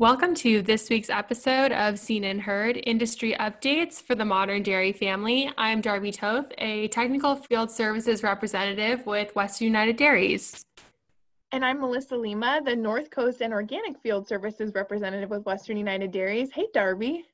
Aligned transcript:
Welcome 0.00 0.34
to 0.36 0.62
this 0.62 0.88
week's 0.88 1.10
episode 1.10 1.72
of 1.72 1.98
Seen 1.98 2.24
and 2.24 2.40
Heard 2.40 2.80
Industry 2.84 3.36
Updates 3.38 4.02
for 4.02 4.14
the 4.14 4.24
Modern 4.24 4.62
Dairy 4.62 4.92
Family. 4.92 5.52
I'm 5.58 5.82
Darby 5.82 6.10
Toth, 6.10 6.50
a 6.56 6.88
technical 6.88 7.36
field 7.36 7.70
services 7.70 8.22
representative 8.22 9.04
with 9.04 9.34
Western 9.36 9.66
United 9.66 9.98
Dairies. 9.98 10.64
And 11.52 11.62
I'm 11.62 11.80
Melissa 11.80 12.16
Lima, 12.16 12.62
the 12.64 12.74
North 12.74 13.10
Coast 13.10 13.42
and 13.42 13.52
Organic 13.52 14.00
Field 14.00 14.26
Services 14.26 14.72
representative 14.74 15.28
with 15.28 15.44
Western 15.44 15.76
United 15.76 16.12
Dairies. 16.12 16.48
Hey, 16.50 16.68
Darby. 16.72 17.26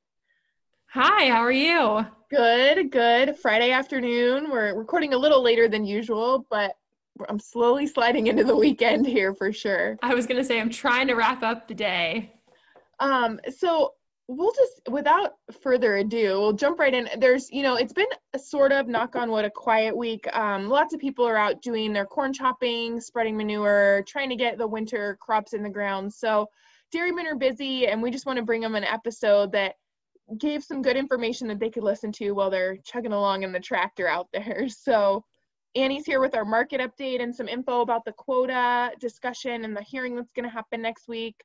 Hi, 0.87 1.31
how 1.31 1.43
are 1.43 1.53
you? 1.53 2.05
Good, 2.31 2.91
good. 2.91 3.37
Friday 3.37 3.71
afternoon. 3.71 4.51
We're 4.51 4.75
recording 4.75 5.15
a 5.15 5.19
little 5.19 5.41
later 5.41 5.69
than 5.69 5.85
usual, 5.85 6.45
but 6.51 6.73
I'm 7.29 7.39
slowly 7.39 7.87
sliding 7.87 8.27
into 8.27 8.43
the 8.43 8.57
weekend 8.57 9.07
here 9.07 9.35
for 9.35 9.53
sure. 9.53 10.01
I 10.03 10.15
was 10.15 10.27
going 10.27 10.39
to 10.39 10.45
say, 10.45 10.61
I'm 10.61 10.71
trying 10.71 11.07
to 11.07 11.15
wrap 11.15 11.45
up 11.45 11.69
the 11.69 11.75
day. 11.75 12.33
Um, 12.99 13.41
so 13.57 13.93
we'll 14.29 14.53
just 14.53 14.89
without 14.91 15.35
further 15.63 15.97
ado 15.97 16.41
we'll 16.41 16.53
jump 16.53 16.79
right 16.79 16.95
in. 16.95 17.09
There's 17.19 17.51
you 17.51 17.63
know 17.63 17.77
it's 17.77 17.93
been 17.93 18.07
a 18.33 18.39
sort 18.39 18.73
of 18.73 18.89
knock 18.89 19.15
on 19.15 19.31
wood 19.31 19.45
a 19.45 19.51
quiet 19.51 19.97
week. 19.97 20.27
Um, 20.37 20.69
lots 20.69 20.93
of 20.95 21.01
people 21.01 21.27
are 21.27 21.37
out 21.37 21.63
doing 21.63 21.93
their 21.93 22.07
corn 22.07 22.33
chopping 22.33 23.01
spreading 23.01 23.37
manure 23.37 24.03
trying 24.07 24.31
to 24.31 24.37
get 24.37 24.59
the 24.59 24.67
winter 24.67 25.17
crops 25.21 25.53
in 25.53 25.63
the 25.63 25.71
ground. 25.71 26.13
So 26.13 26.49
dairymen 26.93 27.27
are 27.27 27.37
busy 27.37 27.87
and 27.87 28.03
we 28.03 28.11
just 28.11 28.27
want 28.27 28.39
to 28.39 28.45
bring 28.45 28.63
them 28.63 28.75
an 28.75 28.85
episode 28.85 29.53
that 29.53 29.75
gave 30.39 30.65
some 30.65 30.83
good 30.83 30.97
information 30.97 31.47
that 31.49 31.61
they 31.61 31.71
could 31.71 31.85
listen 31.85 32.11
to 32.11 32.33
while 32.33 32.51
they're 32.51 32.79
chugging 32.79 33.13
along 33.13 33.45
in 33.45 33.53
the 33.53 33.61
tractor 33.61 34.09
out 34.09 34.29
there. 34.33 34.67
So 34.83 35.25
annie's 35.77 36.07
here 36.07 36.21
with 36.21 36.35
our 36.35 36.45
market 36.45 36.81
update 36.81 37.23
and 37.23 37.35
some 37.35 37.49
info 37.49 37.83
about 37.83 38.05
the 38.05 38.13
quota 38.13 38.91
discussion 38.99 39.65
and 39.65 39.77
the 39.77 39.83
hearing 39.83 40.17
that's 40.17 40.33
going 40.33 40.45
to 40.45 40.51
happen 40.51 40.83
next 40.83 41.07
week 41.07 41.37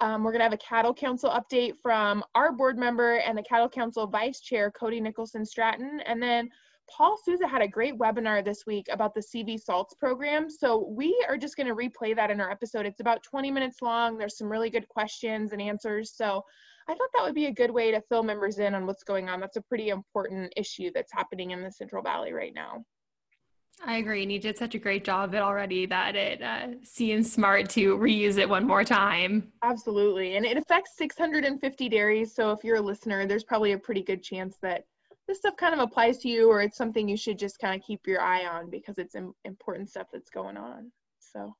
um, 0.00 0.22
we're 0.22 0.32
going 0.32 0.40
to 0.40 0.44
have 0.44 0.52
a 0.52 0.58
cattle 0.58 0.94
council 0.94 1.30
update 1.30 1.74
from 1.82 2.22
our 2.34 2.52
board 2.52 2.78
member 2.78 3.16
and 3.16 3.36
the 3.36 3.42
cattle 3.42 3.68
council 3.68 4.06
vice 4.06 4.40
chair, 4.40 4.70
Cody 4.70 5.00
Nicholson 5.00 5.44
Stratton. 5.44 6.00
And 6.00 6.22
then 6.22 6.50
Paul 6.88 7.18
Souza 7.22 7.48
had 7.48 7.62
a 7.62 7.68
great 7.68 7.98
webinar 7.98 8.44
this 8.44 8.64
week 8.66 8.86
about 8.90 9.14
the 9.14 9.20
CV 9.20 9.58
salts 9.58 9.94
program. 9.94 10.48
So 10.50 10.86
we 10.88 11.16
are 11.28 11.36
just 11.36 11.56
going 11.56 11.66
to 11.66 11.74
replay 11.74 12.14
that 12.14 12.30
in 12.30 12.40
our 12.40 12.50
episode. 12.50 12.86
It's 12.86 13.00
about 13.00 13.22
20 13.22 13.50
minutes 13.50 13.82
long. 13.82 14.18
There's 14.18 14.38
some 14.38 14.48
really 14.48 14.70
good 14.70 14.88
questions 14.88 15.52
and 15.52 15.60
answers. 15.60 16.12
So 16.14 16.42
I 16.88 16.94
thought 16.94 17.08
that 17.14 17.24
would 17.24 17.34
be 17.34 17.46
a 17.46 17.52
good 17.52 17.70
way 17.70 17.90
to 17.90 18.00
fill 18.02 18.22
members 18.22 18.58
in 18.58 18.74
on 18.74 18.86
what's 18.86 19.02
going 19.02 19.28
on. 19.28 19.40
That's 19.40 19.56
a 19.56 19.62
pretty 19.62 19.88
important 19.88 20.52
issue 20.56 20.90
that's 20.94 21.12
happening 21.12 21.50
in 21.50 21.62
the 21.62 21.72
Central 21.72 22.02
Valley 22.02 22.32
right 22.32 22.54
now. 22.54 22.84
I 23.84 23.96
agree. 23.96 24.22
And 24.22 24.32
you 24.32 24.38
did 24.38 24.56
such 24.56 24.74
a 24.74 24.78
great 24.78 25.04
job 25.04 25.28
of 25.28 25.34
it 25.34 25.42
already 25.42 25.86
that 25.86 26.16
it 26.16 26.42
uh, 26.42 26.68
seems 26.82 27.30
smart 27.30 27.68
to 27.70 27.96
reuse 27.98 28.38
it 28.38 28.48
one 28.48 28.66
more 28.66 28.84
time. 28.84 29.52
Absolutely. 29.62 30.36
And 30.36 30.46
it 30.46 30.56
affects 30.56 30.96
650 30.96 31.88
dairies. 31.88 32.34
So 32.34 32.50
if 32.52 32.64
you're 32.64 32.76
a 32.76 32.80
listener, 32.80 33.26
there's 33.26 33.44
probably 33.44 33.72
a 33.72 33.78
pretty 33.78 34.02
good 34.02 34.22
chance 34.22 34.56
that 34.62 34.84
this 35.28 35.38
stuff 35.38 35.56
kind 35.56 35.74
of 35.74 35.80
applies 35.80 36.18
to 36.18 36.28
you 36.28 36.48
or 36.48 36.62
it's 36.62 36.78
something 36.78 37.08
you 37.08 37.16
should 37.16 37.38
just 37.38 37.58
kind 37.58 37.78
of 37.78 37.86
keep 37.86 38.06
your 38.06 38.20
eye 38.20 38.46
on 38.46 38.70
because 38.70 38.96
it's 38.98 39.16
important 39.44 39.90
stuff 39.90 40.06
that's 40.12 40.30
going 40.30 40.56
on. 40.56 40.90
So. 41.18 41.54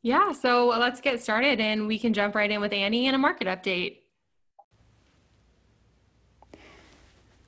Yeah, 0.00 0.32
so 0.32 0.68
let's 0.68 1.00
get 1.00 1.20
started 1.22 1.60
and 1.60 1.86
we 1.86 1.98
can 1.98 2.12
jump 2.12 2.34
right 2.34 2.50
in 2.50 2.60
with 2.60 2.72
Annie 2.72 3.06
and 3.06 3.14
a 3.14 3.18
market 3.18 3.46
update. 3.46 3.98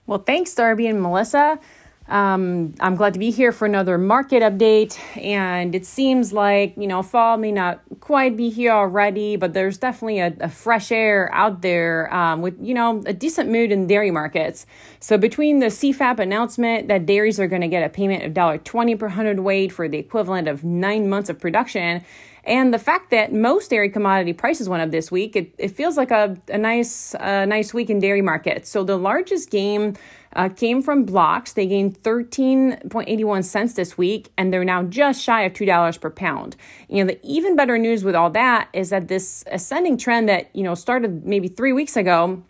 Well, 0.07 0.19
thanks, 0.19 0.55
Darby 0.55 0.87
and 0.87 1.01
Melissa. 1.01 1.59
Um, 2.07 2.75
I'm 2.81 2.97
glad 2.97 3.15
to 3.15 3.19
be 3.19 3.31
here 3.31 3.51
for 3.51 3.65
another 3.65 3.97
market 3.97 4.43
update. 4.43 4.99
And 5.17 5.75
it 5.75 5.87
seems 5.87 6.35
like, 6.35 6.77
you 6.77 6.87
know, 6.87 7.03
fall 7.03 7.39
may 7.39 7.51
not 7.51 7.81
quite 8.01 8.37
be 8.37 8.51
here 8.51 8.73
already, 8.73 9.37
but 9.37 9.55
there's 9.55 9.79
definitely 9.79 10.19
a, 10.19 10.35
a 10.41 10.49
fresh 10.51 10.93
air 10.93 11.33
out 11.33 11.63
there 11.63 12.13
um, 12.15 12.43
with, 12.43 12.59
you 12.61 12.75
know, 12.75 13.03
a 13.07 13.15
decent 13.15 13.51
mood 13.51 13.73
in 13.73 13.87
dairy 13.87 14.11
markets. 14.11 14.67
So 15.01 15.17
between 15.17 15.61
the 15.61 15.67
CFAP 15.67 16.19
announcement 16.19 16.89
that 16.89 17.07
dairies 17.07 17.41
are 17.41 17.49
going 17.49 17.63
to 17.63 17.69
get 17.69 17.83
a 17.83 17.89
payment 17.89 18.23
of 18.23 18.33
$1.20 18.33 18.99
per 18.99 19.09
hundredweight 19.09 19.73
for 19.73 19.89
the 19.89 19.99
equivalent 19.99 20.47
of 20.47 20.63
nine 20.63 21.09
months 21.09 21.31
of 21.31 21.41
production, 21.41 22.05
and 22.47 22.75
the 22.75 22.79
fact 22.79 23.11
that 23.11 23.33
most 23.33 23.71
dairy 23.71 23.89
commodity 23.89 24.35
prices 24.35 24.69
went 24.69 24.83
up 24.83 24.91
this 24.91 25.11
week, 25.11 25.35
it, 25.35 25.55
it 25.57 25.69
feels 25.69 25.97
like 25.97 26.11
a, 26.11 26.37
a 26.49 26.59
nice, 26.59 27.15
a 27.19 27.47
nice 27.47 27.73
week 27.73 27.89
in 27.89 28.01
dairy 28.01 28.21
markets. 28.21 28.69
So 28.69 28.85
the 28.85 28.99
largest 28.99 29.51
game 29.51 29.95
uh, 30.35 30.49
came 30.49 30.83
from 30.83 31.05
blocks. 31.05 31.53
They 31.53 31.67
gained 31.67 32.03
13.81 32.03 33.45
cents 33.45 33.75
this 33.75 33.97
week, 33.97 34.33
and 34.37 34.53
they're 34.53 34.65
now 34.65 34.83
just 34.83 35.23
shy 35.23 35.43
of 35.43 35.53
$2 35.53 36.01
per 36.01 36.11
pound. 36.11 36.57
You 36.89 37.05
know, 37.05 37.13
the 37.13 37.21
even 37.23 37.57
better 37.57 37.79
news 37.79 38.05
with 38.05 38.15
all 38.15 38.31
that 38.31 38.69
is 38.73 38.91
that 38.91 39.09
this 39.09 39.45
ascending 39.51 39.99
trend 39.99 40.29
that, 40.29 40.55
you 40.55 40.63
know, 40.63 40.75
started 40.75 41.25
maybe 41.25 41.49
three 41.49 41.73
weeks 41.73 41.97
ago 41.97 42.43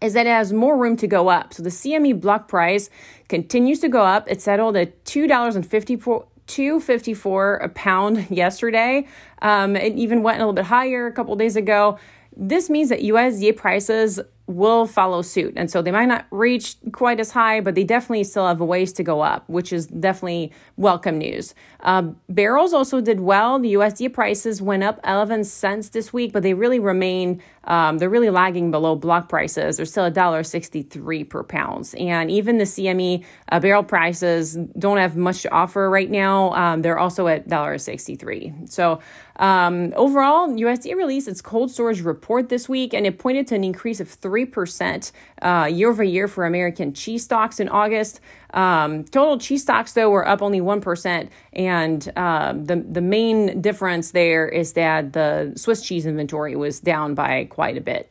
is 0.00 0.12
that 0.14 0.26
it 0.26 0.30
has 0.30 0.52
more 0.52 0.76
room 0.76 0.96
to 0.98 1.06
go 1.06 1.28
up. 1.28 1.54
So 1.54 1.62
the 1.62 1.70
CME 1.70 2.20
block 2.20 2.48
price 2.48 2.90
continues 3.28 3.80
to 3.80 3.88
go 3.88 4.02
up. 4.02 4.30
It 4.30 4.42
settled 4.42 4.76
at 4.76 5.04
$2.54 5.04 6.26
254 6.46 7.56
a 7.56 7.68
pound 7.70 8.26
yesterday. 8.30 9.06
Um, 9.40 9.76
it 9.76 9.94
even 9.94 10.22
went 10.22 10.36
a 10.36 10.40
little 10.40 10.52
bit 10.52 10.66
higher 10.66 11.06
a 11.06 11.12
couple 11.12 11.34
days 11.36 11.56
ago. 11.56 11.98
This 12.36 12.68
means 12.68 12.88
that 12.88 13.00
USDA 13.00 13.56
prices 13.56 14.20
will 14.46 14.86
follow 14.86 15.22
suit. 15.22 15.54
And 15.56 15.70
so 15.70 15.80
they 15.80 15.90
might 15.90 16.06
not 16.06 16.26
reach 16.30 16.76
quite 16.92 17.18
as 17.18 17.30
high, 17.30 17.60
but 17.60 17.74
they 17.74 17.84
definitely 17.84 18.24
still 18.24 18.46
have 18.46 18.60
a 18.60 18.64
ways 18.64 18.92
to 18.94 19.02
go 19.02 19.22
up, 19.22 19.48
which 19.48 19.72
is 19.72 19.86
definitely 19.86 20.52
welcome 20.76 21.16
news. 21.16 21.54
Uh, 21.80 22.02
barrels 22.28 22.74
also 22.74 23.00
did 23.00 23.20
well. 23.20 23.58
The 23.58 23.74
USD 23.74 24.12
prices 24.12 24.60
went 24.60 24.82
up 24.82 25.00
11 25.04 25.44
cents 25.44 25.88
this 25.88 26.12
week, 26.12 26.32
but 26.32 26.42
they 26.42 26.52
really 26.52 26.78
remain, 26.78 27.42
um, 27.64 27.96
they're 27.96 28.10
really 28.10 28.28
lagging 28.28 28.70
below 28.70 28.96
block 28.96 29.30
prices. 29.30 29.78
They're 29.78 29.86
still 29.86 30.10
$1.63 30.10 31.28
per 31.28 31.42
pound. 31.42 31.94
And 31.98 32.30
even 32.30 32.58
the 32.58 32.64
CME 32.64 33.24
uh, 33.50 33.60
barrel 33.60 33.82
prices 33.82 34.56
don't 34.78 34.98
have 34.98 35.16
much 35.16 35.40
to 35.42 35.52
offer 35.52 35.88
right 35.88 36.10
now. 36.10 36.52
Um, 36.52 36.82
they're 36.82 36.98
also 36.98 37.28
at 37.28 37.48
$1.63. 37.48 38.70
So 38.70 39.00
um, 39.36 39.92
overall, 39.96 40.48
USDA 40.48 40.94
released 40.94 41.28
its 41.28 41.42
cold 41.42 41.70
storage 41.70 42.02
report 42.02 42.50
this 42.50 42.68
week, 42.68 42.94
and 42.94 43.06
it 43.06 43.18
pointed 43.18 43.46
to 43.48 43.54
an 43.54 43.64
increase 43.64 44.00
of 44.00 44.08
3 44.08 44.34
3% 44.34 45.12
uh, 45.42 45.68
year 45.70 45.90
over 45.90 46.02
year 46.02 46.28
for 46.28 46.44
American 46.44 46.92
cheese 46.92 47.24
stocks 47.24 47.60
in 47.60 47.68
August. 47.68 48.20
Um, 48.52 49.04
total 49.04 49.38
cheese 49.38 49.62
stocks, 49.62 49.92
though, 49.92 50.10
were 50.10 50.26
up 50.26 50.42
only 50.42 50.60
1%. 50.60 51.28
And 51.52 52.12
uh, 52.16 52.52
the, 52.56 52.76
the 52.76 53.00
main 53.00 53.60
difference 53.60 54.10
there 54.10 54.48
is 54.48 54.74
that 54.74 55.12
the 55.12 55.52
Swiss 55.56 55.82
cheese 55.82 56.06
inventory 56.06 56.56
was 56.56 56.80
down 56.80 57.14
by 57.14 57.44
quite 57.44 57.76
a 57.76 57.80
bit. 57.80 58.10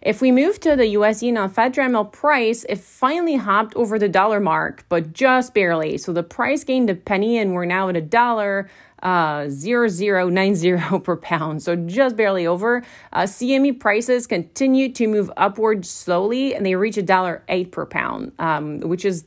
If 0.00 0.20
we 0.20 0.32
move 0.32 0.58
to 0.60 0.74
the 0.74 0.94
USD 0.94 1.90
milk 1.92 2.12
price, 2.12 2.64
it 2.68 2.80
finally 2.80 3.36
hopped 3.36 3.76
over 3.76 4.00
the 4.00 4.08
dollar 4.08 4.40
mark, 4.40 4.84
but 4.88 5.12
just 5.12 5.54
barely. 5.54 5.96
So 5.96 6.12
the 6.12 6.24
price 6.24 6.64
gained 6.64 6.90
a 6.90 6.96
penny, 6.96 7.38
and 7.38 7.54
we're 7.54 7.66
now 7.66 7.88
at 7.88 7.96
a 7.96 8.00
dollar 8.00 8.68
uh, 9.02 9.48
0090 9.48 10.98
per 11.04 11.16
pound, 11.16 11.62
so 11.62 11.76
just 11.76 12.16
barely 12.16 12.46
over. 12.46 12.82
Uh, 13.12 13.22
CME 13.22 13.78
prices 13.80 14.26
continue 14.26 14.92
to 14.92 15.06
move 15.06 15.30
upward 15.36 15.84
slowly, 15.84 16.54
and 16.54 16.64
they 16.64 16.74
reach 16.74 16.96
a 16.96 17.02
dollar 17.02 17.42
eight 17.48 17.72
per 17.72 17.84
pound, 17.86 18.32
um, 18.38 18.80
which 18.80 19.04
is 19.04 19.24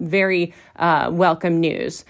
very 0.00 0.54
uh, 0.76 1.10
welcome 1.12 1.60
news. 1.60 2.04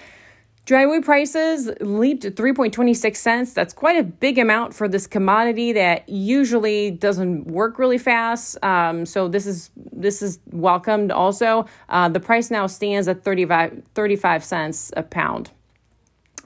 Dry 0.68 1.00
prices 1.00 1.70
leaped 1.80 2.24
to 2.24 2.30
3.26 2.30 3.16
cents. 3.16 3.54
That's 3.54 3.72
quite 3.72 3.96
a 3.96 4.02
big 4.02 4.36
amount 4.36 4.74
for 4.74 4.86
this 4.86 5.06
commodity 5.06 5.72
that 5.72 6.06
usually 6.06 6.90
doesn't 6.90 7.46
work 7.46 7.78
really 7.78 7.96
fast. 7.96 8.62
Um, 8.62 9.06
so 9.06 9.28
this 9.28 9.46
is 9.46 9.70
this 9.90 10.20
is 10.20 10.40
welcomed 10.52 11.10
also. 11.10 11.64
Uh, 11.88 12.10
the 12.10 12.20
price 12.20 12.50
now 12.50 12.66
stands 12.66 13.08
at 13.08 13.24
35, 13.24 13.82
35 13.94 14.44
cents 14.44 14.92
a 14.94 15.02
pound. 15.02 15.52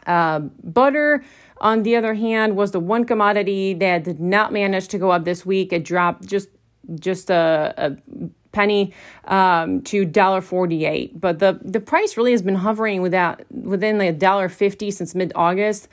Uh, 0.06 0.40
butter, 0.62 1.24
on 1.60 1.82
the 1.82 1.96
other 1.96 2.14
hand, 2.14 2.56
was 2.56 2.72
the 2.72 2.80
one 2.80 3.04
commodity 3.04 3.74
that 3.74 4.04
did 4.04 4.20
not 4.20 4.52
manage 4.52 4.88
to 4.88 4.98
go 4.98 5.10
up 5.10 5.24
this 5.24 5.46
week. 5.46 5.72
It 5.72 5.84
dropped 5.84 6.26
just 6.26 6.48
just 6.98 7.30
a, 7.30 7.74
a 7.76 8.28
penny 8.52 8.92
um, 9.24 9.82
to 9.82 10.04
dollar 10.04 10.40
forty 10.40 10.84
eight. 10.84 11.20
But 11.20 11.38
the 11.38 11.58
the 11.62 11.80
price 11.80 12.16
really 12.16 12.32
has 12.32 12.42
been 12.42 12.54
hovering 12.54 13.02
without 13.02 13.42
within 13.50 14.00
a 14.00 14.12
dollar 14.12 14.48
fifty 14.48 14.90
since 14.90 15.14
mid 15.14 15.32
August. 15.34 15.88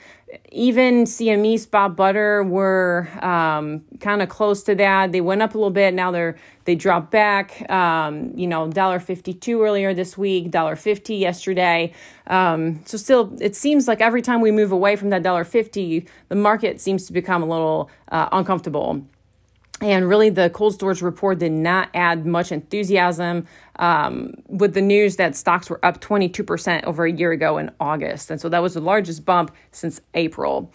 Even 0.52 1.04
CME 1.04 1.58
spot 1.58 1.96
butter 1.96 2.44
were 2.44 3.08
um, 3.20 3.82
kind 3.98 4.22
of 4.22 4.28
close 4.28 4.62
to 4.62 4.76
that. 4.76 5.10
They 5.10 5.20
went 5.20 5.42
up 5.42 5.54
a 5.54 5.58
little 5.58 5.70
bit. 5.70 5.92
Now 5.92 6.12
they're 6.12 6.36
they 6.66 6.76
dropped 6.76 7.10
back. 7.10 7.68
Um, 7.68 8.32
you 8.36 8.46
know, 8.46 8.68
dollar 8.68 9.00
fifty 9.00 9.34
two 9.34 9.62
earlier 9.62 9.92
this 9.92 10.16
week, 10.16 10.50
dollar 10.50 10.76
fifty 10.76 11.16
yesterday. 11.16 11.92
Um, 12.28 12.80
so 12.84 12.96
still, 12.96 13.36
it 13.40 13.56
seems 13.56 13.88
like 13.88 14.00
every 14.00 14.22
time 14.22 14.40
we 14.40 14.52
move 14.52 14.70
away 14.70 14.94
from 14.94 15.10
that 15.10 15.22
dollar 15.24 15.44
fifty, 15.44 16.06
the 16.28 16.36
market 16.36 16.80
seems 16.80 17.06
to 17.06 17.12
become 17.12 17.42
a 17.42 17.46
little 17.46 17.90
uh, 18.12 18.28
uncomfortable. 18.30 19.04
And 19.80 20.08
really, 20.08 20.28
the 20.28 20.50
cold 20.50 20.74
storage 20.74 21.00
report 21.00 21.38
did 21.38 21.52
not 21.52 21.88
add 21.94 22.26
much 22.26 22.52
enthusiasm 22.52 23.46
um, 23.76 24.34
with 24.46 24.74
the 24.74 24.82
news 24.82 25.16
that 25.16 25.34
stocks 25.34 25.70
were 25.70 25.84
up 25.84 26.00
22% 26.00 26.84
over 26.84 27.06
a 27.06 27.12
year 27.12 27.32
ago 27.32 27.56
in 27.56 27.70
August. 27.80 28.30
And 28.30 28.40
so 28.40 28.50
that 28.50 28.60
was 28.60 28.74
the 28.74 28.80
largest 28.80 29.24
bump 29.24 29.54
since 29.72 30.00
April. 30.14 30.70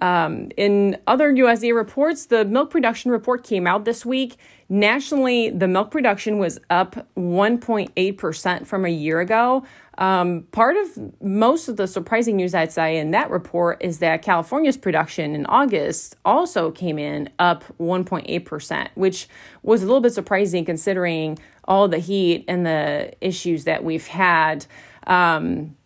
Um, 0.00 0.50
in 0.56 0.96
other 1.06 1.32
USDA 1.32 1.74
reports, 1.74 2.26
the 2.26 2.44
milk 2.44 2.70
production 2.70 3.10
report 3.10 3.44
came 3.44 3.66
out 3.66 3.84
this 3.84 4.06
week. 4.06 4.36
Nationally, 4.68 5.50
the 5.50 5.66
milk 5.66 5.90
production 5.90 6.38
was 6.38 6.58
up 6.70 7.06
1.8% 7.16 8.66
from 8.66 8.84
a 8.84 8.90
year 8.90 9.20
ago. 9.20 9.64
Um, 9.98 10.44
part 10.52 10.76
of 10.76 11.20
most 11.20 11.68
of 11.68 11.76
the 11.76 11.88
surprising 11.88 12.36
news 12.36 12.54
I'd 12.54 12.70
say 12.70 12.98
in 12.98 13.10
that 13.10 13.30
report 13.30 13.82
is 13.82 13.98
that 13.98 14.22
California's 14.22 14.76
production 14.76 15.34
in 15.34 15.44
August 15.46 16.14
also 16.24 16.70
came 16.70 17.00
in 17.00 17.28
up 17.40 17.64
1.8%, 17.80 18.88
which 18.94 19.28
was 19.64 19.82
a 19.82 19.86
little 19.86 20.00
bit 20.00 20.14
surprising 20.14 20.64
considering 20.64 21.36
all 21.64 21.88
the 21.88 21.98
heat 21.98 22.44
and 22.46 22.64
the 22.64 23.12
issues 23.20 23.64
that 23.64 23.82
we've 23.82 24.06
had. 24.06 24.66
Um, 25.08 25.76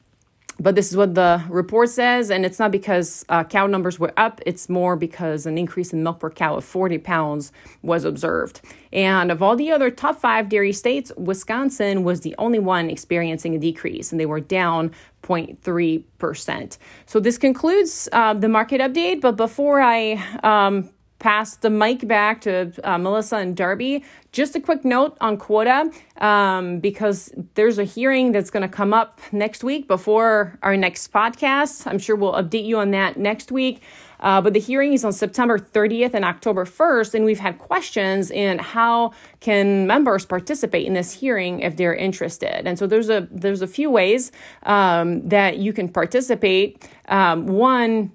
but 0.63 0.77
this 0.77 0.91
is 0.91 0.97
what 0.97 1.17
the 1.17 1.45
report 1.49 1.89
says, 1.89 2.31
and 2.31 2.47
it's 2.47 2.61
not 2.61 2.71
because 2.71 3.25
uh, 3.29 3.43
cow 3.43 3.67
numbers 3.67 3.99
were 3.99 4.13
up, 4.17 4.41
it's 4.47 4.69
more 4.69 4.95
because 4.95 5.45
an 5.45 5.59
increase 5.59 5.93
in 5.93 6.05
milk 6.05 6.21
per 6.21 6.31
cow 6.31 6.57
of 6.57 6.65
40 6.65 6.99
pounds 6.99 7.51
was 7.83 8.05
observed. 8.05 8.61
And 8.93 9.33
of 9.33 9.43
all 9.43 9.57
the 9.57 9.73
other 9.73 9.91
top 9.91 10.21
five 10.21 10.49
dairy 10.49 10.73
states, 10.73 11.11
Wisconsin 11.17 12.05
was 12.05 12.21
the 12.21 12.37
only 12.39 12.61
one 12.61 12.91
experiencing 12.91 13.57
a 13.57 13.59
decrease, 13.59 14.13
and 14.13 14.21
they 14.21 14.27
were 14.27 14.41
down 14.41 14.93
0.3%. 15.25 16.79
So 17.07 17.19
this 17.19 17.39
concludes 17.39 18.09
uh, 18.13 18.35
the 18.35 18.49
market 18.49 18.81
update, 18.81 19.21
but 19.21 19.37
before 19.37 19.81
I 19.81 20.13
um, 20.45 20.91
pass 21.23 21.55
the 21.55 21.71
mic 21.71 22.07
back 22.09 22.41
to 22.41 22.73
uh, 22.83 22.99
Melissa 22.99 23.37
and 23.37 23.57
Darby. 23.57 24.05
Just 24.33 24.57
a 24.57 24.61
quick 24.61 24.85
note 24.85 25.17
on 25.21 25.37
quota, 25.37 25.91
um, 26.19 26.81
because 26.81 27.33
there's 27.55 27.79
a 27.79 27.85
hearing 27.85 28.33
that's 28.33 28.51
going 28.51 28.69
to 28.69 28.69
come 28.69 28.93
up 28.93 29.21
next 29.31 29.63
week 29.63 29.87
before 29.87 30.59
our 30.63 30.77
next 30.77 31.13
podcast. 31.13 31.87
I'm 31.87 31.99
sure 31.99 32.17
we'll 32.17 32.33
update 32.33 32.65
you 32.65 32.79
on 32.79 32.91
that 32.91 33.17
next 33.17 33.53
week. 33.53 33.83
Uh, 34.19 34.41
but 34.41 34.53
the 34.53 34.61
hearing 34.61 34.93
is 34.93 35.05
on 35.05 35.13
September 35.13 35.59
30th 35.59 36.15
and 36.15 36.25
October 36.25 36.65
1st, 36.65 37.15
and 37.15 37.25
we've 37.25 37.41
had 37.41 37.59
questions 37.59 38.31
in 38.31 38.59
how 38.59 39.13
can 39.41 39.87
members 39.87 40.25
participate 40.25 40.87
in 40.87 40.95
this 40.95 41.13
hearing 41.13 41.61
if 41.61 41.77
they're 41.77 41.95
interested. 41.95 42.67
And 42.67 42.79
so 42.79 42.87
there's 42.87 43.11
a 43.11 43.29
there's 43.31 43.63
a 43.63 43.67
few 43.67 43.91
ways 43.91 44.33
um, 44.65 45.29
that 45.29 45.59
you 45.59 45.73
can 45.73 45.89
participate. 45.89 46.89
Um, 47.09 47.47
one 47.47 48.13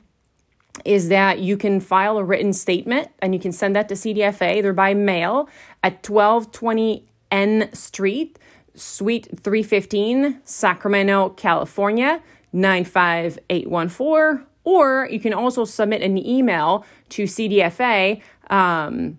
is 0.85 1.09
that 1.09 1.39
you 1.39 1.57
can 1.57 1.79
file 1.79 2.17
a 2.17 2.23
written 2.23 2.53
statement 2.53 3.09
and 3.19 3.33
you 3.33 3.39
can 3.39 3.51
send 3.51 3.75
that 3.75 3.89
to 3.89 3.95
CDFA 3.95 4.57
either 4.57 4.73
by 4.73 4.93
mail 4.93 5.49
at 5.83 6.07
1220 6.07 7.07
N 7.31 7.69
Street, 7.73 8.37
Suite 8.73 9.27
315, 9.41 10.41
Sacramento, 10.43 11.29
California 11.29 12.21
95814. 12.53 14.45
Or 14.63 15.07
you 15.11 15.19
can 15.19 15.33
also 15.33 15.65
submit 15.65 16.01
an 16.01 16.17
email 16.17 16.85
to 17.09 17.23
CDFA 17.23 18.21
um, 18.49 19.17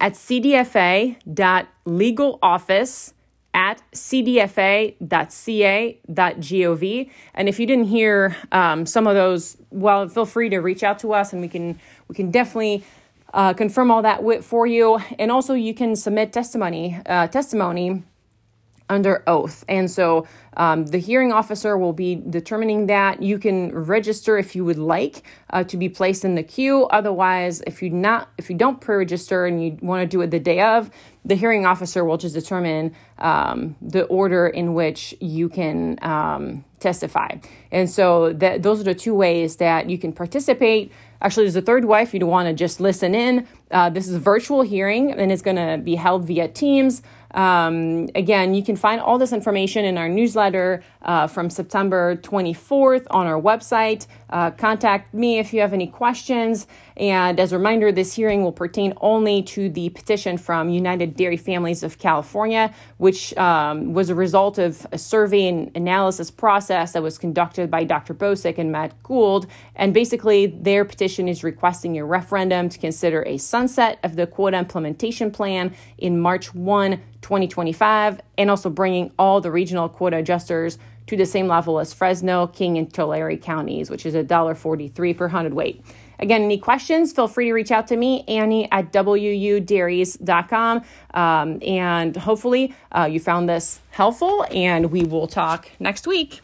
at 0.00 0.12
cdfa.legaloffice 0.14 3.13
at 3.54 3.80
cdfa.ca.gov. 3.92 5.00
And 7.34 7.48
if 7.48 7.58
you 7.58 7.66
didn't 7.66 7.86
hear 7.86 8.36
um, 8.52 8.84
some 8.84 9.06
of 9.06 9.14
those, 9.14 9.56
well, 9.70 10.06
feel 10.08 10.26
free 10.26 10.50
to 10.50 10.58
reach 10.58 10.82
out 10.82 10.98
to 10.98 11.14
us, 11.14 11.32
and 11.32 11.40
we 11.40 11.48
can 11.48 11.78
we 12.08 12.14
can 12.14 12.30
definitely 12.30 12.84
uh, 13.32 13.54
confirm 13.54 13.90
all 13.90 14.02
that 14.02 14.22
with 14.22 14.44
for 14.44 14.66
you. 14.66 14.98
And 15.18 15.30
also, 15.30 15.54
you 15.54 15.72
can 15.72 15.96
submit 15.96 16.32
testimony 16.32 17.00
uh, 17.06 17.28
testimony 17.28 18.02
under 18.88 19.22
oath. 19.26 19.64
And 19.68 19.90
so 19.90 20.26
um, 20.56 20.86
the 20.86 20.98
hearing 20.98 21.32
officer 21.32 21.76
will 21.78 21.92
be 21.92 22.16
determining 22.16 22.86
that. 22.86 23.22
You 23.22 23.38
can 23.38 23.74
register 23.74 24.36
if 24.36 24.54
you 24.54 24.64
would 24.64 24.78
like 24.78 25.22
uh, 25.50 25.64
to 25.64 25.76
be 25.76 25.88
placed 25.88 26.24
in 26.24 26.34
the 26.34 26.42
queue. 26.42 26.84
Otherwise, 26.86 27.62
if 27.66 27.82
you 27.82 27.90
not 27.90 28.30
if 28.38 28.50
you 28.50 28.56
don't 28.56 28.80
pre-register 28.80 29.46
and 29.46 29.62
you 29.62 29.78
want 29.80 30.02
to 30.02 30.06
do 30.06 30.20
it 30.20 30.30
the 30.30 30.38
day 30.38 30.60
of, 30.60 30.90
the 31.24 31.34
hearing 31.34 31.64
officer 31.64 32.04
will 32.04 32.18
just 32.18 32.34
determine 32.34 32.94
um, 33.18 33.76
the 33.80 34.04
order 34.04 34.46
in 34.46 34.74
which 34.74 35.14
you 35.20 35.48
can 35.48 35.98
um, 36.02 36.64
testify. 36.78 37.30
And 37.72 37.88
so 37.90 38.32
that 38.34 38.62
those 38.62 38.80
are 38.80 38.84
the 38.84 38.94
two 38.94 39.14
ways 39.14 39.56
that 39.56 39.88
you 39.88 39.96
can 39.96 40.12
participate. 40.12 40.92
Actually, 41.22 41.44
there's 41.44 41.56
a 41.56 41.62
third 41.62 41.86
way 41.86 42.02
if 42.02 42.12
you 42.12 42.24
want 42.26 42.48
to 42.48 42.54
just 42.54 42.80
listen 42.80 43.14
in. 43.14 43.48
Uh, 43.70 43.88
this 43.88 44.06
is 44.06 44.14
a 44.14 44.18
virtual 44.18 44.60
hearing 44.60 45.10
and 45.10 45.32
it's 45.32 45.40
going 45.40 45.56
to 45.56 45.82
be 45.82 45.94
held 45.94 46.26
via 46.26 46.48
Teams. 46.48 47.02
Um, 47.34 48.08
again, 48.14 48.54
you 48.54 48.62
can 48.62 48.76
find 48.76 49.00
all 49.00 49.18
this 49.18 49.32
information 49.32 49.84
in 49.84 49.98
our 49.98 50.08
newsletter 50.08 50.82
uh, 51.04 51.26
from 51.26 51.50
September 51.50 52.16
24th 52.16 53.06
on 53.10 53.26
our 53.26 53.40
website. 53.40 54.06
Uh, 54.30 54.50
contact 54.50 55.14
me 55.14 55.38
if 55.38 55.52
you 55.52 55.60
have 55.60 55.72
any 55.72 55.86
questions. 55.86 56.66
And 56.96 57.38
as 57.38 57.52
a 57.52 57.58
reminder, 57.58 57.92
this 57.92 58.14
hearing 58.14 58.42
will 58.42 58.52
pertain 58.52 58.94
only 59.00 59.42
to 59.42 59.68
the 59.68 59.90
petition 59.90 60.38
from 60.38 60.68
United 60.68 61.16
Dairy 61.16 61.36
Families 61.36 61.82
of 61.82 61.98
California, 61.98 62.72
which 62.98 63.36
um, 63.36 63.92
was 63.94 64.10
a 64.10 64.14
result 64.14 64.58
of 64.58 64.86
a 64.92 64.98
survey 64.98 65.48
and 65.48 65.70
analysis 65.74 66.30
process 66.30 66.92
that 66.92 67.02
was 67.02 67.18
conducted 67.18 67.70
by 67.70 67.84
Dr. 67.84 68.14
Bozic 68.14 68.58
and 68.58 68.72
Matt 68.72 69.00
Gould. 69.02 69.46
And 69.76 69.92
basically, 69.92 70.46
their 70.46 70.84
petition 70.84 71.28
is 71.28 71.44
requesting 71.44 71.98
a 71.98 72.04
referendum 72.04 72.68
to 72.68 72.78
consider 72.78 73.24
a 73.26 73.38
sunset 73.38 73.98
of 74.02 74.16
the 74.16 74.26
quota 74.26 74.56
implementation 74.58 75.30
plan 75.30 75.74
in 75.98 76.20
March 76.20 76.54
1, 76.54 76.92
2025, 77.20 78.20
and 78.38 78.50
also 78.50 78.70
bringing 78.70 79.12
all 79.18 79.40
the 79.40 79.50
regional 79.50 79.88
quota 79.88 80.18
adjusters 80.18 80.78
to 81.06 81.16
the 81.16 81.26
same 81.26 81.48
level 81.48 81.78
as 81.80 81.92
Fresno, 81.92 82.46
King, 82.46 82.78
and 82.78 82.92
Tulare 82.92 83.36
counties, 83.36 83.90
which 83.90 84.06
is 84.06 84.14
$1.43 84.14 85.16
per 85.16 85.28
hundredweight. 85.28 85.84
Again, 86.18 86.42
any 86.42 86.58
questions, 86.58 87.12
feel 87.12 87.28
free 87.28 87.46
to 87.46 87.52
reach 87.52 87.70
out 87.70 87.86
to 87.88 87.96
me, 87.96 88.24
Annie 88.28 88.70
at 88.70 88.92
wudairies.com. 88.92 90.82
Um, 91.12 91.58
and 91.62 92.16
hopefully 92.16 92.74
uh, 92.92 93.08
you 93.10 93.20
found 93.20 93.48
this 93.48 93.80
helpful, 93.90 94.46
and 94.50 94.90
we 94.92 95.04
will 95.04 95.26
talk 95.26 95.68
next 95.80 96.06
week. 96.06 96.40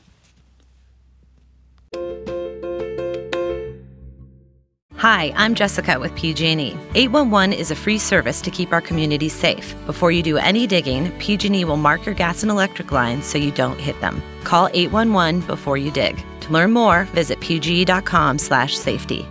Hi, 5.01 5.33
I'm 5.35 5.55
Jessica 5.55 5.99
with 5.99 6.15
PG&E. 6.15 6.77
811 6.95 7.55
is 7.55 7.71
a 7.71 7.75
free 7.75 7.97
service 7.97 8.43
to 8.43 8.51
keep 8.51 8.71
our 8.71 8.83
communities 8.83 9.33
safe. 9.33 9.75
Before 9.87 10.13
you 10.13 10.23
do 10.23 10.37
any 10.37 10.67
digging, 10.67 11.11
PG&E 11.13 11.65
will 11.65 11.79
mark 11.79 12.05
your 12.05 12.15
gas 12.15 12.43
and 12.43 12.51
electric 12.51 12.93
lines 12.93 13.25
so 13.25 13.39
you 13.39 13.51
don't 13.51 13.81
hit 13.81 13.99
them. 14.03 14.23
Call 14.45 14.69
811 14.75 15.41
before 15.47 15.79
you 15.79 15.91
dig. 15.91 16.23
To 16.41 16.53
learn 16.53 16.73
more, 16.73 17.05
visit 17.15 17.41
pge.com/safety. 17.41 19.27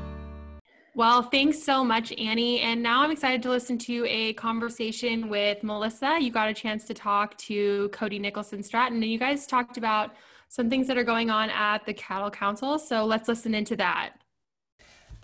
Well, 0.95 1.21
thanks 1.21 1.61
so 1.61 1.83
much, 1.83 2.11
Annie. 2.13 2.61
And 2.61 2.81
now 2.81 3.03
I'm 3.03 3.11
excited 3.11 3.43
to 3.43 3.49
listen 3.51 3.77
to 3.77 4.07
a 4.09 4.33
conversation 4.33 5.29
with 5.29 5.61
Melissa. 5.61 6.17
You 6.19 6.31
got 6.31 6.49
a 6.49 6.53
chance 6.55 6.83
to 6.85 6.95
talk 6.95 7.37
to 7.45 7.89
Cody 7.89 8.17
Nicholson 8.17 8.63
Stratton, 8.63 9.03
and 9.03 9.11
you 9.11 9.19
guys 9.19 9.45
talked 9.45 9.77
about 9.77 10.15
some 10.47 10.67
things 10.67 10.87
that 10.87 10.97
are 10.97 11.03
going 11.03 11.29
on 11.29 11.51
at 11.51 11.85
the 11.85 11.93
Cattle 11.93 12.31
Council. 12.31 12.79
So 12.79 13.05
let's 13.05 13.27
listen 13.27 13.53
into 13.53 13.75
that. 13.75 14.18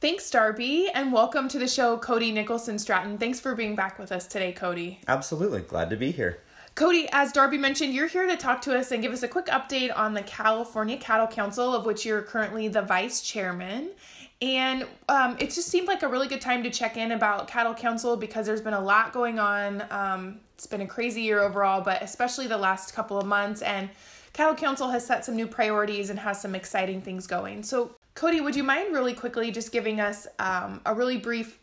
Thanks, 0.05 0.29
Darby, 0.29 0.87
and 0.93 1.11
welcome 1.11 1.47
to 1.47 1.57
the 1.57 1.67
show, 1.67 1.97
Cody 1.97 2.31
Nicholson 2.31 2.77
Stratton. 2.77 3.17
Thanks 3.17 3.39
for 3.39 3.55
being 3.55 3.75
back 3.75 3.97
with 3.97 4.11
us 4.11 4.27
today, 4.27 4.51
Cody. 4.51 4.99
Absolutely. 5.07 5.61
Glad 5.61 5.89
to 5.89 5.95
be 5.95 6.11
here. 6.11 6.43
Cody, 6.75 7.09
as 7.11 7.31
Darby 7.31 7.57
mentioned, 7.57 7.91
you're 7.91 8.05
here 8.05 8.27
to 8.27 8.37
talk 8.37 8.61
to 8.61 8.77
us 8.77 8.91
and 8.91 9.01
give 9.01 9.11
us 9.11 9.23
a 9.23 9.27
quick 9.27 9.47
update 9.47 9.91
on 9.97 10.13
the 10.13 10.21
California 10.21 10.95
Cattle 10.97 11.25
Council, 11.25 11.73
of 11.73 11.87
which 11.87 12.05
you're 12.05 12.21
currently 12.21 12.67
the 12.67 12.83
vice 12.83 13.21
chairman. 13.21 13.93
And 14.43 14.85
um, 15.09 15.37
it 15.39 15.49
just 15.49 15.69
seemed 15.69 15.87
like 15.87 16.03
a 16.03 16.07
really 16.07 16.27
good 16.27 16.39
time 16.39 16.61
to 16.61 16.69
check 16.69 16.97
in 16.97 17.11
about 17.11 17.47
Cattle 17.47 17.73
Council 17.73 18.15
because 18.15 18.45
there's 18.45 18.61
been 18.61 18.75
a 18.75 18.79
lot 18.79 19.11
going 19.11 19.39
on. 19.39 19.85
Um, 19.89 20.39
it's 20.53 20.67
been 20.67 20.81
a 20.81 20.87
crazy 20.87 21.23
year 21.23 21.41
overall, 21.41 21.81
but 21.81 22.03
especially 22.03 22.45
the 22.45 22.59
last 22.59 22.93
couple 22.93 23.17
of 23.17 23.25
months. 23.25 23.63
And 23.63 23.89
Cattle 24.33 24.53
Council 24.53 24.91
has 24.91 25.03
set 25.03 25.25
some 25.25 25.35
new 25.35 25.47
priorities 25.47 26.11
and 26.11 26.19
has 26.19 26.39
some 26.39 26.53
exciting 26.53 27.01
things 27.01 27.25
going. 27.25 27.63
So, 27.63 27.95
Cody, 28.15 28.39
would 28.39 28.55
you 28.55 28.63
mind 28.63 28.93
really 28.93 29.13
quickly 29.13 29.51
just 29.51 29.73
giving 29.73 29.99
us 29.99 30.25
um, 30.39 30.79
a 30.85 30.93
really 30.93 31.17
brief 31.17 31.59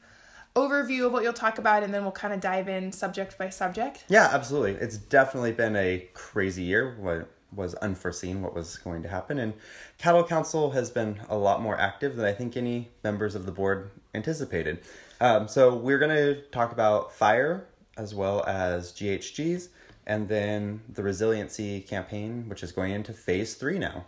overview 0.55 1.07
of 1.07 1.13
what 1.13 1.23
you'll 1.23 1.33
talk 1.33 1.59
about 1.59 1.83
and 1.83 1.95
then 1.95 2.03
we'll 2.03 2.13
kind 2.13 2.35
of 2.35 2.41
dive 2.41 2.69
in 2.69 2.93
subject 2.93 3.39
by 3.39 3.49
subject? 3.49 4.05
Yeah, 4.09 4.29
absolutely. 4.31 4.73
It's 4.73 4.99
definitely 4.99 5.53
been 5.53 5.75
a 5.77 6.07
crazy 6.13 6.63
year. 6.63 6.95
What 7.01 7.31
was 7.55 7.75
unforeseen 7.77 8.41
what 8.41 8.55
was 8.55 8.79
going 8.79 9.03
to 9.03 9.09
happen 9.09 9.39
and 9.39 9.53
cattle 9.99 10.25
council 10.25 10.71
has 10.71 10.91
been 10.91 11.21
a 11.29 11.37
lot 11.37 11.61
more 11.61 11.79
active 11.79 12.17
than 12.17 12.25
i 12.25 12.33
think 12.33 12.57
any 12.57 12.89
members 13.05 13.35
of 13.35 13.45
the 13.45 13.53
board 13.53 13.91
anticipated 14.15 14.79
um, 15.21 15.47
so 15.47 15.75
we're 15.75 15.99
going 15.99 16.17
to 16.17 16.41
talk 16.51 16.73
about 16.73 17.13
fire 17.13 17.67
as 17.99 18.15
well 18.15 18.43
as 18.47 18.93
ghgs 18.93 19.69
and 20.07 20.29
then 20.29 20.81
the 20.89 21.03
resiliency 21.03 21.81
campaign 21.81 22.49
which 22.49 22.63
is 22.63 22.73
going 22.73 22.93
into 22.93 23.13
phase 23.13 23.55
three 23.55 23.79
now 23.79 24.07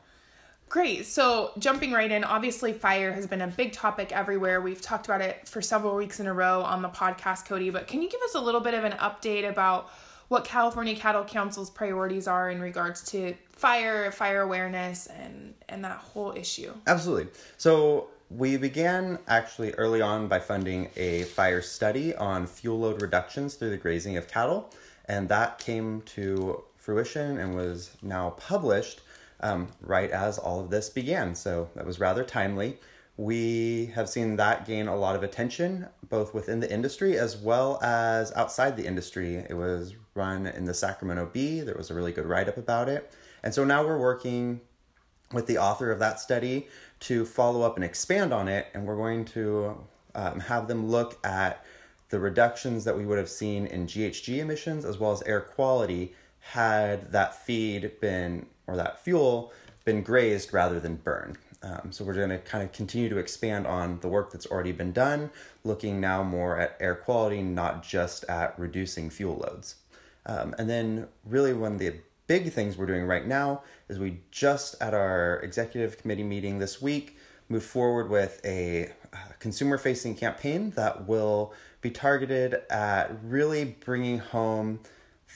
Great. 0.75 1.07
So, 1.07 1.53
jumping 1.57 1.93
right 1.93 2.11
in, 2.11 2.25
obviously, 2.25 2.73
fire 2.73 3.13
has 3.13 3.29
been 3.29 3.43
a 3.43 3.47
big 3.47 3.71
topic 3.71 4.11
everywhere. 4.11 4.61
We've 4.61 4.81
talked 4.81 5.07
about 5.07 5.21
it 5.21 5.47
for 5.47 5.63
several 5.63 5.95
weeks 5.95 6.19
in 6.19 6.27
a 6.27 6.35
row 6.35 6.63
on 6.63 6.83
the 6.83 6.89
podcast, 6.89 7.47
Cody. 7.47 7.71
But 7.71 7.87
can 7.87 8.03
you 8.03 8.11
give 8.11 8.21
us 8.23 8.35
a 8.35 8.41
little 8.41 8.61
bit 8.61 8.75
of 8.75 8.83
an 8.83 8.91
update 8.95 9.49
about 9.49 9.89
what 10.27 10.45
California 10.45 10.97
Cattle 10.97 11.23
Council's 11.23 11.71
priorities 11.71 12.27
are 12.27 12.51
in 12.51 12.61
regards 12.61 13.05
to 13.13 13.37
fire, 13.53 14.11
fire 14.11 14.41
awareness, 14.41 15.07
and 15.07 15.55
and 15.69 15.85
that 15.85 15.97
whole 15.99 16.33
issue? 16.33 16.73
Absolutely. 16.89 17.29
So, 17.57 18.09
we 18.29 18.57
began 18.57 19.21
actually 19.29 19.75
early 19.75 20.03
on 20.03 20.27
by 20.27 20.41
funding 20.41 20.91
a 20.97 21.23
fire 21.23 21.63
study 21.63 22.17
on 22.17 22.49
fuel 22.49 22.81
load 22.81 23.01
reductions 23.01 23.55
through 23.55 23.71
the 23.71 23.77
grazing 23.77 24.17
of 24.17 24.27
cattle, 24.27 24.73
and 25.05 25.29
that 25.29 25.61
came 25.61 26.03
to 26.17 26.65
fruition 26.77 27.39
and 27.39 27.55
was 27.55 27.93
now 28.03 28.31
published 28.31 29.03
um, 29.45 29.69
right 29.83 30.11
as 30.11 30.39
all 30.39 30.59
of 30.59 30.71
this 30.71 30.89
began. 30.89 31.35
So 31.35 31.71
that 31.77 31.87
was 31.87 32.01
rather 32.01 32.25
timely. 32.25 32.79
We 33.17 33.93
have 33.95 34.09
seen 34.09 34.37
that 34.37 34.67
gain 34.67 34.89
a 34.89 34.97
lot 34.97 35.15
of 35.15 35.23
attention, 35.23 35.87
both 36.09 36.35
within 36.35 36.59
the 36.59 36.73
industry 36.73 37.17
as 37.17 37.37
well 37.37 37.79
as 37.83 38.33
outside 38.33 38.77
the 38.77 38.87
industry. 38.87 39.37
It 39.37 39.55
was 39.55 39.95
run 40.15 40.47
in 40.47 40.65
the 40.65 40.75
Sacramento 40.75 41.31
Bee. 41.33 41.61
There 41.61 41.77
was 41.77 41.91
a 41.91 41.95
really 41.95 42.11
good 42.11 42.27
write 42.27 42.49
up 42.49 42.57
about 42.57 42.89
it. 42.89 43.13
And 43.45 43.55
so 43.55 43.65
now 43.65 43.85
we're 43.85 43.99
working 43.99 44.63
with 45.33 45.47
the 45.47 45.59
author 45.59 45.93
of 45.93 45.99
that 45.99 46.19
study 46.19 46.67
to 47.01 47.25
follow 47.25 47.63
up 47.63 47.77
and 47.77 47.85
expand 47.85 48.33
on 48.33 48.49
it. 48.49 48.67
And 48.75 48.87
we're 48.87 48.97
going 48.97 49.27
to 49.27 49.79
um, 50.15 50.41
have 50.41 50.67
them 50.67 50.89
look 50.89 51.25
at 51.25 51.65
the 52.09 52.19
reductions 52.19 52.85
that 52.85 52.97
we 52.97 53.05
would 53.05 53.19
have 53.19 53.29
seen 53.29 53.67
in 53.67 53.87
GHG 53.87 54.39
emissions 54.39 54.85
as 54.85 54.99
well 54.99 55.13
as 55.13 55.23
air 55.23 55.41
quality 55.41 56.15
had 56.41 57.11
that 57.13 57.45
feed 57.45 58.01
been 58.01 58.47
or 58.67 58.77
that 58.77 59.03
fuel 59.03 59.53
been 59.85 60.03
grazed 60.03 60.53
rather 60.53 60.81
than 60.81 60.97
burned. 60.97 61.39
Um, 61.63 61.93
so 61.93 62.05
we're 62.05 62.15
going 62.15 62.31
to 62.31 62.39
kind 62.39 62.63
of 62.63 62.73
continue 62.73 63.09
to 63.09 63.17
expand 63.17 63.67
on 63.67 64.01
the 64.01 64.09
work 64.09 64.33
that's 64.33 64.47
already 64.47 64.73
been 64.73 64.93
done, 64.93 65.31
looking 65.63 66.01
now 66.01 66.23
more 66.23 66.59
at 66.59 66.77
air 66.79 66.95
quality, 66.95 67.43
not 67.43 67.83
just 67.83 68.25
at 68.25 68.59
reducing 68.59 69.09
fuel 69.09 69.37
loads. 69.37 69.77
Um, 70.27 70.55
and 70.59 70.69
then, 70.69 71.09
really, 71.25 71.53
one 71.53 71.75
of 71.75 71.79
the 71.79 71.95
big 72.27 72.53
things 72.53 72.77
we're 72.77 72.87
doing 72.87 73.05
right 73.05 73.27
now 73.27 73.63
is 73.89 73.99
we 73.99 74.21
just 74.31 74.75
at 74.81 74.95
our 74.95 75.41
executive 75.41 75.99
committee 75.99 76.23
meeting 76.23 76.59
this 76.59 76.81
week 76.81 77.17
moved 77.49 77.67
forward 77.67 78.09
with 78.09 78.41
a 78.45 78.91
uh, 79.13 79.17
consumer 79.39 79.77
facing 79.77 80.15
campaign 80.15 80.71
that 80.77 81.07
will 81.07 81.53
be 81.81 81.91
targeted 81.91 82.63
at 82.71 83.11
really 83.23 83.65
bringing 83.65 84.19
home 84.19 84.81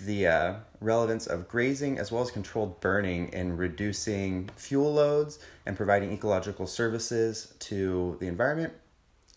the 0.00 0.26
uh, 0.26 0.54
relevance 0.80 1.26
of 1.26 1.48
grazing 1.48 1.98
as 1.98 2.12
well 2.12 2.22
as 2.22 2.30
controlled 2.30 2.80
burning 2.80 3.28
in 3.28 3.56
reducing 3.56 4.48
fuel 4.56 4.92
loads 4.92 5.38
and 5.66 5.76
providing 5.76 6.12
ecological 6.12 6.66
services 6.66 7.54
to 7.58 8.16
the 8.20 8.26
environment. 8.26 8.72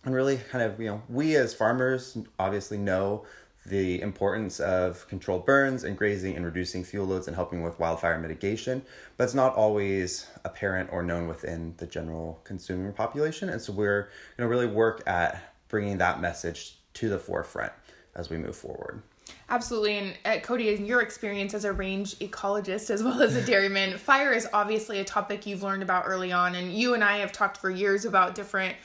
And 0.03 0.15
really, 0.15 0.37
kind 0.37 0.63
of, 0.63 0.79
you 0.79 0.87
know, 0.87 1.03
we 1.09 1.35
as 1.35 1.53
farmers 1.53 2.17
obviously 2.39 2.77
know 2.77 3.25
the 3.65 4.01
importance 4.01 4.59
of 4.59 5.07
controlled 5.07 5.45
burns 5.45 5.83
and 5.83 5.95
grazing 5.95 6.35
and 6.35 6.43
reducing 6.43 6.83
fuel 6.83 7.05
loads 7.05 7.27
and 7.27 7.35
helping 7.35 7.61
with 7.61 7.79
wildfire 7.79 8.17
mitigation, 8.17 8.81
but 9.17 9.25
it's 9.25 9.35
not 9.35 9.55
always 9.55 10.27
apparent 10.43 10.89
or 10.91 11.03
known 11.03 11.27
within 11.27 11.75
the 11.77 11.85
general 11.85 12.39
consumer 12.43 12.91
population. 12.91 13.49
And 13.49 13.61
so 13.61 13.71
we're 13.71 14.09
going 14.37 14.47
to 14.47 14.47
really 14.47 14.65
work 14.65 15.03
at 15.05 15.53
bringing 15.67 15.99
that 15.99 16.19
message 16.19 16.77
to 16.95 17.07
the 17.07 17.19
forefront 17.19 17.71
as 18.15 18.29
we 18.29 18.37
move 18.37 18.55
forward. 18.55 19.03
Absolutely. 19.51 19.97
And 19.97 20.13
uh, 20.23 20.39
Cody, 20.39 20.73
in 20.73 20.85
your 20.85 21.01
experience 21.01 21.53
as 21.53 21.65
a 21.65 21.73
range 21.73 22.15
ecologist 22.19 22.89
as 22.89 23.03
well 23.03 23.21
as 23.21 23.35
a 23.35 23.45
dairyman, 23.45 23.97
fire 23.97 24.31
is 24.31 24.47
obviously 24.53 24.99
a 24.99 25.03
topic 25.03 25.45
you've 25.45 25.61
learned 25.61 25.83
about 25.83 26.05
early 26.07 26.31
on. 26.31 26.55
And 26.55 26.71
you 26.71 26.93
and 26.93 27.03
I 27.03 27.17
have 27.17 27.33
talked 27.33 27.57
for 27.57 27.69
years 27.69 28.05
about 28.05 28.33
different 28.33 28.77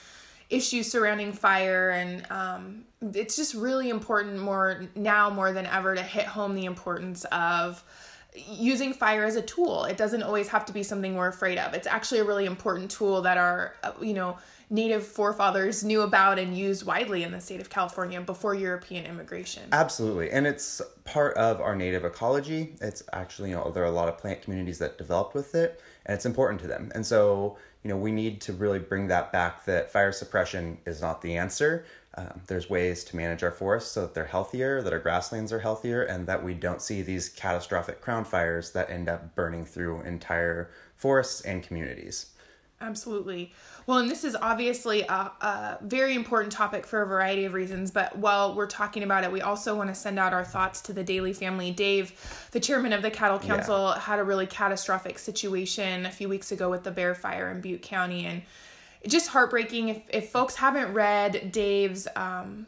issues 0.50 0.90
surrounding 0.90 1.32
fire. 1.32 1.90
And 1.90 2.26
um, 2.32 2.84
it's 3.14 3.36
just 3.36 3.54
really 3.54 3.90
important 3.90 4.40
more 4.40 4.88
now 4.96 5.30
more 5.30 5.52
than 5.52 5.66
ever 5.66 5.94
to 5.94 6.02
hit 6.02 6.26
home 6.26 6.56
the 6.56 6.64
importance 6.64 7.24
of 7.26 7.84
using 8.34 8.92
fire 8.92 9.24
as 9.24 9.36
a 9.36 9.42
tool. 9.42 9.84
It 9.84 9.96
doesn't 9.96 10.24
always 10.24 10.48
have 10.48 10.64
to 10.66 10.72
be 10.72 10.82
something 10.82 11.14
we're 11.14 11.28
afraid 11.28 11.58
of. 11.58 11.74
It's 11.74 11.86
actually 11.86 12.20
a 12.20 12.24
really 12.24 12.44
important 12.44 12.90
tool 12.90 13.22
that 13.22 13.38
our, 13.38 13.74
uh, 13.84 13.92
you 14.00 14.14
know, 14.14 14.36
native 14.68 15.06
forefathers 15.06 15.84
knew 15.84 16.02
about 16.02 16.38
and 16.38 16.56
used 16.56 16.84
widely 16.84 17.22
in 17.22 17.30
the 17.30 17.40
state 17.40 17.60
of 17.60 17.70
California 17.70 18.20
before 18.20 18.54
European 18.54 19.04
immigration. 19.04 19.62
Absolutely. 19.72 20.30
And 20.30 20.46
it's 20.46 20.82
part 21.04 21.36
of 21.36 21.60
our 21.60 21.76
native 21.76 22.04
ecology. 22.04 22.74
It's 22.80 23.02
actually, 23.12 23.50
you 23.50 23.56
know, 23.56 23.70
there 23.70 23.84
are 23.84 23.86
a 23.86 23.92
lot 23.92 24.08
of 24.08 24.18
plant 24.18 24.42
communities 24.42 24.78
that 24.78 24.98
developed 24.98 25.34
with 25.34 25.54
it 25.54 25.80
and 26.04 26.14
it's 26.14 26.26
important 26.26 26.60
to 26.62 26.66
them. 26.66 26.90
And 26.94 27.06
so, 27.06 27.58
you 27.82 27.90
know, 27.90 27.96
we 27.96 28.10
need 28.10 28.40
to 28.42 28.52
really 28.52 28.80
bring 28.80 29.06
that 29.08 29.30
back 29.32 29.64
that 29.66 29.92
fire 29.92 30.12
suppression 30.12 30.78
is 30.86 31.00
not 31.00 31.22
the 31.22 31.36
answer. 31.36 31.84
Um, 32.18 32.40
there's 32.46 32.70
ways 32.70 33.04
to 33.04 33.16
manage 33.16 33.42
our 33.42 33.50
forests 33.50 33.92
so 33.92 34.02
that 34.02 34.14
they're 34.14 34.24
healthier, 34.24 34.82
that 34.82 34.92
our 34.92 34.98
grasslands 34.98 35.52
are 35.52 35.60
healthier, 35.60 36.02
and 36.02 36.26
that 36.26 36.42
we 36.42 36.54
don't 36.54 36.80
see 36.80 37.02
these 37.02 37.28
catastrophic 37.28 38.00
crown 38.00 38.24
fires 38.24 38.72
that 38.72 38.88
end 38.88 39.08
up 39.08 39.34
burning 39.34 39.66
through 39.66 40.00
entire 40.00 40.70
forests 40.96 41.42
and 41.42 41.62
communities. 41.62 42.30
Absolutely. 42.80 43.52
Well, 43.86 43.98
and 43.98 44.10
this 44.10 44.24
is 44.24 44.34
obviously 44.34 45.02
a, 45.02 45.30
a, 45.40 45.78
very 45.80 46.16
important 46.16 46.52
topic 46.52 46.86
for 46.86 47.02
a 47.02 47.06
variety 47.06 47.44
of 47.44 47.54
reasons, 47.54 47.92
but 47.92 48.18
while 48.18 48.52
we're 48.54 48.66
talking 48.66 49.04
about 49.04 49.22
it, 49.22 49.30
we 49.30 49.40
also 49.40 49.76
want 49.76 49.90
to 49.90 49.94
send 49.94 50.18
out 50.18 50.32
our 50.32 50.44
thoughts 50.44 50.80
to 50.82 50.92
the 50.92 51.04
Daley 51.04 51.32
family. 51.32 51.70
Dave, 51.70 52.12
the 52.50 52.58
chairman 52.58 52.92
of 52.92 53.02
the 53.02 53.12
Cattle 53.12 53.38
Council, 53.38 53.92
yeah. 53.94 54.00
had 54.00 54.18
a 54.18 54.24
really 54.24 54.46
catastrophic 54.46 55.20
situation 55.20 56.04
a 56.04 56.10
few 56.10 56.28
weeks 56.28 56.50
ago 56.50 56.68
with 56.68 56.82
the 56.82 56.90
Bear 56.90 57.14
Fire 57.14 57.48
in 57.48 57.60
Butte 57.60 57.82
County, 57.82 58.26
and 58.26 58.42
just 59.06 59.28
heartbreaking. 59.28 59.88
If, 59.88 60.02
if 60.10 60.30
folks 60.30 60.56
haven't 60.56 60.92
read 60.92 61.52
Dave's 61.52 62.08
um, 62.16 62.66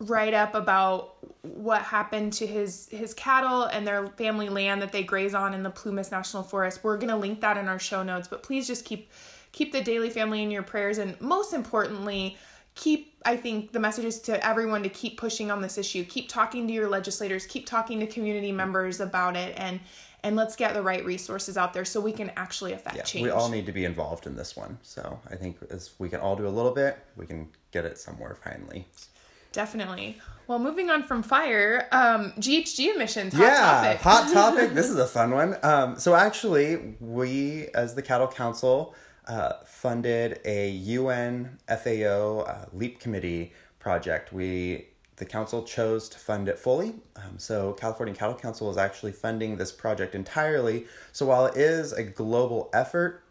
write 0.00 0.34
up 0.34 0.56
about 0.56 1.14
what 1.42 1.82
happened 1.82 2.32
to 2.32 2.46
his 2.46 2.88
his 2.88 3.14
cattle 3.14 3.64
and 3.64 3.86
their 3.86 4.08
family 4.08 4.48
land 4.48 4.82
that 4.82 4.90
they 4.90 5.04
graze 5.04 5.34
on 5.34 5.54
in 5.54 5.62
the 5.62 5.70
Plumas 5.70 6.10
National 6.10 6.42
Forest. 6.42 6.82
We're 6.82 6.96
going 6.96 7.10
to 7.10 7.16
link 7.16 7.40
that 7.42 7.56
in 7.56 7.68
our 7.68 7.78
show 7.78 8.02
notes, 8.02 8.26
but 8.26 8.42
please 8.42 8.66
just 8.66 8.84
keep 8.84 9.10
keep 9.52 9.72
the 9.72 9.80
Daley 9.80 10.10
family 10.10 10.42
in 10.42 10.50
your 10.50 10.62
prayers 10.62 10.98
and 10.98 11.20
most 11.20 11.52
importantly, 11.52 12.36
keep 12.74 13.14
I 13.24 13.36
think 13.36 13.72
the 13.72 13.80
message 13.80 14.06
is 14.06 14.20
to 14.22 14.44
everyone 14.46 14.82
to 14.82 14.88
keep 14.88 15.18
pushing 15.18 15.50
on 15.50 15.60
this 15.60 15.76
issue. 15.76 16.04
Keep 16.04 16.30
talking 16.30 16.66
to 16.66 16.72
your 16.72 16.88
legislators, 16.88 17.46
keep 17.46 17.66
talking 17.66 18.00
to 18.00 18.06
community 18.06 18.52
members 18.52 19.00
about 19.00 19.36
it 19.36 19.54
and 19.56 19.80
and 20.22 20.36
let's 20.36 20.56
get 20.56 20.74
the 20.74 20.82
right 20.82 21.04
resources 21.04 21.56
out 21.56 21.72
there 21.72 21.84
so 21.84 22.00
we 22.00 22.12
can 22.12 22.30
actually 22.36 22.72
affect 22.72 22.96
yeah, 22.96 23.02
change. 23.02 23.24
We 23.24 23.30
all 23.30 23.48
need 23.48 23.66
to 23.66 23.72
be 23.72 23.84
involved 23.84 24.26
in 24.26 24.36
this 24.36 24.54
one. 24.54 24.78
So 24.82 25.18
I 25.30 25.36
think 25.36 25.56
as 25.70 25.92
we 25.98 26.08
can 26.08 26.20
all 26.20 26.36
do 26.36 26.46
a 26.46 26.50
little 26.50 26.72
bit, 26.72 26.98
we 27.16 27.26
can 27.26 27.48
get 27.70 27.84
it 27.84 27.98
somewhere 27.98 28.36
finally. 28.42 28.86
Definitely. 29.52 30.18
Well, 30.46 30.58
moving 30.58 30.90
on 30.90 31.02
from 31.02 31.22
fire, 31.22 31.88
um, 31.92 32.32
GHG 32.32 32.94
emissions. 32.94 33.32
Hot 33.34 33.42
yeah, 33.42 33.56
topic. 33.60 34.00
hot 34.00 34.32
topic. 34.32 34.70
this 34.74 34.90
is 34.90 34.96
a 34.96 35.06
fun 35.06 35.30
one. 35.30 35.56
Um, 35.62 35.98
so 35.98 36.14
actually, 36.14 36.96
we 37.00 37.68
as 37.74 37.94
the 37.94 38.02
Cattle 38.02 38.28
Council 38.28 38.94
uh, 39.26 39.52
funded 39.64 40.40
a 40.44 40.70
UN 40.70 41.58
FAO 41.68 42.40
uh, 42.40 42.66
LEAP 42.72 43.00
committee 43.00 43.52
project. 43.78 44.32
We 44.32 44.86
the 45.16 45.26
council 45.26 45.62
chose 45.62 46.08
to 46.08 46.18
fund 46.18 46.48
it 46.48 46.58
fully. 46.58 46.94
Um, 47.14 47.38
so 47.38 47.74
California 47.74 48.14
Cattle 48.14 48.34
Council 48.34 48.70
is 48.70 48.78
actually 48.78 49.12
funding 49.12 49.58
this 49.58 49.70
project 49.70 50.14
entirely. 50.14 50.86
So 51.12 51.26
while 51.26 51.44
it 51.44 51.58
is 51.58 51.92
a 51.92 52.02
global 52.02 52.70
effort, 52.72 53.22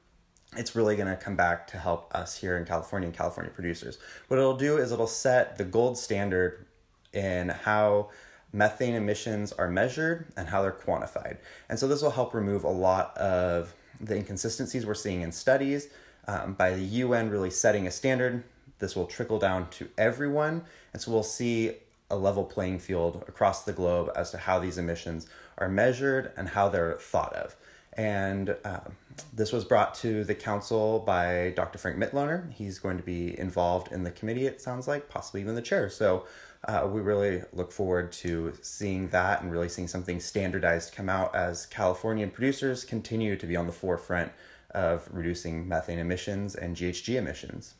it's 0.55 0.75
really 0.75 0.95
going 0.95 1.07
to 1.07 1.15
come 1.15 1.35
back 1.35 1.65
to 1.67 1.77
help 1.77 2.13
us 2.15 2.37
here 2.37 2.57
in 2.57 2.65
California 2.65 3.07
and 3.07 3.17
California 3.17 3.51
producers. 3.51 3.97
What 4.27 4.37
it'll 4.37 4.55
do 4.55 4.77
is 4.77 4.91
it'll 4.91 5.07
set 5.07 5.57
the 5.57 5.63
gold 5.63 5.97
standard 5.97 6.67
in 7.11 7.49
how 7.49 8.11
methane 8.53 8.95
emissions 8.95 9.51
are 9.53 9.67
measured 9.67 10.27
and 10.37 10.47
how 10.47 10.61
they're 10.61 10.71
quantified. 10.71 11.37
And 11.69 11.77
so 11.77 11.87
this 11.87 12.01
will 12.01 12.11
help 12.11 12.33
remove 12.33 12.63
a 12.63 12.69
lot 12.69 13.17
of 13.17 13.73
the 13.99 14.15
inconsistencies 14.15 14.85
we're 14.85 14.93
seeing 14.93 15.21
in 15.21 15.31
studies. 15.31 15.89
Um, 16.27 16.53
by 16.53 16.71
the 16.71 16.83
UN 16.83 17.29
really 17.29 17.49
setting 17.49 17.87
a 17.87 17.91
standard, 17.91 18.43
this 18.79 18.95
will 18.95 19.07
trickle 19.07 19.39
down 19.39 19.69
to 19.71 19.89
everyone. 19.97 20.63
And 20.93 21.01
so 21.01 21.11
we'll 21.11 21.23
see 21.23 21.75
a 22.09 22.15
level 22.15 22.43
playing 22.43 22.79
field 22.79 23.23
across 23.27 23.63
the 23.63 23.73
globe 23.73 24.11
as 24.15 24.31
to 24.31 24.37
how 24.37 24.59
these 24.59 24.77
emissions 24.77 25.27
are 25.57 25.69
measured 25.69 26.31
and 26.37 26.49
how 26.49 26.69
they're 26.69 26.95
thought 26.95 27.33
of. 27.33 27.55
And 27.93 28.55
um, 28.63 28.95
this 29.33 29.51
was 29.51 29.65
brought 29.65 29.93
to 29.95 30.23
the 30.23 30.35
council 30.35 30.99
by 30.99 31.53
Dr. 31.55 31.77
Frank 31.77 31.97
Mitloehner. 31.97 32.51
He's 32.53 32.79
going 32.79 32.97
to 32.97 33.03
be 33.03 33.37
involved 33.37 33.91
in 33.91 34.03
the 34.03 34.11
committee, 34.11 34.45
it 34.45 34.61
sounds 34.61 34.87
like, 34.87 35.09
possibly 35.09 35.41
even 35.41 35.55
the 35.55 35.61
chair. 35.61 35.89
So 35.89 36.25
uh, 36.67 36.87
we 36.91 36.99
really 37.01 37.41
look 37.53 37.71
forward 37.71 38.11
to 38.11 38.53
seeing 38.61 39.07
that 39.09 39.41
and 39.41 39.51
really 39.51 39.69
seeing 39.69 39.87
something 39.87 40.19
standardized 40.19 40.93
come 40.93 41.09
out 41.09 41.33
as 41.33 41.65
Californian 41.65 42.29
producers 42.29 42.83
continue 42.83 43.35
to 43.37 43.45
be 43.45 43.55
on 43.55 43.65
the 43.65 43.71
forefront 43.71 44.31
of 44.71 45.07
reducing 45.11 45.67
methane 45.67 45.99
emissions 45.99 46.55
and 46.55 46.75
GHG 46.75 47.15
emissions. 47.15 47.75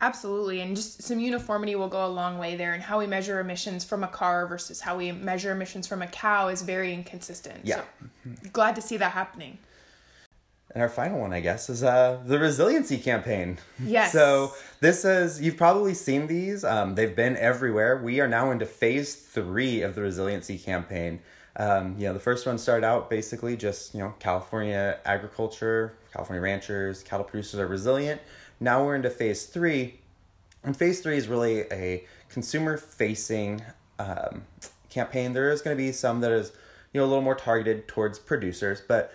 Absolutely. 0.00 0.60
And 0.60 0.76
just 0.76 1.02
some 1.02 1.18
uniformity 1.18 1.74
will 1.74 1.88
go 1.88 2.06
a 2.06 2.08
long 2.08 2.38
way 2.38 2.54
there. 2.54 2.74
And 2.74 2.82
how 2.82 2.98
we 2.98 3.06
measure 3.06 3.40
emissions 3.40 3.82
from 3.84 4.04
a 4.04 4.08
car 4.08 4.46
versus 4.46 4.80
how 4.80 4.96
we 4.98 5.10
measure 5.10 5.50
emissions 5.50 5.86
from 5.86 6.02
a 6.02 6.06
cow 6.06 6.48
is 6.48 6.62
very 6.62 6.92
inconsistent. 6.92 7.60
Yeah. 7.64 7.82
So 8.24 8.50
glad 8.52 8.76
to 8.76 8.82
see 8.82 8.98
that 8.98 9.12
happening. 9.12 9.58
And 10.76 10.82
our 10.82 10.90
final 10.90 11.20
one, 11.20 11.32
I 11.32 11.40
guess, 11.40 11.70
is 11.70 11.82
uh, 11.82 12.20
the 12.26 12.38
resiliency 12.38 12.98
campaign. 12.98 13.56
Yes. 13.82 14.12
so 14.12 14.52
this 14.80 15.06
is 15.06 15.40
you've 15.40 15.56
probably 15.56 15.94
seen 15.94 16.26
these. 16.26 16.64
Um, 16.64 16.96
they've 16.96 17.16
been 17.16 17.34
everywhere. 17.38 17.96
We 17.96 18.20
are 18.20 18.28
now 18.28 18.50
into 18.50 18.66
phase 18.66 19.14
three 19.14 19.80
of 19.80 19.94
the 19.94 20.02
resiliency 20.02 20.58
campaign. 20.58 21.20
Um, 21.58 21.94
you 21.96 22.06
know, 22.06 22.12
the 22.12 22.20
first 22.20 22.46
one 22.46 22.58
started 22.58 22.84
out 22.84 23.08
basically 23.08 23.56
just 23.56 23.94
you 23.94 24.00
know 24.00 24.12
California 24.18 24.98
agriculture, 25.06 25.94
California 26.12 26.42
ranchers, 26.42 27.02
cattle 27.02 27.24
producers 27.24 27.58
are 27.58 27.66
resilient. 27.66 28.20
now 28.60 28.84
we're 28.84 28.96
into 28.96 29.08
phase 29.08 29.46
three. 29.46 30.00
And 30.62 30.76
phase 30.76 31.00
three 31.00 31.16
is 31.16 31.26
really 31.26 31.60
a 31.72 32.04
consumer 32.28 32.76
facing 32.76 33.62
um, 33.98 34.42
campaign. 34.90 35.32
There 35.32 35.50
is 35.50 35.62
going 35.62 35.74
to 35.74 35.82
be 35.82 35.92
some 35.92 36.20
that 36.20 36.32
is 36.32 36.52
you 36.92 37.00
know 37.00 37.06
a 37.06 37.08
little 37.08 37.24
more 37.24 37.34
targeted 37.34 37.88
towards 37.88 38.18
producers, 38.18 38.82
but 38.86 39.10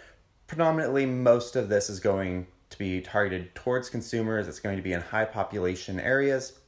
predominantly 0.51 1.05
most 1.05 1.55
of 1.55 1.70
this 1.70 1.89
is 1.89 2.01
going 2.01 2.46
to 2.70 2.77
be 2.77 3.00
targeted 3.00 3.55
towards 3.55 3.89
consumers. 3.89 4.50
It's 4.50 4.60
going 4.60 4.75
to 4.75 4.84
be 4.84 4.91
in 4.91 5.00
high 5.00 5.24
population 5.24 5.98
areas. 5.98 6.60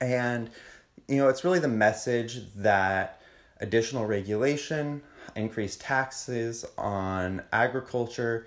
And 0.00 0.48
you 1.08 1.16
know, 1.16 1.28
it's 1.28 1.42
really 1.42 1.58
the 1.58 1.66
message 1.66 2.42
that 2.54 3.20
additional 3.60 4.06
regulation, 4.06 5.02
increased 5.34 5.80
taxes 5.80 6.64
on 6.78 7.42
agriculture 7.52 8.46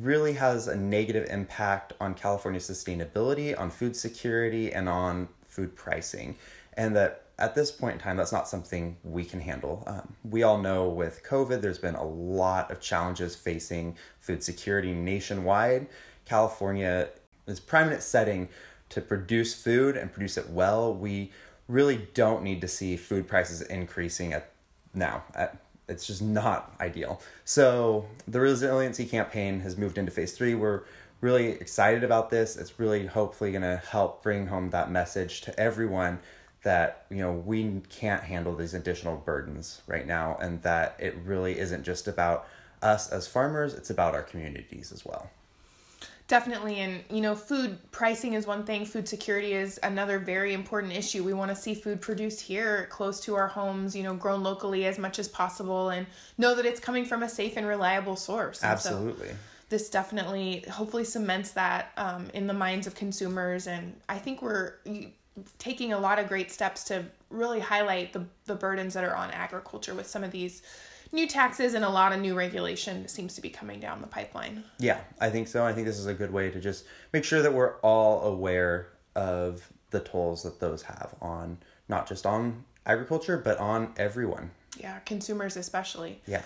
really 0.00 0.32
has 0.32 0.66
a 0.66 0.74
negative 0.74 1.28
impact 1.30 1.92
on 2.00 2.14
California's 2.14 2.68
sustainability, 2.68 3.56
on 3.56 3.70
food 3.70 3.94
security, 3.94 4.72
and 4.72 4.88
on 4.88 5.28
food 5.46 5.76
pricing. 5.76 6.34
And 6.76 6.96
that 6.96 7.21
at 7.38 7.54
this 7.54 7.70
point 7.70 7.94
in 7.94 8.00
time, 8.00 8.16
that's 8.16 8.32
not 8.32 8.48
something 8.48 8.96
we 9.02 9.24
can 9.24 9.40
handle. 9.40 9.84
Um, 9.86 10.14
we 10.22 10.42
all 10.42 10.58
know 10.58 10.88
with 10.88 11.22
COVID, 11.24 11.60
there's 11.60 11.78
been 11.78 11.94
a 11.94 12.04
lot 12.04 12.70
of 12.70 12.80
challenges 12.80 13.34
facing 13.34 13.96
food 14.20 14.42
security 14.42 14.92
nationwide. 14.92 15.86
California 16.24 17.08
is 17.46 17.58
prominent 17.60 18.02
setting 18.02 18.48
to 18.90 19.00
produce 19.00 19.54
food 19.54 19.96
and 19.96 20.12
produce 20.12 20.36
it 20.36 20.50
well. 20.50 20.94
We 20.94 21.32
really 21.68 22.08
don't 22.14 22.42
need 22.42 22.60
to 22.60 22.68
see 22.68 22.96
food 22.96 23.26
prices 23.26 23.62
increasing 23.62 24.32
at 24.32 24.50
now. 24.94 25.24
At, 25.34 25.56
it's 25.88 26.06
just 26.06 26.22
not 26.22 26.74
ideal. 26.80 27.20
So 27.44 28.06
the 28.28 28.40
resiliency 28.40 29.04
campaign 29.04 29.60
has 29.60 29.76
moved 29.76 29.98
into 29.98 30.12
phase 30.12 30.32
three. 30.32 30.54
We're 30.54 30.82
really 31.20 31.48
excited 31.48 32.04
about 32.04 32.30
this. 32.30 32.56
It's 32.56 32.78
really 32.78 33.06
hopefully 33.06 33.50
going 33.52 33.62
to 33.62 33.82
help 33.90 34.22
bring 34.22 34.46
home 34.46 34.70
that 34.70 34.90
message 34.90 35.40
to 35.42 35.58
everyone 35.58 36.20
that 36.62 37.06
you 37.10 37.18
know 37.18 37.32
we 37.32 37.80
can't 37.88 38.22
handle 38.22 38.54
these 38.54 38.74
additional 38.74 39.16
burdens 39.16 39.82
right 39.86 40.06
now 40.06 40.38
and 40.40 40.62
that 40.62 40.96
it 40.98 41.16
really 41.24 41.58
isn't 41.58 41.82
just 41.82 42.06
about 42.06 42.46
us 42.82 43.10
as 43.10 43.26
farmers 43.26 43.74
it's 43.74 43.90
about 43.90 44.14
our 44.14 44.22
communities 44.22 44.92
as 44.92 45.04
well. 45.04 45.30
Definitely 46.28 46.78
and 46.78 47.02
you 47.10 47.20
know 47.20 47.34
food 47.34 47.78
pricing 47.90 48.34
is 48.34 48.46
one 48.46 48.64
thing 48.64 48.86
food 48.86 49.08
security 49.08 49.52
is 49.52 49.78
another 49.82 50.18
very 50.18 50.54
important 50.54 50.92
issue. 50.92 51.24
We 51.24 51.34
want 51.34 51.50
to 51.50 51.56
see 51.56 51.74
food 51.74 52.00
produced 52.00 52.40
here 52.40 52.86
close 52.90 53.20
to 53.20 53.34
our 53.34 53.48
homes 53.48 53.94
you 53.96 54.02
know 54.02 54.14
grown 54.14 54.42
locally 54.42 54.86
as 54.86 54.98
much 54.98 55.18
as 55.18 55.28
possible 55.28 55.90
and 55.90 56.06
know 56.38 56.54
that 56.54 56.64
it's 56.64 56.80
coming 56.80 57.04
from 57.04 57.22
a 57.22 57.28
safe 57.28 57.56
and 57.56 57.66
reliable 57.66 58.16
source 58.16 58.62
absolutely 58.62 59.28
so 59.28 59.34
this 59.68 59.88
definitely 59.88 60.62
hopefully 60.70 61.02
cements 61.02 61.52
that 61.52 61.92
um, 61.96 62.28
in 62.34 62.46
the 62.46 62.52
minds 62.52 62.86
of 62.86 62.94
consumers 62.94 63.66
and 63.66 63.98
i 64.06 64.18
think 64.18 64.42
we're 64.42 64.74
taking 65.58 65.92
a 65.92 65.98
lot 65.98 66.18
of 66.18 66.28
great 66.28 66.50
steps 66.50 66.84
to 66.84 67.04
really 67.30 67.60
highlight 67.60 68.12
the, 68.12 68.26
the 68.44 68.54
burdens 68.54 68.94
that 68.94 69.04
are 69.04 69.16
on 69.16 69.30
agriculture 69.30 69.94
with 69.94 70.06
some 70.06 70.22
of 70.22 70.30
these 70.30 70.62
new 71.12 71.26
taxes 71.26 71.74
and 71.74 71.84
a 71.84 71.88
lot 71.88 72.12
of 72.12 72.20
new 72.20 72.34
regulation 72.34 73.06
seems 73.08 73.34
to 73.34 73.40
be 73.40 73.50
coming 73.50 73.80
down 73.80 74.00
the 74.00 74.06
pipeline. 74.06 74.64
Yeah, 74.78 75.00
I 75.20 75.30
think 75.30 75.48
so. 75.48 75.64
I 75.64 75.72
think 75.72 75.86
this 75.86 75.98
is 75.98 76.06
a 76.06 76.14
good 76.14 76.32
way 76.32 76.50
to 76.50 76.60
just 76.60 76.84
make 77.12 77.24
sure 77.24 77.42
that 77.42 77.52
we're 77.52 77.76
all 77.80 78.22
aware 78.22 78.88
of 79.14 79.70
the 79.90 80.00
tolls 80.00 80.42
that 80.42 80.58
those 80.58 80.82
have 80.82 81.14
on 81.20 81.58
not 81.88 82.08
just 82.08 82.24
on 82.24 82.64
agriculture 82.86 83.36
but 83.36 83.58
on 83.58 83.92
everyone. 83.96 84.50
Yeah, 84.78 84.98
consumers 85.00 85.56
especially. 85.56 86.22
Yeah. 86.26 86.42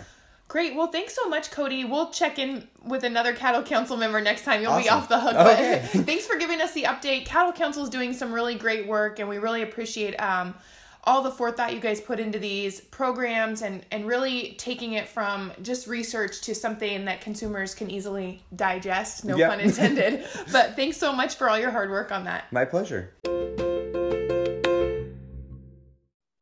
Great. 0.48 0.76
Well, 0.76 0.86
thanks 0.86 1.14
so 1.14 1.28
much, 1.28 1.50
Cody. 1.50 1.84
We'll 1.84 2.10
check 2.10 2.38
in 2.38 2.68
with 2.84 3.02
another 3.02 3.34
Cattle 3.34 3.62
Council 3.62 3.96
member 3.96 4.20
next 4.20 4.44
time. 4.44 4.62
You'll 4.62 4.72
awesome. 4.72 4.82
be 4.84 4.88
off 4.90 5.08
the 5.08 5.20
hook. 5.20 5.34
Okay. 5.34 5.88
But 5.92 6.04
thanks 6.06 6.24
for 6.26 6.36
giving 6.36 6.60
us 6.60 6.72
the 6.72 6.84
update. 6.84 7.26
Cattle 7.26 7.52
Council 7.52 7.82
is 7.82 7.90
doing 7.90 8.12
some 8.12 8.32
really 8.32 8.54
great 8.54 8.86
work, 8.86 9.18
and 9.18 9.28
we 9.28 9.38
really 9.38 9.62
appreciate 9.62 10.14
um, 10.16 10.54
all 11.02 11.22
the 11.22 11.30
forethought 11.30 11.74
you 11.74 11.80
guys 11.80 12.00
put 12.00 12.20
into 12.20 12.38
these 12.38 12.80
programs 12.80 13.62
and, 13.62 13.84
and 13.90 14.06
really 14.06 14.54
taking 14.58 14.92
it 14.92 15.08
from 15.08 15.52
just 15.62 15.88
research 15.88 16.40
to 16.42 16.54
something 16.54 17.04
that 17.06 17.20
consumers 17.20 17.74
can 17.74 17.90
easily 17.90 18.42
digest. 18.54 19.24
No 19.24 19.36
yep. 19.36 19.50
pun 19.50 19.60
intended. 19.60 20.26
but 20.52 20.76
thanks 20.76 20.96
so 20.96 21.12
much 21.12 21.34
for 21.34 21.48
all 21.48 21.58
your 21.58 21.70
hard 21.72 21.90
work 21.90 22.12
on 22.12 22.24
that. 22.24 22.52
My 22.52 22.64
pleasure. 22.64 23.12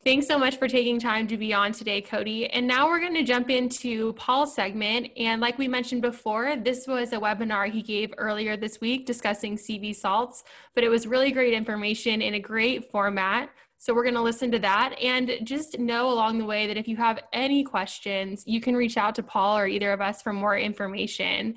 Thanks 0.05 0.27
so 0.27 0.39
much 0.39 0.59
for 0.59 0.69
taking 0.69 1.01
time 1.01 1.27
to 1.29 1.39
be 1.39 1.55
on 1.55 1.73
today, 1.73 2.03
Cody. 2.03 2.47
And 2.47 2.67
now 2.67 2.89
we're 2.89 3.01
going 3.01 3.15
to 3.15 3.23
jump 3.23 3.49
into 3.49 4.13
Paul's 4.13 4.55
segment. 4.55 5.11
And 5.17 5.41
like 5.41 5.57
we 5.57 5.67
mentioned 5.67 6.03
before, 6.03 6.57
this 6.57 6.87
was 6.87 7.15
a 7.15 7.17
webinar 7.17 7.71
he 7.71 7.81
gave 7.81 8.13
earlier 8.19 8.55
this 8.55 8.83
week 8.83 9.07
discussing 9.07 9.57
CV 9.57 9.97
salts, 9.97 10.45
but 10.75 10.85
it 10.85 10.91
was 10.91 11.07
really 11.07 11.33
great 11.33 11.55
information 11.55 12.21
in 12.21 12.35
a 12.35 12.39
great 12.39 12.91
format. 12.91 13.49
So 13.79 13.95
we're 13.95 14.03
going 14.03 14.15
to 14.17 14.21
listen 14.21 14.53
to 14.53 14.59
that 14.59 14.95
and 15.03 15.39
just 15.43 15.79
know 15.79 16.13
along 16.13 16.37
the 16.37 16.45
way 16.45 16.67
that 16.67 16.77
if 16.77 16.87
you 16.87 16.97
have 16.99 17.21
any 17.33 17.65
questions, 17.65 18.45
you 18.47 18.61
can 18.61 18.77
reach 18.77 18.99
out 18.99 19.15
to 19.15 19.23
Paul 19.23 19.57
or 19.57 19.67
either 19.67 19.91
of 19.91 20.03
us 20.03 20.21
for 20.21 20.35
more 20.35 20.59
information. 20.59 21.55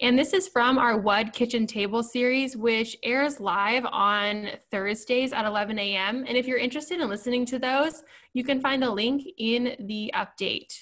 And 0.00 0.18
this 0.18 0.32
is 0.32 0.48
from 0.48 0.78
our 0.78 0.98
WUD 0.98 1.32
Kitchen 1.32 1.66
Table 1.66 2.02
series, 2.02 2.56
which 2.56 2.96
airs 3.02 3.40
live 3.40 3.86
on 3.86 4.50
Thursdays 4.70 5.32
at 5.32 5.44
11 5.44 5.78
a.m. 5.78 6.24
And 6.26 6.36
if 6.36 6.46
you're 6.46 6.58
interested 6.58 7.00
in 7.00 7.08
listening 7.08 7.46
to 7.46 7.58
those, 7.58 8.02
you 8.32 8.44
can 8.44 8.60
find 8.60 8.84
a 8.84 8.90
link 8.90 9.26
in 9.38 9.76
the 9.80 10.12
update. 10.14 10.74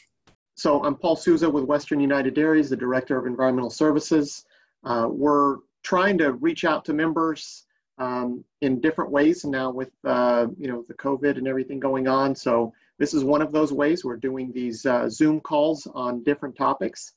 So 0.57 0.85
I'm 0.85 0.95
Paul 0.95 1.17
Souza 1.17 1.51
with 1.51 1.65
Western 1.65 2.01
United 2.01 2.35
Dairies, 2.35 2.71
the 2.71 2.77
Director 2.77 3.19
of 3.19 3.27
Environmental 3.27 3.71
Services. 3.71 4.45
Uh, 4.85 5.09
we're 5.11 5.59
trying 5.83 6.19
to 6.19 6.33
reach 6.33 6.65
out 6.65 6.85
to 6.85 6.93
members 6.93 7.65
um, 7.99 8.45
in 8.61 8.81
different 8.81 9.11
ways 9.11 9.45
now 9.45 9.71
with 9.71 9.91
uh, 10.05 10.47
you 10.59 10.69
know 10.69 10.85
the 10.89 10.95
COVID 10.95 11.39
and 11.39 11.47
everything 11.47 11.79
going 11.81 12.09
on. 12.09 12.35
So 12.35 12.73
this 12.99 13.15
is 13.15 13.25
one 13.25 13.43
of 13.43 13.53
those 13.53 13.73
ways. 13.73 14.05
We're 14.05 14.17
doing 14.17 14.53
these 14.53 14.87
uh, 14.87 15.09
Zoom 15.09 15.41
calls 15.41 15.87
on 15.95 16.23
different 16.23 16.57
topics. 16.57 17.13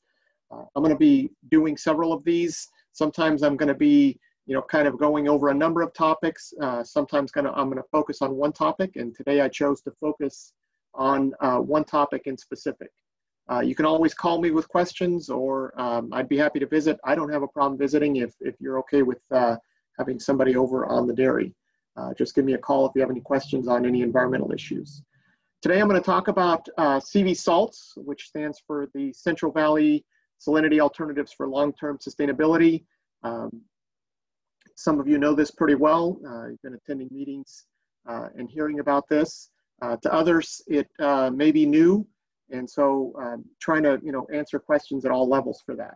Uh, 0.50 0.64
I'm 0.74 0.82
going 0.82 0.94
to 0.94 0.98
be 0.98 1.30
doing 1.50 1.76
several 1.76 2.12
of 2.12 2.24
these. 2.24 2.68
Sometimes 2.92 3.42
I'm 3.42 3.56
going 3.56 3.68
to 3.68 3.74
be, 3.74 4.18
you 4.46 4.54
know, 4.54 4.62
kind 4.62 4.88
of 4.88 4.98
going 4.98 5.28
over 5.28 5.48
a 5.48 5.54
number 5.54 5.82
of 5.82 5.92
topics. 5.92 6.52
Uh, 6.60 6.82
sometimes 6.82 7.30
gonna, 7.30 7.52
I'm 7.52 7.66
going 7.66 7.82
to 7.82 7.88
focus 7.92 8.22
on 8.22 8.34
one 8.34 8.52
topic, 8.52 8.96
and 8.96 9.14
today 9.14 9.40
I 9.40 9.48
chose 9.48 9.82
to 9.82 9.92
focus 10.00 10.52
on 10.94 11.32
uh, 11.40 11.58
one 11.58 11.84
topic 11.84 12.22
in 12.26 12.36
specific. 12.36 12.90
Uh, 13.50 13.60
you 13.60 13.74
can 13.74 13.86
always 13.86 14.14
call 14.14 14.40
me 14.40 14.50
with 14.50 14.68
questions, 14.68 15.30
or 15.30 15.78
um, 15.80 16.10
I'd 16.12 16.28
be 16.28 16.36
happy 16.36 16.58
to 16.58 16.66
visit. 16.66 16.98
I 17.04 17.14
don't 17.14 17.30
have 17.30 17.42
a 17.42 17.48
problem 17.48 17.78
visiting 17.78 18.16
if, 18.16 18.34
if 18.40 18.54
you're 18.60 18.78
okay 18.80 19.02
with 19.02 19.20
uh, 19.30 19.56
having 19.98 20.18
somebody 20.18 20.56
over 20.56 20.86
on 20.86 21.06
the 21.06 21.14
dairy. 21.14 21.54
Uh, 21.96 22.14
just 22.14 22.34
give 22.34 22.44
me 22.44 22.54
a 22.54 22.58
call 22.58 22.86
if 22.86 22.92
you 22.94 23.00
have 23.00 23.10
any 23.10 23.20
questions 23.20 23.68
on 23.68 23.84
any 23.84 24.02
environmental 24.02 24.52
issues. 24.52 25.02
Today 25.62 25.80
I'm 25.80 25.88
going 25.88 26.00
to 26.00 26.06
talk 26.06 26.28
about 26.28 26.68
CV 26.78 27.36
salts, 27.36 27.94
which 27.96 28.28
stands 28.28 28.62
for 28.64 28.88
the 28.94 29.12
Central 29.12 29.50
Valley 29.50 30.04
salinity 30.40 30.80
alternatives 30.80 31.32
for 31.32 31.48
long-term 31.48 31.98
sustainability. 31.98 32.84
Um, 33.22 33.62
some 34.74 35.00
of 35.00 35.08
you 35.08 35.18
know 35.18 35.34
this 35.34 35.50
pretty 35.50 35.74
well. 35.74 36.20
Uh, 36.26 36.48
you've 36.48 36.62
been 36.62 36.74
attending 36.74 37.08
meetings 37.10 37.66
uh, 38.08 38.28
and 38.36 38.48
hearing 38.48 38.78
about 38.78 39.08
this. 39.08 39.50
Uh, 39.82 39.96
to 39.96 40.12
others, 40.12 40.62
it 40.66 40.88
uh, 41.00 41.30
may 41.30 41.52
be 41.52 41.66
new, 41.66 42.06
and 42.50 42.68
so 42.68 43.12
um, 43.20 43.44
trying 43.60 43.82
to 43.82 43.98
you 44.02 44.12
know 44.12 44.26
answer 44.32 44.58
questions 44.58 45.04
at 45.04 45.10
all 45.10 45.28
levels 45.28 45.62
for 45.64 45.76
that. 45.76 45.94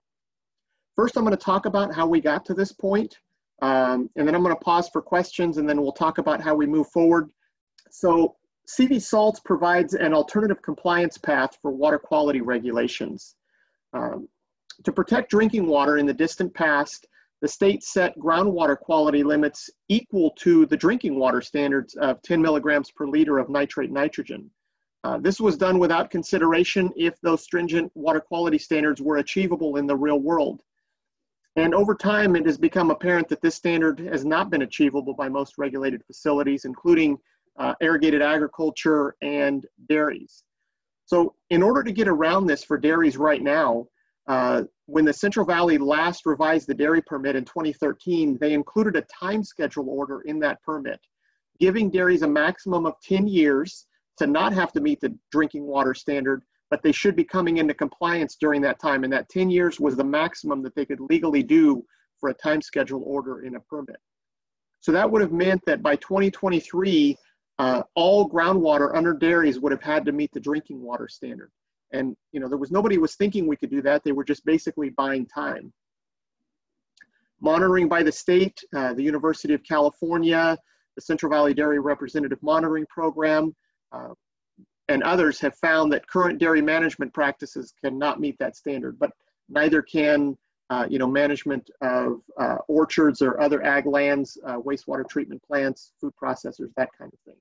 First, 0.95 1.17
I'm 1.17 1.25
going 1.25 1.37
to 1.37 1.43
talk 1.43 1.67
about 1.67 1.95
how 1.95 2.07
we 2.07 2.21
got 2.21 2.45
to 2.47 2.55
this 2.55 2.73
point, 2.73 3.17
um, 3.61 4.11
and 4.17 4.27
then 4.27 4.35
I'm 4.35 4.43
going 4.43 4.55
to 4.55 4.61
pause 4.61 4.89
for 4.89 5.03
questions, 5.03 5.59
and 5.59 5.69
then 5.69 5.81
we'll 5.81 5.93
talk 5.93 6.19
about 6.19 6.41
how 6.41 6.55
we 6.55 6.67
move 6.67 6.89
forward. 6.89 7.31
So, 7.91 8.37
CV 8.69 9.01
Salts 9.01 9.41
provides 9.41 9.95
an 9.95 10.13
alternative 10.15 10.63
compliance 10.63 11.19
path 11.19 11.57
for 11.61 11.71
water 11.71 11.99
quality 11.99 12.41
regulations. 12.41 13.35
Um, 13.93 14.29
to 14.85 14.92
protect 14.92 15.31
drinking 15.31 15.66
water 15.66 15.99
in 15.99 16.07
the 16.07 16.14
distant 16.14 16.53
past, 16.55 17.07
the 17.40 17.49
state 17.49 17.83
set 17.83 18.16
groundwater 18.18 18.79
quality 18.79 19.23
limits 19.23 19.68
equal 19.88 20.31
to 20.38 20.64
the 20.66 20.77
drinking 20.77 21.18
water 21.18 21.40
standards 21.40 21.95
of 21.97 22.23
10 22.23 22.40
milligrams 22.40 22.90
per 22.90 23.07
liter 23.07 23.38
of 23.38 23.49
nitrate 23.49 23.90
nitrogen. 23.90 24.51
Uh, 25.05 25.18
this 25.18 25.40
was 25.40 25.57
done 25.57 25.81
without 25.81 26.11
consideration 26.11 26.90
if 26.97 27.21
those 27.23 27.42
stringent 27.42 27.90
water 27.97 28.21
quality 28.21 28.59
standards 28.59 29.03
were 29.03 29.16
achievable 29.16 29.77
in 29.77 29.87
the 29.87 29.97
real 29.97 30.21
world. 30.21 30.62
And 31.57 31.75
over 31.75 31.95
time, 31.95 32.37
it 32.37 32.47
has 32.47 32.57
become 32.57 32.90
apparent 32.90 33.29
that 33.29 33.42
this 33.42 33.57
standard 33.57 33.99
has 33.99 34.25
not 34.25 34.49
been 34.49 34.62
achievable 34.62 35.12
by 35.12 35.29
most 35.29 35.59
regulated 35.59 36.05
facilities, 36.07 36.64
including 36.64 37.18
uh, 37.59 37.75
irrigated 37.81 38.23
agriculture 38.23 39.16
and 39.21 39.66
dairies. 39.88 40.45
So 41.05 41.35
in 41.51 41.62
order 41.62 41.83
to 41.83 41.92
get 41.92 42.09
around 42.09 42.47
this 42.47 42.64
for 42.64 42.79
dairies 42.79 43.16
right 43.16 43.42
now, 43.42 43.87
uh, 44.29 44.63
when 44.87 45.05
the 45.05 45.13
Central 45.13 45.45
Valley 45.45 45.79
last 45.79 46.27
revised 46.27 46.69
the 46.69 46.75
dairy 46.75 47.03
permit 47.03 47.37
in 47.37 47.45
2013, 47.45 48.39
they 48.41 48.53
included 48.53 48.97
a 48.97 49.03
time 49.03 49.43
schedule 49.43 49.89
order 49.89 50.21
in 50.23 50.39
that 50.41 50.63
permit, 50.63 51.01
giving 51.59 51.91
dairies 51.91 52.23
a 52.23 52.29
maximum 52.29 52.87
of 52.87 52.95
10 53.03 53.27
years 53.27 53.87
to 54.19 54.27
not 54.27 54.53
have 54.53 54.73
to 54.73 54.81
meet 54.81 55.01
the 55.01 55.17
drinking 55.31 55.65
water 55.65 55.95
standard, 55.95 56.43
but 56.71 56.83
they 56.83 56.93
should 56.93 57.17
be 57.17 57.25
coming 57.25 57.57
into 57.57 57.75
compliance 57.75 58.37
during 58.37 58.61
that 58.63 58.81
time. 58.81 59.05
And 59.05 59.13
that 59.13 59.29
10 59.29 59.51
years 59.51 59.81
was 59.81 59.97
the 59.97 60.05
maximum 60.05 60.63
that 60.63 60.75
they 60.75 60.87
could 60.87 61.01
legally 61.01 61.43
do 61.43 61.85
for 62.19 62.29
a 62.29 62.35
time 62.35 62.63
schedule 62.63 63.03
order 63.05 63.43
in 63.43 63.57
a 63.57 63.61
permit. 63.61 63.97
So 64.81 64.93
that 64.93 65.11
would 65.11 65.23
have 65.23 65.33
meant 65.33 65.63
that 65.67 65.83
by 65.83 65.97
2023, 65.97 67.17
uh, 67.59 67.83
all 67.95 68.29
groundwater 68.29 68.95
under 68.97 69.15
dairies 69.15 69.61
would 69.61 69.73
have 69.73 69.83
had 69.83 70.05
to 70.07 70.13
meet 70.13 70.31
the 70.33 70.41
drinking 70.41 70.81
water 70.81 71.09
standard. 71.09 71.51
And 71.93 72.17
you 72.33 72.41
know, 72.41 72.49
there 72.49 72.59
was 72.59 72.71
nobody 72.71 72.99
was 72.99 73.15
thinking 73.15 73.47
we 73.47 73.57
could 73.57 73.71
do 73.71 73.83
that. 73.83 74.05
They 74.05 74.13
were 74.13 74.25
just 74.25 74.45
basically 74.45 74.91
buying 74.91 75.27
time. 75.27 75.73
Monitoring 77.41 77.89
by 77.89 78.03
the 78.03 78.13
state, 78.13 78.63
uh, 78.75 78.95
the 78.95 79.03
University 79.03 79.53
of 79.53 79.63
California, 79.65 80.57
the 80.95 81.03
Central 81.03 81.31
Valley 81.31 81.55
Dairy 81.55 81.81
Representative 81.81 82.43
Monitoring 82.43 82.87
Program, 82.87 83.55
uh, 83.91 84.15
and 84.89 85.03
others 85.03 85.41
have 85.41 85.57
found 85.57 85.93
that 85.93 86.07
current 86.07 86.39
dairy 86.39 86.63
management 86.63 87.13
practices 87.13 87.73
cannot 87.83 88.21
meet 88.21 88.39
that 88.39 88.57
standard, 88.57 88.99
but 88.99 89.11
neither 89.49 89.83
can 89.83 90.37
uh, 90.73 90.87
you 90.89 90.99
know, 90.99 91.07
management 91.07 91.71
of 91.83 92.23
uh, 92.41 92.57
orchards 92.67 93.21
or 93.21 93.39
other 93.39 93.63
ag 93.63 93.85
lands, 93.85 94.39
uh, 94.47 94.57
wastewater 94.57 95.07
treatment 95.07 95.43
plants, 95.43 95.93
food 96.01 96.15
processors, 96.21 96.71
that 96.79 96.89
kind 96.99 97.13
of 97.13 97.19
thing. 97.27 97.37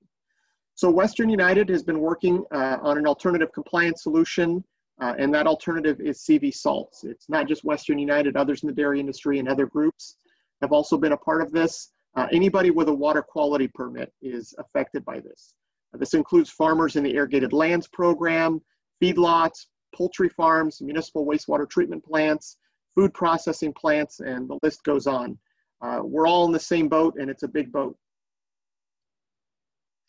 So 0.82 0.90
Western 0.90 1.28
United 1.28 1.68
has 1.68 1.84
been 1.84 2.00
working 2.00 2.44
uh, 2.50 2.78
on 2.82 2.98
an 2.98 3.06
alternative 3.06 3.52
compliance 3.52 4.02
solution, 4.02 4.64
uh, 5.00 5.14
and 5.16 5.32
that 5.32 5.46
alternative 5.46 6.00
is 6.00 6.24
CV 6.28 6.52
salts. 6.52 7.04
It's 7.04 7.28
not 7.28 7.46
just 7.46 7.62
Western 7.62 8.00
United, 8.00 8.36
others 8.36 8.64
in 8.64 8.66
the 8.66 8.74
dairy 8.74 8.98
industry 8.98 9.38
and 9.38 9.48
other 9.48 9.64
groups 9.64 10.16
have 10.60 10.72
also 10.72 10.98
been 10.98 11.12
a 11.12 11.16
part 11.16 11.40
of 11.40 11.52
this. 11.52 11.92
Uh, 12.16 12.26
anybody 12.32 12.70
with 12.70 12.88
a 12.88 12.92
water 12.92 13.22
quality 13.22 13.68
permit 13.68 14.12
is 14.22 14.56
affected 14.58 15.04
by 15.04 15.20
this. 15.20 15.54
this 15.92 16.14
includes 16.14 16.50
farmers 16.50 16.96
in 16.96 17.04
the 17.04 17.14
irrigated 17.14 17.52
lands 17.52 17.86
program, 17.86 18.60
feedlots, 19.00 19.66
poultry 19.94 20.30
farms, 20.30 20.82
municipal 20.82 21.24
wastewater 21.24 21.70
treatment 21.70 22.04
plants, 22.04 22.56
food 22.96 23.14
processing 23.14 23.72
plants, 23.72 24.18
and 24.18 24.50
the 24.50 24.58
list 24.64 24.82
goes 24.82 25.06
on. 25.06 25.38
Uh, 25.80 26.00
we're 26.02 26.26
all 26.26 26.44
in 26.44 26.50
the 26.50 26.58
same 26.58 26.88
boat, 26.88 27.14
and 27.20 27.30
it's 27.30 27.44
a 27.44 27.48
big 27.48 27.70
boat. 27.70 27.96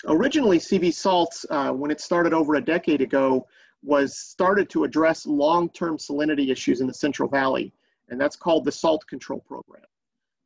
Originally, 0.07 0.59
CV 0.59 0.93
Salts, 0.93 1.45
uh, 1.49 1.71
when 1.71 1.89
it 1.89 2.01
started 2.01 2.33
over 2.33 2.55
a 2.55 2.61
decade 2.61 3.01
ago, 3.01 3.47
was 3.83 4.17
started 4.17 4.69
to 4.69 4.83
address 4.83 5.25
long-term 5.25 5.97
salinity 5.97 6.49
issues 6.49 6.81
in 6.81 6.87
the 6.87 6.93
Central 6.93 7.29
Valley, 7.29 7.73
and 8.09 8.19
that's 8.19 8.35
called 8.35 8.65
the 8.65 8.71
Salt 8.71 9.05
Control 9.07 9.39
Program. 9.39 9.83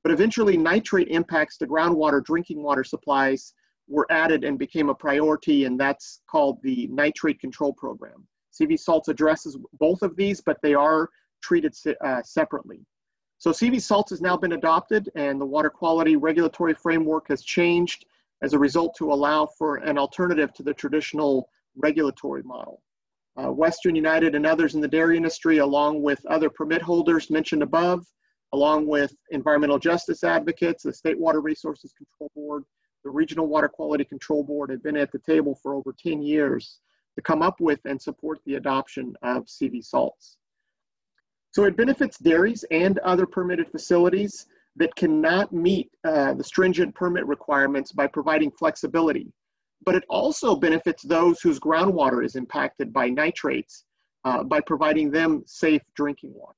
But 0.03 0.11
eventually, 0.11 0.57
nitrate 0.57 1.07
impacts 1.07 1.57
to 1.57 1.67
groundwater 1.67 2.23
drinking 2.23 2.61
water 2.61 2.83
supplies 2.83 3.53
were 3.87 4.07
added 4.11 4.43
and 4.43 4.59
became 4.59 4.89
a 4.89 4.95
priority, 4.95 5.65
and 5.65 5.79
that's 5.79 6.21
called 6.27 6.61
the 6.61 6.87
Nitrate 6.87 7.39
Control 7.39 7.73
Program. 7.73 8.27
CV 8.53 8.79
Salts 8.79 9.07
addresses 9.07 9.57
both 9.79 10.01
of 10.03 10.15
these, 10.15 10.39
but 10.39 10.57
they 10.61 10.73
are 10.73 11.09
treated 11.41 11.75
uh, 12.03 12.21
separately. 12.21 12.85
So 13.39 13.51
CV 13.51 13.81
Salts 13.81 14.11
has 14.11 14.21
now 14.21 14.37
been 14.37 14.53
adopted, 14.53 15.09
and 15.15 15.39
the 15.39 15.45
water 15.45 15.69
quality 15.69 16.15
regulatory 16.15 16.73
framework 16.73 17.27
has 17.29 17.43
changed 17.43 18.05
as 18.41 18.53
a 18.53 18.59
result 18.59 18.95
to 18.97 19.11
allow 19.11 19.47
for 19.57 19.77
an 19.77 19.97
alternative 19.97 20.53
to 20.53 20.63
the 20.63 20.73
traditional 20.73 21.49
regulatory 21.75 22.43
model. 22.43 22.81
Uh, 23.37 23.51
Western 23.51 23.95
United 23.95 24.35
and 24.35 24.45
others 24.45 24.75
in 24.75 24.81
the 24.81 24.87
dairy 24.87 25.15
industry, 25.15 25.59
along 25.59 26.01
with 26.01 26.25
other 26.25 26.49
permit 26.49 26.81
holders 26.81 27.29
mentioned 27.29 27.61
above, 27.61 28.05
along 28.53 28.87
with 28.87 29.13
environmental 29.31 29.77
justice 29.77 30.23
advocates, 30.23 30.83
the 30.83 30.93
State 30.93 31.19
Water 31.19 31.41
Resources 31.41 31.93
Control 31.93 32.31
Board, 32.35 32.63
the 33.03 33.09
Regional 33.09 33.47
Water 33.47 33.67
Quality 33.67 34.05
Control 34.05 34.43
Board 34.43 34.71
have 34.71 34.83
been 34.83 34.97
at 34.97 35.11
the 35.11 35.19
table 35.19 35.57
for 35.61 35.75
over 35.75 35.93
10 35.97 36.21
years 36.21 36.79
to 37.15 37.21
come 37.21 37.41
up 37.41 37.59
with 37.59 37.79
and 37.85 38.01
support 38.01 38.39
the 38.45 38.55
adoption 38.55 39.15
of 39.21 39.45
CV 39.45 39.83
salts. 39.83 40.37
So 41.51 41.63
it 41.63 41.77
benefits 41.77 42.17
dairies 42.17 42.63
and 42.71 42.99
other 42.99 43.25
permitted 43.25 43.71
facilities 43.71 44.45
that 44.77 44.95
cannot 44.95 45.51
meet 45.51 45.89
uh, 46.05 46.33
the 46.33 46.43
stringent 46.43 46.93
permit 46.95 47.25
requirements 47.25 47.91
by 47.91 48.07
providing 48.07 48.51
flexibility. 48.51 49.31
But 49.85 49.95
it 49.95 50.03
also 50.09 50.55
benefits 50.55 51.03
those 51.03 51.41
whose 51.41 51.59
groundwater 51.59 52.23
is 52.23 52.35
impacted 52.35 52.93
by 52.93 53.09
nitrates 53.09 53.85
uh, 54.23 54.43
by 54.43 54.59
providing 54.61 55.11
them 55.11 55.43
safe 55.45 55.81
drinking 55.95 56.33
water. 56.33 56.57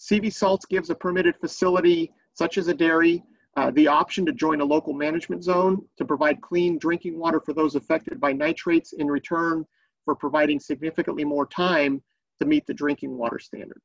CV 0.00 0.32
Salts 0.32 0.66
gives 0.66 0.90
a 0.90 0.94
permitted 0.94 1.36
facility, 1.40 2.12
such 2.34 2.58
as 2.58 2.68
a 2.68 2.74
dairy, 2.74 3.22
uh, 3.56 3.70
the 3.70 3.86
option 3.86 4.26
to 4.26 4.32
join 4.32 4.60
a 4.60 4.64
local 4.64 4.92
management 4.92 5.42
zone 5.44 5.80
to 5.96 6.04
provide 6.04 6.40
clean 6.40 6.76
drinking 6.78 7.18
water 7.18 7.40
for 7.40 7.52
those 7.52 7.76
affected 7.76 8.20
by 8.20 8.32
nitrates 8.32 8.92
in 8.94 9.06
return 9.06 9.64
for 10.04 10.14
providing 10.14 10.58
significantly 10.58 11.24
more 11.24 11.46
time 11.46 12.02
to 12.40 12.46
meet 12.46 12.66
the 12.66 12.74
drinking 12.74 13.16
water 13.16 13.38
standard. 13.38 13.80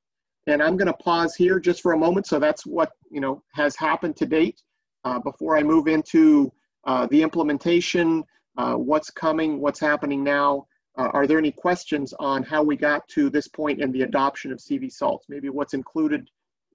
And 0.48 0.64
I'm 0.64 0.78
going 0.78 0.88
to 0.88 0.94
pause 0.94 1.36
here 1.36 1.60
just 1.60 1.82
for 1.82 1.94
a 1.94 1.98
moment. 1.98 2.26
So 2.28 2.40
that's 2.40 2.66
what 2.66 2.92
you 3.12 3.22
know 3.22 3.44
has 3.54 3.76
happened 3.76 4.16
to 4.18 4.26
date. 4.26 4.62
Uh, 5.06 5.20
before 5.20 5.58
I 5.58 5.64
move 5.64 5.88
into 5.88 6.52
uh, 6.86 7.08
the 7.08 7.22
implementation, 7.22 8.24
uh, 8.58 8.74
what's 8.74 9.10
coming, 9.10 9.60
what's 9.60 9.80
happening 9.80 10.24
now. 10.24 10.66
Uh, 10.98 11.10
are 11.14 11.28
there 11.28 11.38
any 11.38 11.52
questions 11.52 12.14
on 12.20 12.44
how 12.44 12.62
we 12.62 12.76
got 12.76 13.08
to 13.08 13.30
this 13.30 13.48
point 13.48 13.80
in 13.82 13.92
the 13.92 14.02
adoption 14.02 14.52
of 14.52 14.58
CV 14.58 14.92
salts? 14.92 15.28
Maybe 15.30 15.48
what's 15.48 15.74
included 15.74 16.30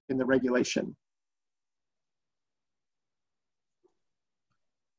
in 0.09 0.17
the 0.17 0.25
regulation? 0.25 0.95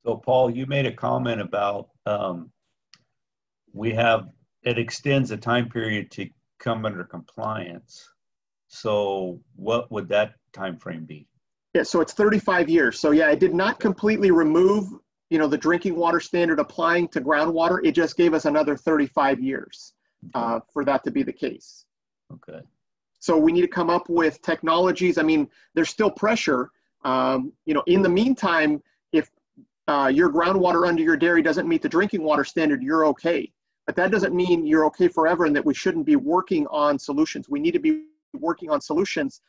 So 0.04 0.16
Paul, 0.16 0.50
you 0.50 0.66
made 0.66 0.86
a 0.86 0.92
comment 0.92 1.40
about 1.40 1.88
um, 2.06 2.52
we 3.72 3.92
have, 3.94 4.28
it 4.62 4.78
extends 4.78 5.30
the 5.30 5.36
time 5.36 5.68
period 5.68 6.12
to 6.12 6.28
come 6.60 6.86
under 6.86 7.02
compliance. 7.02 8.08
So 8.80 9.40
what 9.54 9.90
would 9.90 10.08
that 10.08 10.34
time 10.52 10.76
frame 10.76 11.04
be? 11.04 11.26
Yeah, 11.72 11.82
so 11.82 12.00
it's 12.00 12.12
35 12.12 12.68
years. 12.68 13.00
So 13.00 13.10
yeah, 13.10 13.30
it 13.30 13.40
did 13.40 13.54
not 13.54 13.80
completely 13.80 14.30
remove, 14.30 14.84
you 15.30 15.38
know, 15.38 15.46
the 15.46 15.56
drinking 15.56 15.96
water 15.96 16.20
standard 16.20 16.60
applying 16.60 17.08
to 17.08 17.20
groundwater. 17.20 17.80
It 17.84 17.92
just 17.92 18.16
gave 18.16 18.34
us 18.34 18.44
another 18.44 18.76
35 18.76 19.40
years 19.40 19.94
uh, 20.34 20.60
for 20.72 20.84
that 20.84 21.04
to 21.04 21.10
be 21.10 21.22
the 21.22 21.32
case. 21.32 21.86
Okay. 22.32 22.60
So 23.18 23.38
we 23.38 23.50
need 23.50 23.62
to 23.62 23.68
come 23.68 23.88
up 23.88 24.08
with 24.10 24.42
technologies. 24.42 25.16
I 25.16 25.22
mean, 25.22 25.48
there's 25.74 25.90
still 25.90 26.10
pressure. 26.10 26.70
Um, 27.04 27.52
you 27.64 27.72
know, 27.72 27.82
in 27.86 28.02
the 28.02 28.08
meantime, 28.10 28.82
if 29.12 29.30
uh, 29.88 30.10
your 30.12 30.30
groundwater 30.30 30.86
under 30.86 31.02
your 31.02 31.16
dairy 31.16 31.42
doesn't 31.42 31.66
meet 31.66 31.80
the 31.80 31.88
drinking 31.88 32.22
water 32.22 32.44
standard, 32.44 32.82
you're 32.82 33.06
okay. 33.06 33.50
But 33.86 33.96
that 33.96 34.10
doesn't 34.10 34.34
mean 34.34 34.66
you're 34.66 34.84
okay 34.86 35.08
forever 35.08 35.46
and 35.46 35.56
that 35.56 35.64
we 35.64 35.72
shouldn't 35.72 36.04
be 36.04 36.16
working 36.16 36.66
on 36.66 36.98
solutions. 36.98 37.48
We 37.48 37.60
need 37.60 37.72
to 37.72 37.78
be 37.78 38.02
working 38.40 38.70
on 38.70 38.80
solutions 38.80 39.40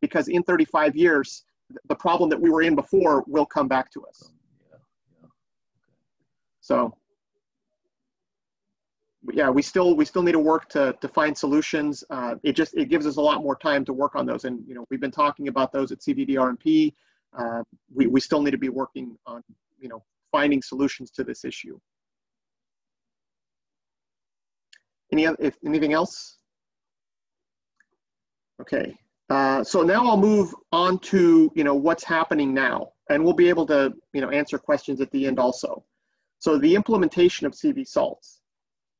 because 0.00 0.28
in 0.28 0.42
35 0.42 0.96
years, 0.96 1.44
the 1.88 1.94
problem 1.94 2.30
that 2.30 2.40
we 2.40 2.50
were 2.50 2.62
in 2.62 2.74
before 2.74 3.24
will 3.26 3.46
come 3.46 3.68
back 3.68 3.90
to 3.92 4.04
us. 4.06 4.32
So 6.60 6.94
yeah, 9.32 9.50
we 9.50 9.62
still 9.62 9.94
we 9.96 10.04
still 10.04 10.22
need 10.22 10.32
to 10.32 10.38
work 10.38 10.68
to 10.70 10.94
to 11.00 11.08
find 11.08 11.36
solutions. 11.36 12.04
Uh, 12.10 12.36
it 12.42 12.52
just 12.52 12.76
it 12.76 12.88
gives 12.88 13.06
us 13.06 13.16
a 13.16 13.20
lot 13.20 13.42
more 13.42 13.56
time 13.56 13.84
to 13.86 13.92
work 13.92 14.14
on 14.14 14.26
those, 14.26 14.44
and 14.44 14.60
you 14.66 14.74
know 14.74 14.84
we've 14.90 15.00
been 15.00 15.10
talking 15.10 15.48
about 15.48 15.72
those 15.72 15.92
at 15.92 16.00
CVDRMP. 16.00 16.92
Uh, 17.36 17.62
we 17.92 18.06
we 18.06 18.20
still 18.20 18.42
need 18.42 18.52
to 18.52 18.58
be 18.58 18.68
working 18.68 19.16
on 19.26 19.42
you 19.78 19.88
know 19.88 20.02
finding 20.30 20.62
solutions 20.62 21.10
to 21.12 21.24
this 21.24 21.44
issue. 21.44 21.78
Any 25.12 25.26
other, 25.26 25.36
if 25.40 25.56
anything 25.64 25.92
else? 25.92 26.37
Okay, 28.60 28.96
uh, 29.30 29.62
so 29.62 29.82
now 29.82 30.06
I'll 30.06 30.16
move 30.16 30.54
on 30.72 30.98
to 31.00 31.50
you 31.54 31.64
know 31.64 31.74
what's 31.74 32.04
happening 32.04 32.52
now, 32.52 32.92
and 33.08 33.22
we'll 33.22 33.34
be 33.34 33.48
able 33.48 33.66
to 33.66 33.92
you 34.12 34.20
know 34.20 34.30
answer 34.30 34.58
questions 34.58 35.00
at 35.00 35.10
the 35.10 35.26
end 35.26 35.38
also. 35.38 35.84
So 36.38 36.58
the 36.58 36.74
implementation 36.74 37.46
of 37.46 37.52
CV 37.52 37.86
salts. 37.86 38.40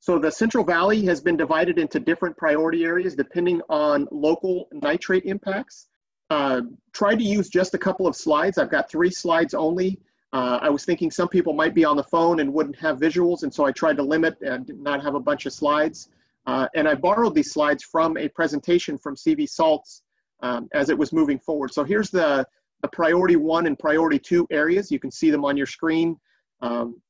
So 0.01 0.19
the 0.19 0.31
Central 0.31 0.65
Valley 0.65 1.05
has 1.07 1.21
been 1.21 1.37
divided 1.37 1.79
into 1.79 1.99
different 1.99 2.37
priority 2.37 2.85
areas 2.85 3.15
depending 3.15 3.61
on 3.69 4.07
local 4.11 4.69
nitrate 4.73 5.25
impacts. 5.25 5.89
Uh, 6.31 6.63
try 6.93 7.15
to 7.15 7.23
use 7.23 7.49
just 7.49 7.75
a 7.75 7.79
couple 7.79 8.07
of 8.07 8.15
slides. 8.15 8.59
I've 8.59 8.71
got 8.71 8.91
three 8.91 9.11
slides 9.11 9.55
only. 9.55 9.99
Uh, 10.33 10.59
I 10.61 10.69
was 10.69 10.85
thinking 10.85 11.11
some 11.11 11.29
people 11.29 11.53
might 11.53 11.75
be 11.75 11.85
on 11.85 11.97
the 11.97 12.05
phone 12.05 12.41
and 12.41 12.53
wouldn't 12.53 12.79
have 12.79 12.99
visuals, 12.99 13.45
and 13.45 13.53
so 13.53 13.65
I 13.65 13.73
tried 13.73 13.97
to 13.97 14.03
limit 14.03 14.37
and 14.43 14.71
not 14.79 15.03
have 15.03 15.15
a 15.15 15.21
bunch 15.21 15.47
of 15.47 15.53
slides. 15.53 16.11
Uh, 16.49 16.67
and 16.75 16.89
I 16.89 16.95
borrowed 16.95 17.35
these 17.35 17.53
slides 17.53 17.85
from 17.85 18.17
a 18.17 18.27
presentation 18.31 18.97
from 18.97 19.17
CV 19.17 19.47
Salts 19.47 20.01
um, 20.41 20.67
as 20.73 20.89
it 20.89 20.97
was 20.97 21.13
moving 21.13 21.39
forward. 21.39 21.75
So 21.75 21.85
here's 21.85 22.09
the, 22.09 22.43
the 22.81 22.89
priority 22.89 23.37
one 23.37 23.67
and 23.67 23.79
priority 23.79 24.19
two 24.19 24.47
areas. 24.51 24.91
You 24.91 24.99
can 24.99 25.11
see 25.11 25.31
them 25.31 25.45
on 25.45 25.59
your 25.59 25.67
screen. 25.67 26.17
Um, 26.63 27.03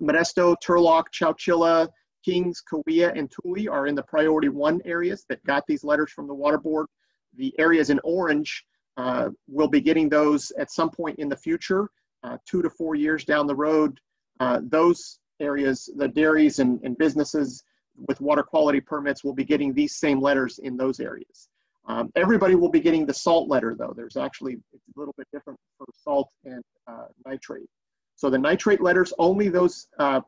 Modesto, 0.00 0.56
Turlock, 0.66 1.04
Chowchilla, 1.12 1.90
Kings, 2.24 2.62
Kaweah, 2.72 3.12
and 3.18 3.30
Tule 3.30 3.70
are 3.70 3.86
in 3.86 3.94
the 3.94 4.02
priority 4.04 4.48
one 4.48 4.80
areas 4.86 5.26
that 5.28 5.44
got 5.44 5.64
these 5.68 5.84
letters 5.84 6.10
from 6.10 6.26
the 6.26 6.34
water 6.34 6.58
board. 6.58 6.86
The 7.36 7.54
areas 7.58 7.90
in 7.90 8.00
orange 8.02 8.64
uh, 8.96 9.28
will 9.46 9.68
be 9.68 9.82
getting 9.82 10.08
those 10.08 10.52
at 10.58 10.70
some 10.70 10.88
point 10.88 11.18
in 11.18 11.28
the 11.28 11.36
future, 11.36 11.90
uh, 12.24 12.38
two 12.48 12.62
to 12.62 12.70
four 12.70 12.94
years 12.94 13.26
down 13.26 13.46
the 13.46 13.54
road. 13.54 14.00
Uh, 14.40 14.60
those 14.62 15.18
areas, 15.38 15.90
the 15.96 16.08
dairies 16.08 16.60
and, 16.60 16.80
and 16.82 16.96
businesses 16.96 17.62
with 18.06 18.20
water 18.20 18.42
quality 18.42 18.80
permits 18.80 19.24
will 19.24 19.34
be 19.34 19.44
getting 19.44 19.72
these 19.72 19.96
same 19.96 20.20
letters 20.20 20.58
in 20.60 20.76
those 20.76 21.00
areas. 21.00 21.48
Um, 21.86 22.12
everybody 22.16 22.54
will 22.54 22.70
be 22.70 22.80
getting 22.80 23.06
the 23.06 23.14
salt 23.14 23.48
letter 23.48 23.74
though. 23.78 23.94
There's 23.96 24.16
actually, 24.16 24.58
it's 24.72 24.84
a 24.94 24.98
little 24.98 25.14
bit 25.16 25.26
different 25.32 25.58
for 25.78 25.86
salt 25.94 26.28
and 26.44 26.62
uh, 26.86 27.06
nitrate. 27.26 27.68
So 28.16 28.28
the 28.28 28.38
nitrate 28.38 28.82
letters, 28.82 29.12
only 29.18 29.48
those 29.48 29.88
uh, 29.98 30.20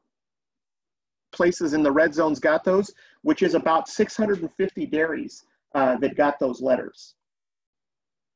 places 1.33 1.75
in 1.75 1.83
the 1.83 1.93
red 1.93 2.15
zones 2.15 2.41
got 2.41 2.65
those, 2.65 2.93
which 3.23 3.43
is 3.43 3.55
about 3.55 3.89
650 3.89 4.87
dairies 4.87 5.45
uh, 5.75 5.97
that 5.99 6.17
got 6.17 6.39
those 6.39 6.61
letters. 6.61 7.15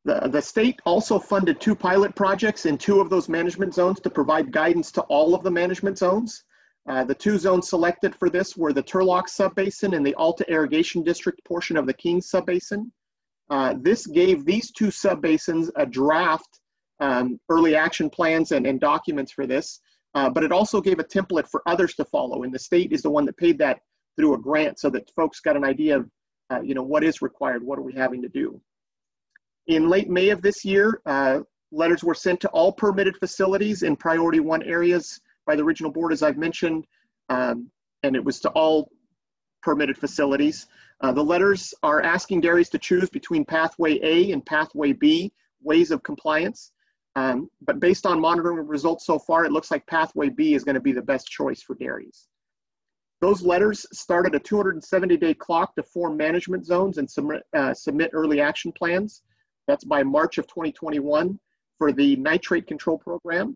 The, 0.04 0.28
the 0.30 0.42
state 0.42 0.80
also 0.84 1.18
funded 1.18 1.60
two 1.60 1.74
pilot 1.74 2.14
projects 2.14 2.66
in 2.66 2.76
two 2.76 3.00
of 3.00 3.08
those 3.08 3.28
management 3.28 3.72
zones 3.74 4.00
to 4.00 4.10
provide 4.10 4.52
guidance 4.52 4.92
to 4.92 5.00
all 5.02 5.34
of 5.34 5.42
the 5.42 5.50
management 5.50 5.96
zones. 5.96 6.44
Uh, 6.88 7.02
the 7.02 7.14
two 7.14 7.38
zones 7.38 7.68
selected 7.68 8.14
for 8.14 8.28
this 8.28 8.56
were 8.56 8.72
the 8.72 8.82
Turlock 8.82 9.24
Subbasin 9.28 9.96
and 9.96 10.04
the 10.04 10.14
Alta 10.14 10.44
Irrigation 10.50 11.02
District 11.02 11.42
portion 11.44 11.76
of 11.76 11.86
the 11.86 11.94
King 11.94 12.20
Subbasin. 12.20 12.90
Uh, 13.50 13.74
this 13.80 14.06
gave 14.06 14.44
these 14.44 14.70
two 14.70 14.88
subbasins 14.88 15.70
a 15.76 15.86
draft 15.86 16.60
um, 17.00 17.38
early 17.48 17.74
action 17.74 18.08
plans 18.10 18.52
and, 18.52 18.66
and 18.66 18.80
documents 18.80 19.32
for 19.32 19.46
this, 19.46 19.80
uh, 20.14 20.28
but 20.28 20.44
it 20.44 20.52
also 20.52 20.80
gave 20.80 20.98
a 20.98 21.04
template 21.04 21.48
for 21.48 21.62
others 21.66 21.94
to 21.94 22.04
follow. 22.04 22.42
And 22.42 22.54
the 22.54 22.58
state 22.58 22.92
is 22.92 23.02
the 23.02 23.10
one 23.10 23.24
that 23.26 23.36
paid 23.36 23.58
that 23.58 23.80
through 24.16 24.34
a 24.34 24.38
grant 24.38 24.78
so 24.78 24.90
that 24.90 25.10
folks 25.16 25.40
got 25.40 25.56
an 25.56 25.64
idea 25.64 25.96
of, 25.96 26.10
uh, 26.50 26.60
you 26.60 26.74
know, 26.74 26.82
what 26.82 27.02
is 27.02 27.22
required, 27.22 27.64
what 27.64 27.78
are 27.78 27.82
we 27.82 27.94
having 27.94 28.22
to 28.22 28.28
do. 28.28 28.60
In 29.66 29.88
late 29.88 30.10
May 30.10 30.28
of 30.28 30.42
this 30.42 30.64
year, 30.64 31.00
uh, 31.06 31.40
letters 31.72 32.04
were 32.04 32.14
sent 32.14 32.40
to 32.40 32.48
all 32.48 32.72
permitted 32.72 33.16
facilities 33.16 33.82
in 33.82 33.96
priority 33.96 34.40
one 34.40 34.62
areas 34.62 35.20
by 35.46 35.56
the 35.56 35.64
regional 35.64 35.92
board, 35.92 36.12
as 36.12 36.22
I've 36.22 36.38
mentioned, 36.38 36.86
um, 37.28 37.70
and 38.02 38.16
it 38.16 38.24
was 38.24 38.40
to 38.40 38.50
all 38.50 38.90
permitted 39.62 39.96
facilities. 39.96 40.66
Uh, 41.00 41.12
the 41.12 41.22
letters 41.22 41.74
are 41.82 42.02
asking 42.02 42.40
dairies 42.40 42.68
to 42.70 42.78
choose 42.78 43.08
between 43.10 43.44
pathway 43.44 43.98
A 44.02 44.32
and 44.32 44.44
pathway 44.44 44.92
B 44.92 45.32
ways 45.62 45.90
of 45.90 46.02
compliance. 46.02 46.72
Um, 47.16 47.48
but 47.64 47.80
based 47.80 48.06
on 48.06 48.20
monitoring 48.20 48.66
results 48.66 49.06
so 49.06 49.18
far, 49.18 49.44
it 49.44 49.52
looks 49.52 49.70
like 49.70 49.86
pathway 49.86 50.28
B 50.28 50.54
is 50.54 50.64
going 50.64 50.74
to 50.74 50.80
be 50.80 50.92
the 50.92 51.02
best 51.02 51.28
choice 51.28 51.62
for 51.62 51.74
dairies. 51.74 52.26
Those 53.20 53.42
letters 53.42 53.86
started 53.92 54.34
a 54.34 54.38
270 54.38 55.16
day 55.16 55.32
clock 55.32 55.74
to 55.76 55.82
form 55.82 56.16
management 56.16 56.66
zones 56.66 56.98
and 56.98 57.08
uh, 57.56 57.72
submit 57.72 58.10
early 58.12 58.40
action 58.40 58.72
plans. 58.72 59.22
That's 59.66 59.84
by 59.84 60.02
March 60.02 60.38
of 60.38 60.46
2021 60.46 61.38
for 61.78 61.92
the 61.92 62.16
nitrate 62.16 62.66
control 62.66 62.98
program. 62.98 63.54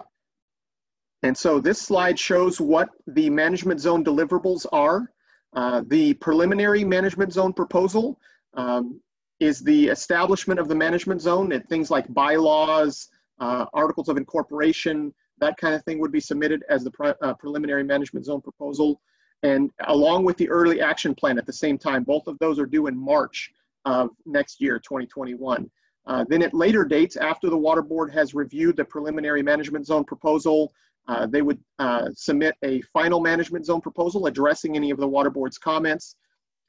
And 1.22 1.36
so 1.36 1.60
this 1.60 1.80
slide 1.80 2.18
shows 2.18 2.60
what 2.60 2.90
the 3.06 3.28
management 3.30 3.80
zone 3.80 4.04
deliverables 4.04 4.66
are. 4.72 5.10
Uh, 5.54 5.82
the 5.86 6.14
preliminary 6.14 6.84
management 6.84 7.32
zone 7.32 7.52
proposal 7.52 8.18
um, 8.54 9.00
is 9.40 9.60
the 9.60 9.88
establishment 9.88 10.60
of 10.60 10.68
the 10.68 10.74
management 10.74 11.20
zone 11.20 11.52
and 11.52 11.66
things 11.68 11.90
like 11.90 12.12
bylaws, 12.12 13.08
uh, 13.40 13.66
articles 13.72 14.08
of 14.08 14.16
incorporation, 14.16 15.12
that 15.40 15.56
kind 15.56 15.74
of 15.74 15.84
thing 15.84 15.98
would 16.00 16.12
be 16.12 16.20
submitted 16.20 16.64
as 16.68 16.84
the 16.84 16.90
pre 16.90 17.12
uh, 17.22 17.34
preliminary 17.34 17.84
management 17.84 18.26
zone 18.26 18.40
proposal. 18.40 19.00
And 19.42 19.70
along 19.86 20.24
with 20.24 20.36
the 20.36 20.48
early 20.48 20.80
action 20.80 21.14
plan 21.14 21.38
at 21.38 21.46
the 21.46 21.52
same 21.52 21.78
time, 21.78 22.02
both 22.02 22.26
of 22.26 22.38
those 22.38 22.58
are 22.58 22.66
due 22.66 22.88
in 22.88 22.96
March 22.96 23.52
of 23.84 24.10
next 24.26 24.60
year, 24.60 24.78
2021. 24.80 25.70
Uh, 26.06 26.24
then 26.28 26.42
at 26.42 26.54
later 26.54 26.84
dates, 26.84 27.16
after 27.16 27.50
the 27.50 27.56
Water 27.56 27.82
Board 27.82 28.10
has 28.10 28.34
reviewed 28.34 28.76
the 28.76 28.84
preliminary 28.84 29.42
management 29.42 29.86
zone 29.86 30.04
proposal, 30.04 30.72
uh, 31.08 31.26
they 31.26 31.42
would 31.42 31.58
uh, 31.78 32.08
submit 32.14 32.54
a 32.62 32.82
final 32.92 33.20
management 33.20 33.64
zone 33.64 33.80
proposal 33.80 34.26
addressing 34.26 34.76
any 34.76 34.90
of 34.90 34.98
the 34.98 35.08
Water 35.08 35.30
Board's 35.30 35.58
comments. 35.58 36.16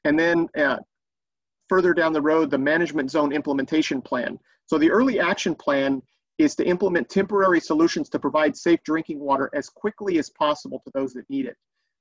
And 0.04 0.18
then 0.18 0.48
uh, 0.56 0.78
further 1.68 1.92
down 1.92 2.12
the 2.12 2.22
road, 2.22 2.50
the 2.50 2.58
management 2.58 3.10
zone 3.10 3.32
implementation 3.32 4.00
plan. 4.00 4.38
So 4.66 4.78
the 4.78 4.90
early 4.90 5.20
action 5.20 5.54
plan 5.54 6.00
is 6.38 6.54
to 6.54 6.64
implement 6.64 7.08
temporary 7.10 7.60
solutions 7.60 8.08
to 8.08 8.18
provide 8.18 8.56
safe 8.56 8.82
drinking 8.82 9.20
water 9.20 9.50
as 9.54 9.68
quickly 9.68 10.18
as 10.18 10.30
possible 10.30 10.80
to 10.84 10.90
those 10.94 11.12
that 11.12 11.28
need 11.28 11.44
it. 11.44 11.56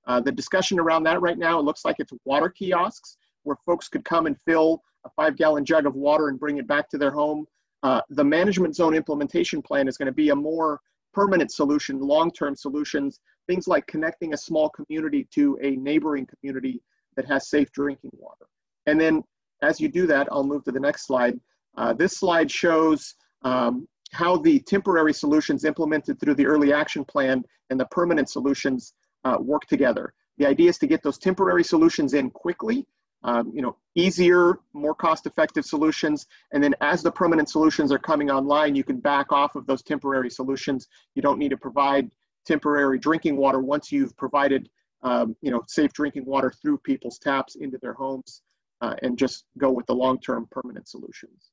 Uh, 0.08 0.22
the 0.22 0.32
discussion 0.32 0.80
around 0.80 1.04
that 1.04 1.22
right 1.22 1.38
now, 1.38 1.60
it 1.60 1.66
looks 1.66 1.84
like 1.84 1.98
it's 2.00 2.14
water 2.24 2.50
kiosks 2.50 3.18
where 3.44 3.58
folks 3.66 3.90
could 3.90 4.06
come 4.06 4.28
and 4.28 4.40
fill 4.42 4.82
a 5.06 5.10
five 5.10 5.36
gallon 5.36 5.66
jug 5.66 5.86
of 5.86 5.96
water 5.96 6.30
and 6.30 6.40
bring 6.40 6.58
it 6.58 6.68
back 6.68 6.90
to 6.90 6.98
their 6.98 7.12
home. 7.12 7.46
Uh, 7.84 8.02
the 8.10 8.24
management 8.24 8.76
zone 8.76 8.94
implementation 8.94 9.62
plan 9.62 9.88
is 9.88 9.98
going 9.98 10.06
to 10.06 10.14
be 10.14 10.30
a 10.30 10.36
more 10.36 10.80
permanent 11.14 11.52
solution, 11.52 12.00
long-term 12.00 12.56
solutions, 12.56 13.20
things 13.48 13.68
like 13.68 13.86
connecting 13.88 14.34
a 14.34 14.38
small 14.38 14.70
community 14.70 15.28
to 15.34 15.58
a 15.62 15.72
neighboring 15.72 16.28
community 16.28 16.82
that 17.16 17.26
has 17.26 17.50
safe 17.50 17.72
drinking 17.72 18.12
water. 18.14 18.46
And 18.86 19.00
then 19.00 19.24
as 19.62 19.80
you 19.80 19.90
do 19.90 20.08
that, 20.08 20.28
I'll 20.32 20.44
move 20.44 20.64
to 20.66 20.72
the 20.72 20.80
next 20.80 21.06
slide. 21.06 21.40
Uh, 21.78 21.94
this 21.94 22.18
slide 22.18 22.50
shows 22.50 23.16
um, 23.44 23.88
how 24.12 24.38
the 24.38 24.60
temporary 24.60 25.14
solutions 25.14 25.66
implemented 25.66 26.20
through 26.20 26.36
the 26.36 26.46
early 26.46 26.74
action 26.74 27.04
plan 27.06 27.44
and 27.70 27.80
the 27.80 27.86
permanent 27.88 28.30
solutions 28.30 28.94
uh, 29.26 29.38
work 29.40 29.66
together. 29.66 30.14
The 30.38 30.46
idea 30.46 30.70
is 30.70 30.78
to 30.80 30.88
get 30.88 31.04
those 31.04 31.18
temporary 31.18 31.64
solutions 31.64 32.14
in 32.14 32.30
quickly, 32.32 32.88
um, 33.24 33.52
you 33.54 33.62
know, 33.62 33.76
easier, 33.96 34.60
more 34.74 34.96
cost-effective 34.96 35.66
solutions. 35.66 36.28
And 36.54 36.64
then 36.64 36.74
as 36.82 37.02
the 37.02 37.12
permanent 37.12 37.50
solutions 37.50 37.92
are 37.92 38.00
coming 38.00 38.32
online, 38.32 38.76
you 38.76 38.84
can 38.84 39.00
back 39.00 39.32
off 39.32 39.56
of 39.56 39.66
those 39.68 39.84
temporary 39.84 40.30
solutions. 40.30 40.88
You 41.16 41.22
don't 41.22 41.38
need 41.38 41.50
to 41.50 41.58
provide 41.58 42.10
temporary 42.46 42.98
drinking 42.98 43.36
water 43.36 43.60
once 43.60 43.92
you've 43.92 44.16
provided, 44.16 44.70
um, 45.04 45.36
you 45.42 45.52
know, 45.52 45.62
safe 45.68 45.92
drinking 45.94 46.26
water 46.26 46.52
through 46.62 46.78
people's 46.80 47.20
taps 47.20 47.56
into 47.56 47.78
their 47.78 47.94
homes 47.94 48.42
uh, 48.82 48.96
and 49.04 49.18
just 49.18 49.46
go 49.58 49.70
with 49.70 49.86
the 49.88 49.96
long-term 49.96 50.48
permanent 50.52 50.88
solutions. 50.88 51.52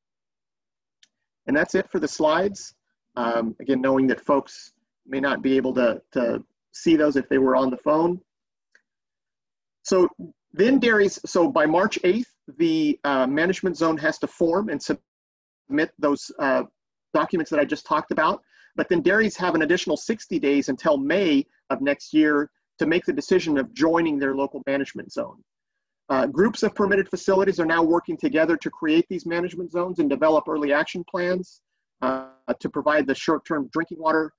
And 1.46 1.57
that's 1.57 1.74
it 1.74 1.90
for 1.90 1.98
the 1.98 2.09
slides. 2.09 2.74
Um, 3.16 3.57
again, 3.61 3.81
knowing 3.81 4.07
that 4.09 4.20
folks 4.20 4.72
may 5.07 5.20
not 5.20 5.42
be 5.42 5.57
able 5.57 5.74
to, 5.74 6.02
to 6.12 6.44
see 6.72 6.96
those 6.96 7.16
if 7.16 7.29
they 7.29 7.38
were 7.38 7.57
on 7.57 7.70
the 7.70 7.76
phone. 7.79 8.20
So 9.83 10.09
then 10.57 10.79
dairies, 10.79 11.21
so 11.27 11.49
by 11.49 11.66
March 11.66 11.99
8th, 12.03 12.27
the 12.59 12.99
uh, 13.05 13.27
management 13.27 13.77
zone 13.77 13.99
has 13.99 14.19
to 14.19 14.27
form 14.27 14.71
and 14.71 14.81
submit 14.83 15.92
those 15.99 16.31
uh, 16.38 16.62
documents 17.12 17.51
that 17.51 17.61
I 17.61 17.64
just 17.64 17.85
talked 17.85 18.11
about. 18.11 18.40
But 18.75 18.88
then 18.88 19.03
dairies 19.03 19.37
have 19.37 19.55
an 19.55 19.62
additional 19.62 19.97
60 19.97 20.38
days 20.38 20.69
until 20.69 20.97
May 20.97 21.47
of 21.71 21.81
next 21.83 22.14
year 22.14 22.51
to 22.79 22.87
make 22.87 23.05
the 23.05 23.12
decision 23.12 23.59
of 23.59 23.73
joining 23.75 24.19
their 24.19 24.35
local 24.35 24.62
management 24.66 25.12
zone. 25.12 25.42
Uh, 26.09 26.27
groups 26.27 26.62
of 26.62 26.75
permitted 26.75 27.09
facilities 27.09 27.59
are 27.59 27.66
now 27.66 27.83
working 27.83 28.16
together 28.16 28.57
to 28.57 28.71
create 28.71 29.07
these 29.09 29.27
management 29.27 29.73
zones 29.73 29.99
and 29.99 30.09
develop 30.09 30.45
early 30.49 30.73
action 30.73 31.05
plans 31.11 31.61
uh, 32.03 32.29
to 32.61 32.69
provide 32.71 33.07
the 33.07 33.14
short-term 33.14 33.69
drinking 33.73 33.99
water 33.99 34.33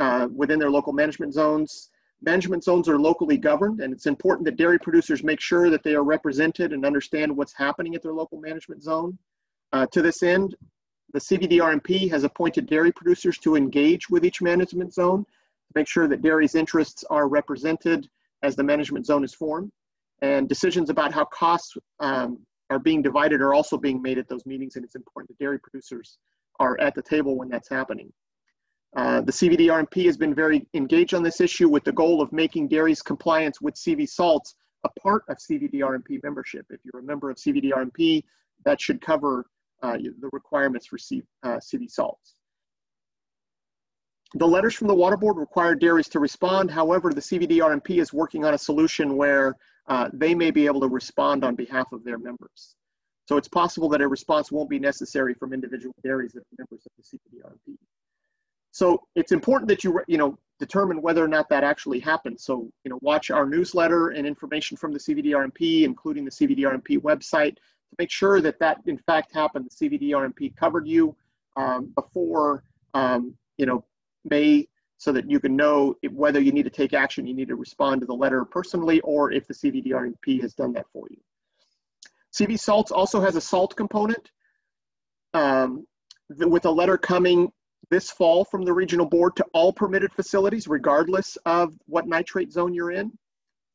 uh, 0.00 0.26
within 0.34 0.58
their 0.58 0.70
local 0.70 0.92
management 0.92 1.34
zones. 1.34 1.90
Management 2.24 2.62
zones 2.62 2.88
are 2.88 2.98
locally 2.98 3.36
governed, 3.36 3.80
and 3.80 3.92
it's 3.92 4.06
important 4.06 4.44
that 4.44 4.56
dairy 4.56 4.78
producers 4.78 5.24
make 5.24 5.40
sure 5.40 5.70
that 5.70 5.82
they 5.82 5.94
are 5.94 6.04
represented 6.04 6.72
and 6.72 6.86
understand 6.86 7.36
what's 7.36 7.52
happening 7.52 7.94
at 7.94 8.02
their 8.02 8.12
local 8.12 8.40
management 8.40 8.82
zone. 8.82 9.18
Uh, 9.72 9.86
to 9.86 10.00
this 10.02 10.22
end, 10.22 10.54
the 11.12 11.18
CVDRMP 11.18 12.08
has 12.10 12.24
appointed 12.24 12.66
dairy 12.66 12.92
producers 12.92 13.38
to 13.38 13.56
engage 13.56 14.08
with 14.08 14.24
each 14.24 14.40
management 14.40 14.94
zone 14.94 15.24
to 15.24 15.72
make 15.74 15.88
sure 15.88 16.06
that 16.06 16.22
dairy's 16.22 16.54
interests 16.54 17.04
are 17.10 17.28
represented 17.28 18.08
as 18.42 18.54
the 18.54 18.62
management 18.62 19.04
zone 19.04 19.24
is 19.24 19.34
formed. 19.34 19.70
And 20.20 20.48
decisions 20.48 20.90
about 20.90 21.12
how 21.12 21.24
costs 21.24 21.76
um, 21.98 22.38
are 22.70 22.78
being 22.78 23.02
divided 23.02 23.40
are 23.40 23.52
also 23.52 23.76
being 23.76 24.00
made 24.00 24.18
at 24.18 24.28
those 24.28 24.46
meetings, 24.46 24.76
and 24.76 24.84
it's 24.84 24.94
important 24.94 25.28
that 25.28 25.42
dairy 25.42 25.58
producers 25.58 26.18
are 26.60 26.78
at 26.80 26.94
the 26.94 27.02
table 27.02 27.36
when 27.36 27.48
that's 27.48 27.68
happening. 27.68 28.12
Uh, 28.94 29.22
the 29.22 29.32
CVDRMP 29.32 30.04
has 30.04 30.16
been 30.16 30.34
very 30.34 30.66
engaged 30.74 31.14
on 31.14 31.22
this 31.22 31.40
issue 31.40 31.68
with 31.68 31.84
the 31.84 31.92
goal 31.92 32.20
of 32.20 32.30
making 32.32 32.68
dairies 32.68 33.00
compliance 33.00 33.60
with 33.60 33.74
CV 33.74 34.08
salts 34.08 34.54
a 34.84 35.00
part 35.00 35.24
of 35.28 35.38
CVDRMP 35.38 36.22
membership. 36.22 36.66
If 36.70 36.80
you're 36.84 37.00
a 37.00 37.04
member 37.04 37.30
of 37.30 37.36
CVDRMP, 37.36 38.24
that 38.64 38.80
should 38.80 39.00
cover 39.00 39.46
uh, 39.82 39.96
the 39.96 40.28
requirements 40.32 40.86
for 40.86 40.98
C, 40.98 41.22
uh, 41.42 41.56
CV 41.56 41.90
salts. 41.90 42.34
The 44.34 44.46
letters 44.46 44.74
from 44.74 44.88
the 44.88 44.94
Water 44.94 45.16
Board 45.16 45.36
require 45.36 45.74
dairies 45.74 46.08
to 46.08 46.20
respond. 46.20 46.70
However, 46.70 47.12
the 47.12 47.20
CVDRMP 47.20 48.00
is 48.00 48.12
working 48.12 48.44
on 48.44 48.54
a 48.54 48.58
solution 48.58 49.16
where 49.16 49.56
uh, 49.88 50.08
they 50.12 50.34
may 50.34 50.50
be 50.50 50.66
able 50.66 50.80
to 50.80 50.88
respond 50.88 51.44
on 51.44 51.54
behalf 51.54 51.92
of 51.92 52.04
their 52.04 52.18
members. 52.18 52.76
So 53.26 53.36
it's 53.36 53.48
possible 53.48 53.88
that 53.90 54.00
a 54.00 54.08
response 54.08 54.50
won't 54.50 54.70
be 54.70 54.78
necessary 54.78 55.34
from 55.34 55.52
individual 55.52 55.94
dairies 56.02 56.32
that 56.32 56.40
are 56.40 56.56
members 56.58 56.86
of 56.86 56.92
the 56.96 57.02
CVDRMP. 57.02 57.76
So 58.72 59.02
it's 59.14 59.32
important 59.32 59.68
that 59.68 59.84
you, 59.84 60.00
you 60.08 60.18
know, 60.18 60.38
determine 60.58 61.02
whether 61.02 61.24
or 61.24 61.28
not 61.28 61.48
that 61.50 61.64
actually 61.64 62.00
happened. 62.00 62.40
So, 62.40 62.70
you 62.84 62.90
know, 62.90 62.98
watch 63.02 63.30
our 63.30 63.46
newsletter 63.46 64.08
and 64.08 64.26
information 64.26 64.76
from 64.76 64.92
the 64.92 64.98
CVDRMP, 64.98 65.84
including 65.84 66.24
the 66.24 66.30
CVDRMP 66.30 66.98
website, 67.02 67.56
to 67.56 67.96
make 67.98 68.10
sure 68.10 68.40
that 68.40 68.58
that 68.60 68.78
in 68.86 68.98
fact 68.98 69.34
happened. 69.34 69.68
The 69.70 69.90
CVDRMP 69.90 70.56
covered 70.56 70.88
you 70.88 71.16
um, 71.56 71.92
before, 71.94 72.64
um, 72.94 73.34
you 73.58 73.66
know, 73.66 73.84
May, 74.24 74.68
so 74.98 75.12
that 75.12 75.30
you 75.30 75.40
can 75.40 75.56
know 75.56 75.96
if, 76.02 76.12
whether 76.12 76.40
you 76.40 76.52
need 76.52 76.62
to 76.64 76.70
take 76.70 76.94
action, 76.94 77.26
you 77.26 77.34
need 77.34 77.48
to 77.48 77.56
respond 77.56 78.00
to 78.00 78.06
the 78.06 78.14
letter 78.14 78.44
personally, 78.44 79.00
or 79.00 79.32
if 79.32 79.46
the 79.46 79.54
CVDRMP 79.54 80.40
has 80.40 80.54
done 80.54 80.72
that 80.74 80.86
for 80.92 81.06
you. 81.10 81.18
CV 82.32 82.58
Salts 82.58 82.92
also 82.92 83.20
has 83.20 83.36
a 83.36 83.40
salt 83.40 83.76
component. 83.76 84.30
um, 85.34 85.86
with 86.28 86.64
a 86.64 86.70
letter 86.70 86.96
coming 86.96 87.52
this 87.90 88.10
fall 88.10 88.44
from 88.44 88.64
the 88.64 88.72
regional 88.72 89.06
board 89.06 89.36
to 89.36 89.44
all 89.52 89.72
permitted 89.72 90.12
facilities, 90.12 90.68
regardless 90.68 91.36
of 91.44 91.74
what 91.86 92.06
nitrate 92.06 92.52
zone 92.52 92.72
you're 92.72 92.92
in. 92.92 93.12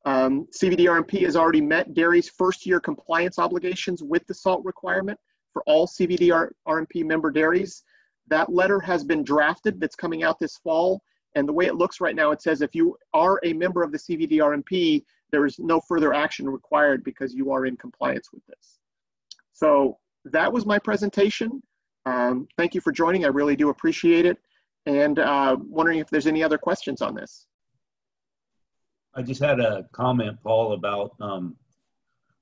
Um, 0.05 0.47
CVD-RMP 0.57 1.23
has 1.23 1.35
already 1.35 1.61
met 1.61 1.93
dairy's 1.93 2.29
first 2.29 2.65
year 2.65 2.79
compliance 2.79 3.39
obligations 3.39 4.01
with 4.01 4.25
the 4.27 4.33
salt 4.33 4.63
requirement 4.63 5.19
for 5.51 5.63
all 5.63 5.87
CVD-RMP 5.87 7.03
member 7.03 7.31
dairies. 7.31 7.83
That 8.27 8.51
letter 8.51 8.79
has 8.79 9.03
been 9.03 9.23
drafted 9.23 9.79
that's 9.79 9.95
coming 9.95 10.23
out 10.23 10.39
this 10.39 10.57
fall. 10.57 11.01
And 11.35 11.47
the 11.47 11.53
way 11.53 11.65
it 11.65 11.75
looks 11.75 11.99
right 11.99 12.15
now, 12.15 12.31
it 12.31 12.41
says 12.41 12.61
if 12.61 12.73
you 12.73 12.97
are 13.13 13.39
a 13.43 13.53
member 13.53 13.83
of 13.83 13.91
the 13.91 13.97
CVD-RMP, 13.97 15.03
there 15.31 15.45
is 15.45 15.59
no 15.59 15.81
further 15.81 16.13
action 16.13 16.49
required 16.49 17.03
because 17.03 17.33
you 17.33 17.51
are 17.51 17.65
in 17.65 17.75
compliance 17.75 18.29
with 18.31 18.45
this. 18.47 18.79
So 19.53 19.97
that 20.25 20.51
was 20.51 20.65
my 20.65 20.79
presentation. 20.79 21.61
Um, 22.07 22.47
thank 22.55 22.73
you 22.73 22.79
for 22.79 22.93
joining. 22.93 23.25
I 23.25 23.29
really 23.29 23.55
do 23.57 23.69
appreciate 23.69 24.25
it. 24.25 24.37
And 24.85 25.19
uh, 25.19 25.57
wondering 25.59 25.99
if 25.99 26.09
there's 26.09 26.27
any 26.27 26.41
other 26.41 26.57
questions 26.57 27.01
on 27.01 27.13
this. 27.13 27.47
I 29.13 29.21
just 29.23 29.41
had 29.41 29.59
a 29.59 29.85
comment, 29.91 30.37
Paul, 30.41 30.73
about 30.73 31.15
um, 31.19 31.57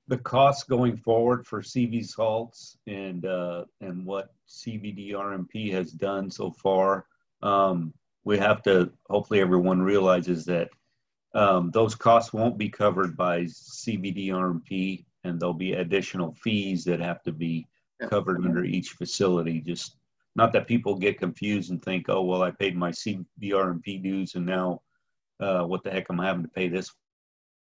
the 0.06 0.18
costs 0.18 0.62
going 0.62 0.96
forward 0.96 1.44
for 1.44 1.62
CV 1.62 2.06
salts 2.06 2.76
and 2.86 3.26
uh, 3.26 3.64
and 3.80 4.06
what 4.06 4.34
CVD 4.48 5.12
RMP 5.12 5.72
has 5.72 5.90
done 5.90 6.30
so 6.30 6.52
far. 6.52 7.06
Um, 7.42 7.92
we 8.24 8.38
have 8.38 8.62
to 8.64 8.92
hopefully 9.10 9.40
everyone 9.40 9.82
realizes 9.82 10.44
that 10.44 10.68
um, 11.34 11.70
those 11.72 11.96
costs 11.96 12.32
won't 12.32 12.56
be 12.56 12.68
covered 12.68 13.16
by 13.16 13.40
CVD 13.44 14.28
RMP, 14.28 15.04
and 15.24 15.40
there'll 15.40 15.54
be 15.54 15.72
additional 15.72 16.32
fees 16.34 16.84
that 16.84 17.00
have 17.00 17.22
to 17.24 17.32
be 17.32 17.66
covered 18.08 18.44
under 18.44 18.64
each 18.64 18.90
facility. 18.90 19.60
Just 19.60 19.96
not 20.34 20.52
that 20.52 20.66
people 20.66 20.96
get 20.96 21.18
confused 21.18 21.70
and 21.70 21.82
think, 21.82 22.08
oh 22.08 22.22
well, 22.22 22.42
I 22.42 22.50
paid 22.50 22.76
my 22.76 22.90
CVD 22.90 23.26
RMP 23.44 24.02
dues, 24.02 24.34
and 24.34 24.46
now 24.46 24.82
uh, 25.40 25.64
what 25.64 25.82
the 25.82 25.90
heck 25.90 26.06
am 26.10 26.20
I 26.20 26.26
having 26.26 26.42
to 26.42 26.48
pay 26.48 26.68
this 26.68 26.92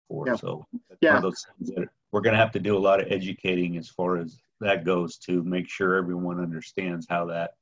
for? 0.09 0.27
Yeah. 0.27 0.37
So 0.37 0.67
Yeah. 1.01 1.21
those 1.21 1.45
things 1.59 1.75
that 1.75 1.89
we're 2.13 2.21
going 2.21 2.35
to 2.35 2.41
have 2.41 2.53
to 2.53 2.61
do 2.61 2.77
a 2.77 2.79
lot 2.79 3.01
of 3.01 3.11
educating 3.11 3.77
as 3.77 3.89
far 3.89 4.19
as 4.19 4.39
that 4.61 4.85
goes 4.85 5.19
to 5.19 5.43
make 5.43 5.69
sure 5.69 5.97
everyone 5.97 6.41
understands 6.41 7.07
how 7.09 7.27
that 7.27 7.53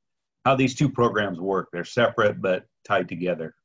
how 0.45 0.55
these 0.55 0.75
two 0.75 0.89
programs 0.89 1.39
work. 1.39 1.69
They're 1.71 1.85
separate 1.85 2.41
but 2.41 2.65
tied 2.85 3.07
together. 3.07 3.55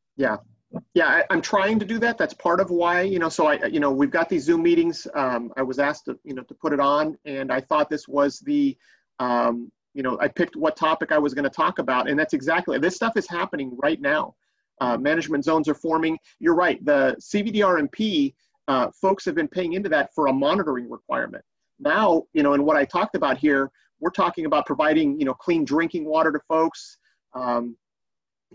Yeah, 0.95 1.09
I, 1.09 1.25
I'm 1.31 1.41
trying 1.41 1.79
to 1.79 1.87
do 1.87 1.99
that. 1.99 2.19
That's 2.19 2.35
part 2.35 2.61
of 2.61 2.71
why, 2.71 3.03
you 3.03 3.19
know, 3.19 3.29
so 3.29 3.47
I, 3.47 3.65
you 3.67 3.81
know, 3.81 3.91
we've 3.91 4.11
got 4.11 4.29
these 4.29 4.45
Zoom 4.45 4.63
meetings. 4.63 5.07
Um, 5.15 5.53
I 5.57 5.63
was 5.63 5.79
asked 5.79 6.05
to, 6.07 6.19
you 6.25 6.35
know, 6.35 6.43
to 6.43 6.55
put 6.55 6.73
it 6.73 6.81
on 6.81 7.17
and 7.25 7.51
I 7.51 7.61
thought 7.61 7.89
this 7.89 8.07
was 8.07 8.41
the, 8.41 8.77
um, 9.19 9.71
you 9.95 10.03
know, 10.03 10.19
I 10.21 10.29
picked 10.29 10.57
what 10.57 10.77
topic 10.77 11.13
I 11.13 11.19
was 11.19 11.35
going 11.35 11.45
to 11.45 11.51
talk 11.51 11.79
about. 11.79 12.09
And 12.09 12.19
that's 12.19 12.35
exactly, 12.35 12.79
this 12.79 12.95
stuff 12.95 13.17
is 13.17 13.29
happening 13.29 13.77
right 13.83 14.01
now. 14.01 14.35
Uh, 14.81 14.97
management 14.97 15.45
zones 15.45 15.69
are 15.69 15.75
forming. 15.75 16.17
You're 16.39 16.55
right. 16.55 16.83
The 16.85 17.17
CVDRMP 17.21 18.33
uh, 18.69 18.91
folks 19.01 19.25
have 19.25 19.35
been 19.35 19.49
paying 19.49 19.73
into 19.73 19.89
that 19.89 20.15
for 20.15 20.29
a 20.29 20.33
monitoring 20.33 20.89
requirement. 20.89 21.45
Now, 21.81 22.25
you 22.33 22.43
know, 22.43 22.53
and 22.53 22.65
what 22.65 22.77
I 22.77 22.85
talked 22.85 23.17
about 23.17 23.39
here, 23.39 23.71
we're 24.01 24.11
talking 24.11 24.47
about 24.47 24.67
providing, 24.67 25.19
you 25.19 25.25
know, 25.25 25.35
clean 25.35 25.65
drinking 25.65 26.05
water 26.05 26.31
to 26.31 26.39
folks, 26.47 26.99
um, 27.35 27.77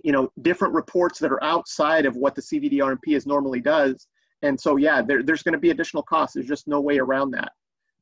you 0.03 0.13
know, 0.13 0.31
different 0.41 0.73
reports 0.73 1.19
that 1.19 1.31
are 1.31 1.43
outside 1.43 2.05
of 2.05 2.15
what 2.15 2.35
the 2.35 2.41
CVDRMP 2.41 3.17
is 3.17 3.27
normally 3.27 3.59
does. 3.59 4.07
And 4.43 4.59
so, 4.59 4.77
yeah, 4.77 5.01
there, 5.01 5.23
there's 5.23 5.43
going 5.43 5.53
to 5.53 5.59
be 5.59 5.71
additional 5.71 6.03
costs. 6.03 6.35
There's 6.35 6.47
just 6.47 6.67
no 6.67 6.79
way 6.79 6.99
around 6.99 7.31
that 7.31 7.51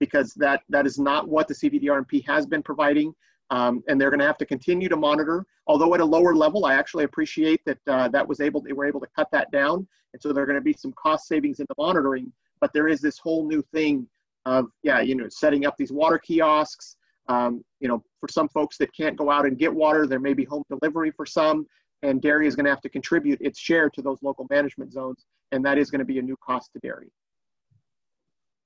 because 0.02 0.34
that 0.34 0.64
that 0.68 0.86
is 0.86 1.00
not 1.00 1.30
what 1.30 1.48
the 1.48 1.54
CVDRMP 1.54 2.28
has 2.28 2.46
been 2.46 2.64
providing. 2.64 3.14
Um, 3.52 3.84
and 3.88 4.00
they're 4.00 4.10
going 4.10 4.22
to 4.22 4.26
have 4.26 4.38
to 4.40 4.46
continue 4.46 4.90
to 4.90 4.98
monitor. 4.98 5.46
Although 5.68 5.94
at 5.94 6.00
a 6.00 6.06
lower 6.06 6.34
level, 6.34 6.66
I 6.66 6.74
actually 6.74 7.04
appreciate 7.04 7.62
that 7.66 7.78
uh, 7.88 8.08
that 8.10 8.28
was 8.28 8.42
able 8.42 8.62
they 8.62 8.74
were 8.74 8.86
able 8.86 9.00
to 9.00 9.08
cut 9.16 9.30
that 9.32 9.52
down, 9.52 9.88
and 10.14 10.22
so 10.22 10.34
there 10.34 10.44
are 10.44 10.48
going 10.48 10.58
to 10.58 10.64
be 10.64 10.74
some 10.74 10.94
cost 10.94 11.28
savings 11.28 11.60
in 11.60 11.68
the 11.70 11.76
monitoring. 11.78 12.34
But 12.60 12.74
there 12.74 12.88
is 12.88 13.00
this 13.00 13.20
whole 13.20 13.48
new 13.48 13.64
thing 13.74 14.08
of 14.46 14.66
yeah, 14.84 15.02
you 15.02 15.16
know, 15.16 15.28
setting 15.30 15.66
up 15.66 15.78
these 15.78 15.92
water 15.92 16.18
kiosks. 16.18 16.98
Um, 17.28 17.64
you 17.80 17.88
know, 17.88 18.04
for 18.20 18.28
some 18.28 18.50
folks 18.50 18.78
that 18.80 18.94
can't 18.96 19.16
go 19.16 19.30
out 19.30 19.46
and 19.46 19.58
get 19.58 19.74
water, 19.74 20.08
there 20.08 20.20
may 20.20 20.34
be 20.34 20.44
home 20.44 20.64
delivery 20.68 21.12
for 21.12 21.26
some, 21.26 21.68
and 22.02 22.22
dairy 22.22 22.48
is 22.48 22.56
going 22.56 22.66
to 22.66 22.72
have 22.72 22.82
to 22.82 22.90
contribute 22.90 23.40
its 23.40 23.60
share 23.60 23.90
to 23.92 24.02
those 24.02 24.18
local 24.24 24.48
management 24.50 24.92
zones, 24.92 25.26
and 25.52 25.64
that 25.64 25.78
is 25.78 25.92
going 25.92 26.00
to 26.00 26.06
be 26.06 26.18
a 26.18 26.22
new 26.22 26.38
cost 26.44 26.74
to 26.74 26.80
dairy. 26.80 27.12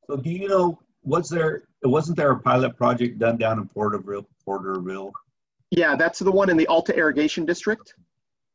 So 0.07 0.15
do 0.15 0.29
you 0.29 0.47
know 0.47 0.79
was 1.05 1.29
there 1.29 1.63
wasn't 1.83 2.17
there 2.17 2.31
a 2.31 2.39
pilot 2.39 2.75
project 2.75 3.19
done 3.19 3.37
down 3.37 3.59
in 3.59 3.67
Porterville 3.67 4.27
Porterville? 4.43 5.13
Yeah, 5.71 5.95
that's 5.95 6.19
the 6.19 6.31
one 6.31 6.49
in 6.49 6.57
the 6.57 6.67
Alta 6.67 6.95
Irrigation 6.95 7.45
District. 7.45 7.93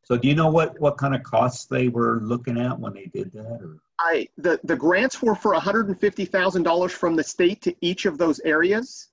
So 0.04 0.16
do 0.16 0.28
you 0.28 0.34
know 0.34 0.50
what 0.50 0.78
what 0.80 0.98
kind 0.98 1.14
of 1.14 1.22
costs 1.22 1.66
they 1.66 1.88
were 1.88 2.20
looking 2.22 2.58
at 2.58 2.78
when 2.78 2.94
they 2.94 3.06
did 3.06 3.32
that 3.32 3.60
or 3.62 3.78
I 4.00 4.28
the 4.38 4.58
the 4.64 4.76
grants 4.76 5.22
were 5.22 5.34
for 5.34 5.54
$150,000 5.54 6.90
from 6.90 7.16
the 7.16 7.22
state 7.22 7.60
to 7.62 7.74
each 7.80 8.06
of 8.06 8.18
those 8.18 8.40
areas. 8.40 9.08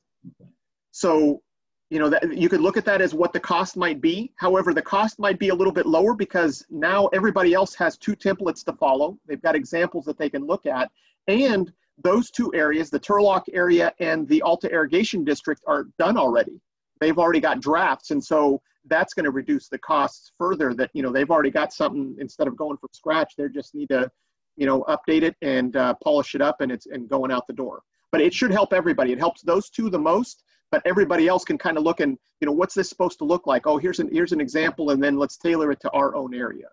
So, 0.91 1.41
you 1.89 1.99
know, 1.99 2.09
that 2.09 2.35
you 2.35 2.49
could 2.49 2.61
look 2.61 2.77
at 2.77 2.85
that 2.85 3.01
as 3.01 3.13
what 3.13 3.33
the 3.33 3.39
cost 3.39 3.77
might 3.77 4.01
be. 4.01 4.31
However, 4.37 4.73
the 4.73 4.81
cost 4.81 5.19
might 5.19 5.39
be 5.39 5.49
a 5.49 5.55
little 5.55 5.73
bit 5.73 5.85
lower 5.85 6.13
because 6.15 6.65
now 6.69 7.07
everybody 7.07 7.53
else 7.53 7.75
has 7.75 7.97
two 7.97 8.15
templates 8.15 8.63
to 8.65 8.73
follow. 8.73 9.17
They've 9.27 9.41
got 9.41 9.55
examples 9.55 10.05
that 10.05 10.17
they 10.17 10.29
can 10.29 10.45
look 10.45 10.65
at 10.65 10.89
and 11.27 11.71
those 12.03 12.29
two 12.31 12.53
areas, 12.53 12.89
the 12.89 12.99
Turlock 12.99 13.43
area 13.53 13.93
and 13.99 14.27
the 14.27 14.41
Alta 14.41 14.69
Irrigation 14.71 15.23
District 15.23 15.61
are 15.67 15.85
done 15.97 16.17
already. 16.17 16.61
They've 16.99 17.17
already 17.17 17.39
got 17.39 17.61
drafts 17.61 18.11
and 18.11 18.23
so 18.23 18.61
that's 18.85 19.13
going 19.13 19.25
to 19.25 19.31
reduce 19.31 19.67
the 19.67 19.77
costs 19.79 20.31
further 20.37 20.73
that, 20.75 20.89
you 20.93 21.03
know, 21.03 21.11
they've 21.11 21.29
already 21.29 21.51
got 21.51 21.73
something 21.73 22.15
instead 22.19 22.47
of 22.47 22.55
going 22.55 22.77
from 22.77 22.89
scratch, 22.93 23.33
they 23.37 23.49
just 23.49 23.75
need 23.75 23.89
to 23.89 24.09
you 24.57 24.65
know, 24.65 24.83
update 24.89 25.21
it 25.21 25.35
and 25.41 25.75
uh, 25.77 25.93
polish 26.03 26.35
it 26.35 26.41
up 26.41 26.61
and 26.61 26.71
it's 26.71 26.87
and 26.87 27.07
going 27.07 27.31
out 27.31 27.47
the 27.47 27.53
door. 27.53 27.83
But 28.11 28.21
it 28.21 28.33
should 28.33 28.51
help 28.51 28.73
everybody. 28.73 29.13
It 29.13 29.19
helps 29.19 29.41
those 29.41 29.69
two 29.69 29.89
the 29.89 29.99
most, 29.99 30.43
but 30.71 30.81
everybody 30.85 31.27
else 31.27 31.45
can 31.45 31.57
kind 31.57 31.77
of 31.77 31.83
look 31.83 31.99
and, 31.99 32.17
you 32.41 32.45
know, 32.47 32.51
what's 32.51 32.73
this 32.73 32.89
supposed 32.89 33.19
to 33.19 33.23
look 33.23 33.47
like? 33.47 33.67
Oh, 33.67 33.77
here's 33.77 33.99
an 33.99 34.09
here's 34.11 34.33
an 34.33 34.41
example 34.41 34.89
and 34.89 35.01
then 35.01 35.17
let's 35.17 35.37
tailor 35.37 35.71
it 35.71 35.79
to 35.81 35.91
our 35.91 36.15
own 36.15 36.33
area. 36.33 36.67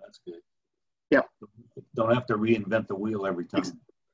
that's 0.00 0.18
good. 0.26 0.40
Yeah. 1.10 1.22
Don't 1.94 2.14
have 2.14 2.26
to 2.26 2.36
reinvent 2.36 2.88
the 2.88 2.94
wheel 2.94 3.26
every 3.26 3.44
time. 3.46 3.64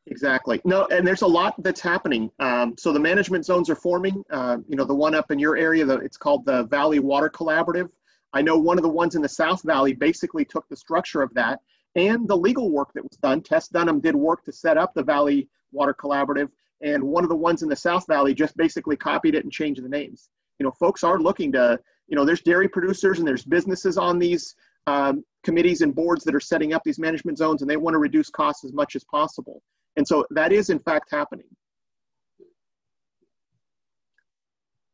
Exactly. 0.06 0.60
No, 0.64 0.86
and 0.90 1.06
there's 1.06 1.22
a 1.22 1.26
lot 1.26 1.54
that's 1.62 1.80
happening. 1.80 2.30
Um, 2.40 2.74
so 2.78 2.92
the 2.92 2.98
management 2.98 3.44
zones 3.44 3.68
are 3.70 3.76
forming. 3.76 4.24
Uh, 4.30 4.58
you 4.68 4.76
know, 4.76 4.84
the 4.84 4.94
one 4.94 5.14
up 5.14 5.30
in 5.30 5.38
your 5.38 5.56
area, 5.56 5.84
the, 5.84 5.98
it's 5.98 6.16
called 6.16 6.44
the 6.46 6.64
Valley 6.64 6.98
Water 6.98 7.30
Collaborative. 7.30 7.90
I 8.32 8.42
know 8.42 8.58
one 8.58 8.78
of 8.78 8.82
the 8.82 8.88
ones 8.88 9.14
in 9.14 9.22
the 9.22 9.28
South 9.28 9.62
Valley 9.62 9.92
basically 9.92 10.44
took 10.44 10.68
the 10.68 10.76
structure 10.76 11.22
of 11.22 11.34
that 11.34 11.60
and 11.96 12.28
the 12.28 12.36
legal 12.36 12.70
work 12.70 12.92
that 12.94 13.02
was 13.02 13.18
done. 13.18 13.42
Tess 13.42 13.68
Dunham 13.68 14.00
did 14.00 14.14
work 14.14 14.44
to 14.44 14.52
set 14.52 14.78
up 14.78 14.94
the 14.94 15.02
Valley 15.02 15.48
Water 15.72 15.94
Collaborative, 15.94 16.48
and 16.80 17.02
one 17.02 17.24
of 17.24 17.30
the 17.30 17.36
ones 17.36 17.62
in 17.62 17.68
the 17.68 17.76
South 17.76 18.06
Valley 18.06 18.34
just 18.34 18.56
basically 18.56 18.96
copied 18.96 19.34
it 19.34 19.44
and 19.44 19.52
changed 19.52 19.82
the 19.82 19.88
names. 19.88 20.30
You 20.58 20.64
know, 20.64 20.72
folks 20.72 21.02
are 21.02 21.18
looking 21.18 21.52
to, 21.52 21.78
you 22.08 22.16
know, 22.16 22.24
there's 22.24 22.42
dairy 22.42 22.68
producers 22.68 23.18
and 23.18 23.26
there's 23.26 23.44
businesses 23.44 23.96
on 23.96 24.18
these 24.18 24.54
um, 24.86 25.24
committees 25.44 25.80
and 25.80 25.94
boards 25.94 26.24
that 26.24 26.34
are 26.34 26.40
setting 26.40 26.72
up 26.72 26.82
these 26.84 26.98
management 26.98 27.38
zones, 27.38 27.62
and 27.62 27.70
they 27.70 27.76
want 27.76 27.94
to 27.94 27.98
reduce 27.98 28.30
costs 28.30 28.64
as 28.64 28.72
much 28.72 28.96
as 28.96 29.04
possible. 29.04 29.62
And 29.96 30.06
so 30.06 30.26
that 30.30 30.52
is 30.52 30.70
in 30.70 30.78
fact 30.78 31.10
happening. 31.10 31.46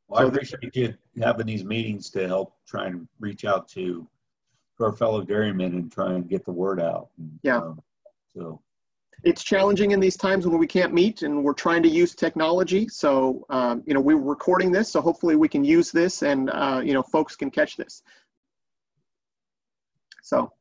Well, 0.08 0.22
I 0.22 0.28
appreciate 0.28 0.76
you 0.76 0.94
having 1.20 1.46
these 1.46 1.64
meetings 1.64 2.10
to 2.10 2.28
help 2.28 2.54
try 2.66 2.86
and 2.86 3.08
reach 3.18 3.44
out 3.44 3.68
to, 3.70 4.06
to 4.78 4.84
our 4.84 4.92
fellow 4.92 5.22
dairymen 5.22 5.74
and 5.74 5.90
try 5.90 6.12
and 6.12 6.28
get 6.28 6.44
the 6.44 6.52
word 6.52 6.80
out. 6.80 7.08
And, 7.18 7.38
Yeah. 7.42 7.58
um, 7.58 7.82
so 8.32 8.60
it's 9.24 9.42
challenging 9.42 9.90
in 9.90 9.98
these 9.98 10.16
times 10.16 10.46
when 10.46 10.58
we 10.58 10.66
can't 10.66 10.92
meet 10.94 11.22
and 11.22 11.42
we're 11.42 11.54
trying 11.54 11.82
to 11.82 11.88
use 11.88 12.14
technology. 12.14 12.86
So, 12.88 13.46
um, 13.50 13.82
you 13.86 13.94
know, 13.94 14.00
we're 14.00 14.16
recording 14.16 14.70
this, 14.70 14.90
so 14.90 15.00
hopefully 15.00 15.34
we 15.34 15.48
can 15.48 15.64
use 15.64 15.90
this 15.90 16.22
and, 16.22 16.50
uh, 16.50 16.82
you 16.84 16.92
know, 16.92 17.02
folks 17.02 17.34
can 17.34 17.50
catch 17.50 17.76
this. 17.76 18.02
So, 20.26 20.52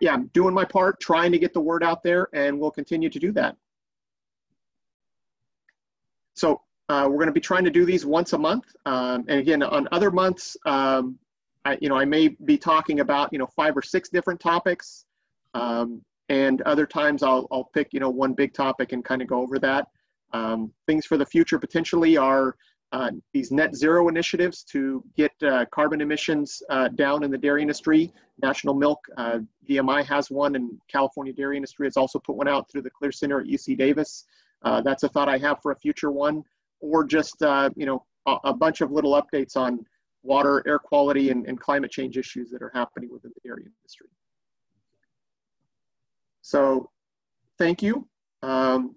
yeah, 0.00 0.14
I'm 0.14 0.26
doing 0.28 0.54
my 0.54 0.64
part, 0.64 1.00
trying 1.00 1.32
to 1.32 1.38
get 1.38 1.52
the 1.52 1.60
word 1.60 1.84
out 1.84 2.02
there, 2.02 2.28
and 2.32 2.58
we'll 2.58 2.70
continue 2.70 3.10
to 3.10 3.18
do 3.18 3.32
that. 3.32 3.56
So, 6.34 6.62
uh, 6.88 7.06
we're 7.08 7.16
going 7.16 7.26
to 7.26 7.32
be 7.32 7.40
trying 7.40 7.64
to 7.64 7.70
do 7.70 7.84
these 7.84 8.04
once 8.04 8.32
a 8.32 8.38
month. 8.38 8.64
Um, 8.86 9.24
and 9.28 9.38
again, 9.38 9.62
on 9.62 9.88
other 9.92 10.10
months, 10.10 10.56
um, 10.66 11.18
I, 11.64 11.78
you 11.80 11.88
know, 11.88 11.96
I 11.96 12.04
may 12.04 12.28
be 12.28 12.58
talking 12.58 13.00
about, 13.00 13.32
you 13.32 13.38
know, 13.38 13.46
five 13.46 13.76
or 13.76 13.82
six 13.82 14.08
different 14.08 14.40
topics. 14.40 15.04
Um, 15.54 16.02
and 16.28 16.60
other 16.62 16.86
times 16.86 17.22
I'll, 17.22 17.46
I'll 17.52 17.70
pick, 17.74 17.92
you 17.92 18.00
know, 18.00 18.10
one 18.10 18.32
big 18.32 18.52
topic 18.52 18.92
and 18.92 19.04
kind 19.04 19.22
of 19.22 19.28
go 19.28 19.40
over 19.40 19.58
that. 19.58 19.88
Um, 20.32 20.72
things 20.86 21.06
for 21.06 21.16
the 21.16 21.26
future 21.26 21.58
potentially 21.58 22.16
are 22.16 22.56
these 23.32 23.50
net 23.50 23.74
zero 23.74 24.08
initiatives 24.08 24.62
to 24.64 25.02
get 25.16 25.32
uh, 25.42 25.64
carbon 25.72 26.00
emissions 26.00 26.62
uh, 26.68 26.88
down 26.88 27.22
in 27.22 27.30
the 27.30 27.38
dairy 27.38 27.62
industry. 27.62 28.12
National 28.42 28.74
Milk, 28.74 28.98
uh, 29.16 29.38
DMI 29.68 30.04
has 30.04 30.30
one, 30.30 30.56
and 30.56 30.70
California 30.88 31.32
Dairy 31.32 31.56
Industry 31.56 31.86
has 31.86 31.96
also 31.96 32.18
put 32.18 32.36
one 32.36 32.48
out 32.48 32.70
through 32.70 32.82
the 32.82 32.90
Clear 32.90 33.12
Center 33.12 33.40
at 33.40 33.46
UC 33.46 33.78
Davis. 33.78 34.24
Uh, 34.62 34.80
that's 34.80 35.02
a 35.02 35.08
thought 35.08 35.28
I 35.28 35.38
have 35.38 35.60
for 35.62 35.72
a 35.72 35.76
future 35.76 36.10
one, 36.10 36.42
or 36.80 37.04
just, 37.04 37.42
uh, 37.42 37.70
you 37.76 37.86
know, 37.86 38.04
a, 38.26 38.36
a 38.44 38.54
bunch 38.54 38.80
of 38.80 38.90
little 38.90 39.20
updates 39.20 39.56
on 39.56 39.84
water, 40.22 40.62
air 40.66 40.78
quality, 40.78 41.30
and, 41.30 41.46
and 41.46 41.60
climate 41.60 41.90
change 41.90 42.16
issues 42.16 42.50
that 42.50 42.62
are 42.62 42.70
happening 42.74 43.10
within 43.12 43.32
the 43.34 43.48
dairy 43.48 43.64
industry. 43.64 44.08
So 46.42 46.90
thank 47.58 47.82
you. 47.82 48.08
Um, 48.42 48.96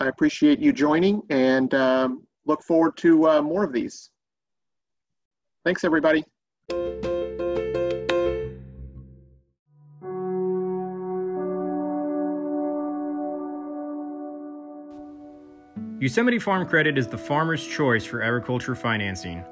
I 0.00 0.08
appreciate 0.08 0.58
you 0.58 0.72
joining 0.72 1.22
and 1.30 1.72
um, 1.74 2.26
look 2.46 2.62
forward 2.62 2.96
to 2.98 3.28
uh, 3.28 3.42
more 3.42 3.64
of 3.64 3.72
these. 3.72 4.10
Thanks, 5.64 5.84
everybody. 5.84 6.24
Yosemite 16.00 16.40
Farm 16.40 16.66
Credit 16.66 16.98
is 16.98 17.06
the 17.06 17.16
farmer's 17.16 17.64
choice 17.64 18.04
for 18.04 18.22
agriculture 18.22 18.74
financing. 18.74 19.44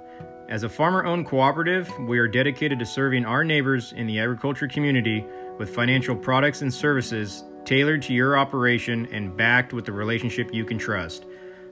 As 0.49 0.65
a 0.65 0.69
farmer 0.69 1.05
owned 1.07 1.27
cooperative, 1.27 1.89
we 2.01 2.19
are 2.19 2.27
dedicated 2.27 2.81
to 2.81 2.85
serving 2.85 3.25
our 3.25 3.45
neighbors 3.45 3.93
in 3.93 4.09
the 4.09 4.19
agriculture 4.19 4.67
community 4.67 5.25
with 5.59 5.73
financial 5.73 6.17
products 6.17 6.63
and 6.63 6.75
services 6.75 7.45
tailored 7.65 8.03
to 8.03 8.13
your 8.13 8.37
operation 8.37 9.07
and 9.13 9.37
backed 9.37 9.73
with 9.73 9.85
the 9.85 9.93
relationship 9.93 10.53
you 10.53 10.65
can 10.65 10.77
trust. 10.77 11.25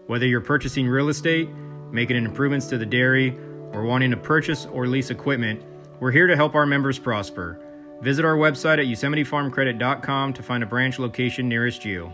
Whether 0.08 0.26
you're 0.26 0.40
purchasing 0.40 0.88
real 0.88 1.10
estate, 1.10 1.50
making 1.90 2.16
improvements 2.16 2.66
to 2.68 2.78
the 2.78 2.86
dairy, 2.86 3.38
or 3.72 3.82
wanting 3.82 4.10
to 4.10 4.16
purchase 4.16 4.64
or 4.64 4.86
lease 4.86 5.10
equipment, 5.10 5.62
we're 6.00 6.12
here 6.12 6.26
to 6.26 6.34
help 6.34 6.54
our 6.54 6.64
members 6.64 6.98
prosper. 6.98 7.60
Visit 8.00 8.24
our 8.24 8.36
website 8.36 8.78
at 8.78 8.86
yosemitefarmcredit.com 8.86 10.32
to 10.32 10.42
find 10.42 10.62
a 10.62 10.66
branch 10.66 10.98
location 10.98 11.46
nearest 11.46 11.84
you. 11.84 12.10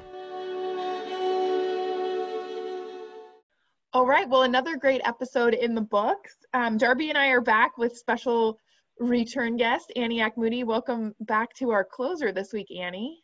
All 3.92 4.07
right. 4.07 4.28
Well, 4.28 4.42
another 4.42 4.76
great 4.76 5.03
episode 5.05 5.55
in 5.55 5.76
the 5.76 5.80
books. 5.80 6.34
Um, 6.53 6.76
Darby 6.76 7.11
and 7.11 7.18
I 7.18 7.28
are 7.28 7.40
back 7.40 7.78
with 7.78 7.97
special 7.97 8.59
return 8.99 9.57
guest, 9.57 9.92
Annie 9.95 10.20
Moody. 10.36 10.64
Welcome 10.64 11.14
back 11.20 11.55
to 11.59 11.70
our 11.70 11.84
closer 11.84 12.32
this 12.32 12.53
week, 12.53 12.72
Annie. 12.76 13.22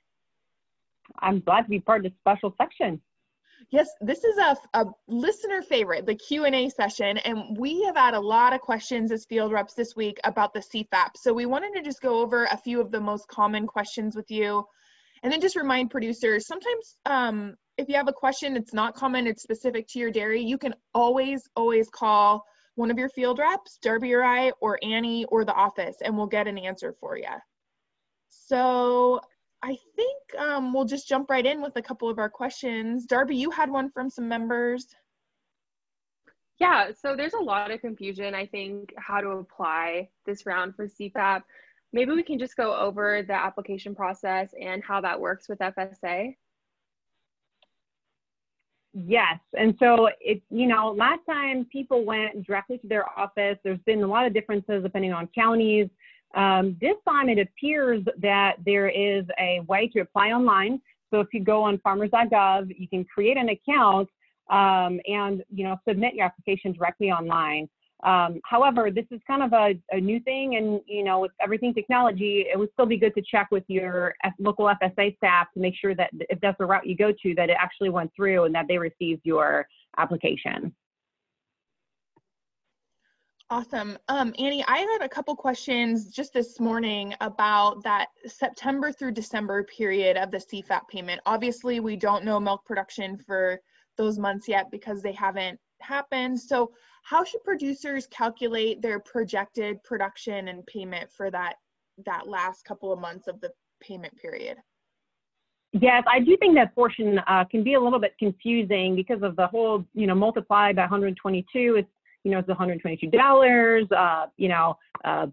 I'm 1.18 1.40
glad 1.40 1.62
to 1.62 1.68
be 1.68 1.80
part 1.80 2.06
of 2.06 2.12
this 2.12 2.18
special 2.20 2.54
section. 2.56 3.00
Yes, 3.70 3.88
this 4.00 4.24
is 4.24 4.36
a, 4.36 4.56
a 4.74 4.86
listener 5.06 5.62
favorite, 5.62 6.04
the 6.04 6.16
Q&A 6.16 6.68
session, 6.70 7.18
and 7.18 7.56
we 7.56 7.84
have 7.84 7.96
had 7.96 8.14
a 8.14 8.20
lot 8.20 8.52
of 8.52 8.60
questions 8.60 9.12
as 9.12 9.24
field 9.26 9.52
reps 9.52 9.74
this 9.74 9.94
week 9.94 10.18
about 10.24 10.52
the 10.52 10.60
CFAP. 10.60 11.10
So 11.14 11.32
we 11.32 11.46
wanted 11.46 11.74
to 11.74 11.82
just 11.82 12.00
go 12.00 12.20
over 12.20 12.46
a 12.46 12.56
few 12.56 12.80
of 12.80 12.90
the 12.90 13.00
most 13.00 13.28
common 13.28 13.68
questions 13.68 14.16
with 14.16 14.28
you, 14.28 14.64
and 15.22 15.32
then 15.32 15.40
just 15.40 15.54
remind 15.54 15.90
producers, 15.90 16.48
sometimes 16.48 16.96
um, 17.06 17.54
if 17.78 17.88
you 17.88 17.94
have 17.94 18.08
a 18.08 18.12
question, 18.12 18.56
it's 18.56 18.74
not 18.74 18.96
common, 18.96 19.28
it's 19.28 19.44
specific 19.44 19.86
to 19.90 20.00
your 20.00 20.10
dairy, 20.10 20.42
you 20.42 20.58
can 20.58 20.74
always, 20.92 21.48
always 21.54 21.88
call 21.88 22.44
one 22.74 22.90
of 22.90 22.98
your 22.98 23.08
field 23.10 23.38
reps, 23.38 23.78
Darby 23.82 24.14
or 24.14 24.24
I, 24.24 24.50
or 24.60 24.80
Annie, 24.82 25.26
or 25.26 25.44
the 25.44 25.54
office, 25.54 25.96
and 26.02 26.16
we'll 26.16 26.26
get 26.26 26.48
an 26.48 26.58
answer 26.58 26.96
for 26.98 27.16
you. 27.16 27.24
So 28.30 29.20
I 29.62 29.76
think 29.94 30.22
um, 30.38 30.72
we'll 30.72 30.86
just 30.86 31.08
jump 31.08 31.28
right 31.28 31.44
in 31.44 31.60
with 31.60 31.76
a 31.76 31.82
couple 31.82 32.08
of 32.08 32.18
our 32.18 32.30
questions. 32.30 33.04
Darby, 33.04 33.36
you 33.36 33.50
had 33.50 33.70
one 33.70 33.90
from 33.90 34.08
some 34.08 34.26
members. 34.28 34.86
Yeah, 36.58 36.90
so 36.98 37.16
there's 37.16 37.34
a 37.34 37.42
lot 37.42 37.70
of 37.70 37.80
confusion, 37.80 38.34
I 38.34 38.46
think, 38.46 38.92
how 38.96 39.20
to 39.20 39.28
apply 39.30 40.08
this 40.26 40.44
round 40.46 40.76
for 40.76 40.86
CFAP. 40.86 41.42
Maybe 41.92 42.12
we 42.12 42.22
can 42.22 42.38
just 42.38 42.56
go 42.56 42.76
over 42.76 43.22
the 43.22 43.34
application 43.34 43.94
process 43.94 44.50
and 44.60 44.82
how 44.84 45.00
that 45.00 45.18
works 45.18 45.48
with 45.48 45.58
FSA. 45.58 46.34
Yes. 48.92 49.38
And 49.56 49.74
so 49.78 50.08
it, 50.20 50.42
you 50.50 50.66
know, 50.66 50.92
last 50.92 51.20
time 51.28 51.66
people 51.70 52.04
went 52.04 52.44
directly 52.44 52.78
to 52.78 52.86
their 52.86 53.08
office, 53.18 53.58
there's 53.62 53.80
been 53.86 54.02
a 54.02 54.06
lot 54.06 54.26
of 54.26 54.34
differences 54.34 54.82
depending 54.82 55.12
on 55.12 55.28
counties. 55.34 55.88
Um, 56.34 56.76
this 56.80 56.96
time 57.08 57.28
it 57.28 57.38
appears 57.38 58.04
that 58.18 58.56
there 58.64 58.88
is 58.88 59.24
a 59.38 59.60
way 59.66 59.88
to 59.88 60.00
apply 60.00 60.28
online. 60.28 60.80
So 61.12 61.20
if 61.20 61.28
you 61.32 61.42
go 61.42 61.62
on 61.62 61.78
farmers.gov, 61.78 62.72
you 62.78 62.88
can 62.88 63.04
create 63.04 63.36
an 63.36 63.48
account 63.48 64.08
um, 64.48 65.00
and, 65.06 65.42
you 65.52 65.64
know, 65.64 65.76
submit 65.88 66.14
your 66.14 66.26
application 66.26 66.72
directly 66.72 67.10
online. 67.10 67.68
Um, 68.02 68.40
however, 68.44 68.90
this 68.90 69.04
is 69.10 69.20
kind 69.26 69.42
of 69.42 69.52
a, 69.52 69.78
a, 69.94 70.00
new 70.00 70.20
thing, 70.20 70.56
and 70.56 70.80
you 70.86 71.04
know, 71.04 71.20
with 71.20 71.32
everything 71.42 71.74
technology, 71.74 72.46
it 72.50 72.58
would 72.58 72.70
still 72.72 72.86
be 72.86 72.96
good 72.96 73.14
to 73.14 73.22
check 73.22 73.48
with 73.50 73.64
your 73.68 74.14
local 74.38 74.64
FSA 74.82 75.14
staff 75.18 75.48
to 75.52 75.60
make 75.60 75.74
sure 75.78 75.94
that 75.94 76.08
if 76.12 76.40
that's 76.40 76.56
the 76.58 76.64
route 76.64 76.86
you 76.86 76.96
go 76.96 77.12
to, 77.22 77.34
that 77.34 77.50
it 77.50 77.56
actually 77.60 77.90
went 77.90 78.10
through 78.16 78.44
and 78.44 78.54
that 78.54 78.66
they 78.68 78.78
received 78.78 79.20
your 79.24 79.66
application. 79.98 80.74
Awesome. 83.52 83.98
Um, 84.08 84.32
Annie, 84.38 84.64
I 84.68 84.78
had 84.78 85.02
a 85.02 85.08
couple 85.08 85.34
questions 85.34 86.12
just 86.12 86.32
this 86.32 86.60
morning 86.60 87.14
about 87.20 87.82
that 87.82 88.10
September 88.24 88.92
through 88.92 89.10
December 89.10 89.64
period 89.64 90.16
of 90.16 90.30
the 90.30 90.36
CFAP 90.36 90.86
payment. 90.86 91.20
Obviously, 91.26 91.80
we 91.80 91.96
don't 91.96 92.24
know 92.24 92.38
milk 92.38 92.64
production 92.64 93.18
for 93.18 93.60
those 93.96 94.20
months 94.20 94.46
yet 94.46 94.70
because 94.70 95.02
they 95.02 95.10
haven't 95.10 95.58
happened. 95.80 96.38
So 96.38 96.70
how 97.02 97.24
should 97.24 97.42
producers 97.42 98.06
calculate 98.06 98.82
their 98.82 99.00
projected 99.00 99.82
production 99.82 100.46
and 100.46 100.64
payment 100.66 101.10
for 101.10 101.28
that 101.32 101.54
that 102.06 102.28
last 102.28 102.64
couple 102.64 102.92
of 102.92 103.00
months 103.00 103.26
of 103.26 103.40
the 103.40 103.50
payment 103.80 104.16
period? 104.16 104.58
Yes, 105.72 106.04
I 106.08 106.20
do 106.20 106.36
think 106.36 106.54
that 106.54 106.72
portion 106.76 107.18
uh, 107.26 107.44
can 107.50 107.64
be 107.64 107.74
a 107.74 107.80
little 107.80 107.98
bit 107.98 108.14
confusing 108.16 108.94
because 108.94 109.22
of 109.22 109.34
the 109.34 109.48
whole, 109.48 109.84
you 109.92 110.06
know, 110.06 110.14
multiply 110.14 110.72
by 110.72 110.82
122. 110.82 111.76
It's, 111.78 111.88
you 112.24 112.30
know, 112.30 112.38
it's 112.38 112.48
122 112.48 113.10
dollars. 113.10 113.86
Uh, 113.90 114.26
you 114.36 114.48
know, 114.48 114.76
uh, 115.04 115.26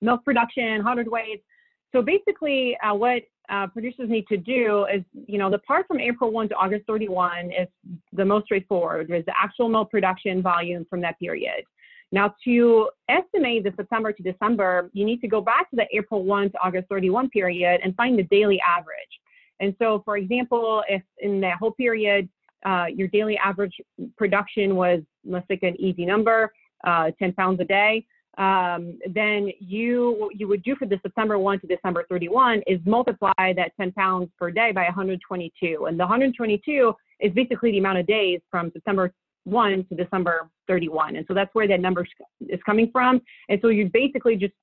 milk 0.00 0.24
production, 0.24 0.76
100 0.76 1.08
weights. 1.08 1.44
So 1.92 2.02
basically, 2.02 2.76
uh, 2.78 2.94
what 2.94 3.22
uh, 3.48 3.66
producers 3.66 4.08
need 4.08 4.26
to 4.28 4.36
do 4.36 4.86
is, 4.92 5.02
you 5.26 5.38
know, 5.38 5.50
the 5.50 5.58
part 5.58 5.86
from 5.86 6.00
April 6.00 6.30
1 6.30 6.48
to 6.50 6.54
August 6.54 6.86
31 6.86 7.50
is 7.52 7.68
the 8.12 8.24
most 8.24 8.46
straightforward, 8.46 9.10
is 9.10 9.24
the 9.26 9.34
actual 9.40 9.68
milk 9.68 9.90
production 9.90 10.42
volume 10.42 10.86
from 10.88 11.00
that 11.02 11.18
period. 11.18 11.64
Now, 12.12 12.34
to 12.44 12.90
estimate 13.08 13.64
the 13.64 13.72
September 13.74 14.12
to 14.12 14.22
December, 14.22 14.90
you 14.92 15.04
need 15.04 15.20
to 15.22 15.28
go 15.28 15.40
back 15.40 15.70
to 15.70 15.76
the 15.76 15.86
April 15.92 16.24
1 16.24 16.50
to 16.52 16.58
August 16.62 16.88
31 16.88 17.30
period 17.30 17.80
and 17.82 17.96
find 17.96 18.18
the 18.18 18.24
daily 18.24 18.60
average. 18.60 18.96
And 19.60 19.74
so, 19.78 20.02
for 20.04 20.16
example, 20.16 20.82
if 20.88 21.02
in 21.18 21.40
that 21.40 21.56
whole 21.58 21.72
period, 21.72 22.28
uh, 22.64 22.86
your 22.94 23.08
daily 23.08 23.36
average 23.38 23.80
production 24.16 24.76
was, 24.76 25.00
let's 25.24 25.46
take 25.48 25.62
an 25.62 25.80
easy 25.80 26.04
number, 26.04 26.52
uh, 26.84 27.10
10 27.18 27.32
pounds 27.34 27.60
a 27.60 27.64
day, 27.64 28.06
um, 28.38 28.98
then 29.12 29.50
you 29.60 30.16
what 30.18 30.40
you 30.40 30.48
would 30.48 30.62
do 30.62 30.74
for 30.76 30.86
the 30.86 30.98
September 31.02 31.38
1 31.38 31.60
to 31.60 31.66
December 31.66 32.04
31 32.08 32.62
is 32.66 32.80
multiply 32.86 33.32
that 33.38 33.72
10 33.78 33.92
pounds 33.92 34.30
per 34.38 34.50
day 34.50 34.72
by 34.72 34.84
122. 34.84 35.86
And 35.86 36.00
the 36.00 36.04
122 36.04 36.94
is 37.20 37.32
basically 37.34 37.72
the 37.72 37.78
amount 37.78 37.98
of 37.98 38.06
days 38.06 38.40
from 38.50 38.70
September 38.72 39.12
1 39.44 39.86
to 39.88 39.94
December 39.94 40.48
31. 40.66 41.16
And 41.16 41.26
so 41.28 41.34
that's 41.34 41.54
where 41.54 41.68
that 41.68 41.80
number 41.80 42.06
is 42.48 42.60
coming 42.64 42.90
from. 42.90 43.20
And 43.50 43.58
so 43.60 43.68
you 43.68 43.90
basically 43.92 44.36
just 44.36 44.54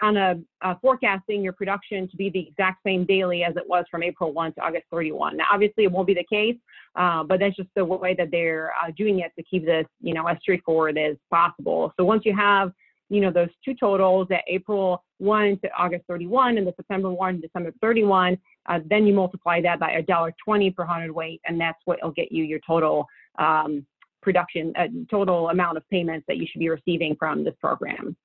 kind 0.00 0.18
of 0.18 0.40
uh, 0.62 0.74
forecasting 0.80 1.42
your 1.42 1.52
production 1.52 2.08
to 2.08 2.16
be 2.16 2.30
the 2.30 2.48
exact 2.48 2.82
same 2.84 3.04
daily 3.04 3.44
as 3.44 3.56
it 3.56 3.62
was 3.66 3.84
from 3.90 4.02
April 4.02 4.32
1 4.32 4.54
to 4.54 4.60
August 4.60 4.84
31. 4.90 5.36
Now, 5.36 5.44
obviously, 5.52 5.84
it 5.84 5.92
won't 5.92 6.06
be 6.06 6.14
the 6.14 6.24
case, 6.24 6.56
uh, 6.96 7.22
but 7.22 7.40
that's 7.40 7.56
just 7.56 7.68
the 7.76 7.84
way 7.84 8.14
that 8.14 8.30
they're 8.30 8.72
uh, 8.82 8.90
doing 8.96 9.20
it 9.20 9.32
to 9.36 9.44
keep 9.44 9.64
this, 9.64 9.86
you 10.00 10.14
know, 10.14 10.26
as 10.26 10.36
straightforward 10.40 10.98
as 10.98 11.16
possible. 11.30 11.92
So 11.96 12.04
once 12.04 12.22
you 12.24 12.34
have 12.36 12.72
you 13.10 13.20
know, 13.20 13.30
those 13.30 13.48
two 13.64 13.74
totals 13.74 14.28
at 14.30 14.42
April 14.48 15.04
1 15.18 15.60
to 15.60 15.70
August 15.76 16.04
31 16.08 16.58
and 16.58 16.66
the 16.66 16.72
September 16.76 17.10
1 17.12 17.36
to 17.36 17.40
December 17.42 17.72
31, 17.80 18.38
uh, 18.66 18.80
then 18.86 19.06
you 19.06 19.12
multiply 19.12 19.60
that 19.60 19.78
by 19.78 20.02
$1.20 20.08 20.74
per 20.74 20.84
hundredweight, 20.84 21.40
and 21.46 21.60
that's 21.60 21.78
what 21.84 21.98
will 22.02 22.10
get 22.10 22.32
you 22.32 22.44
your 22.44 22.60
total 22.66 23.06
um, 23.38 23.86
production, 24.22 24.72
uh, 24.76 24.86
total 25.10 25.50
amount 25.50 25.76
of 25.76 25.88
payments 25.90 26.24
that 26.28 26.38
you 26.38 26.46
should 26.50 26.58
be 26.58 26.68
receiving 26.68 27.14
from 27.16 27.44
this 27.44 27.54
program. 27.60 28.16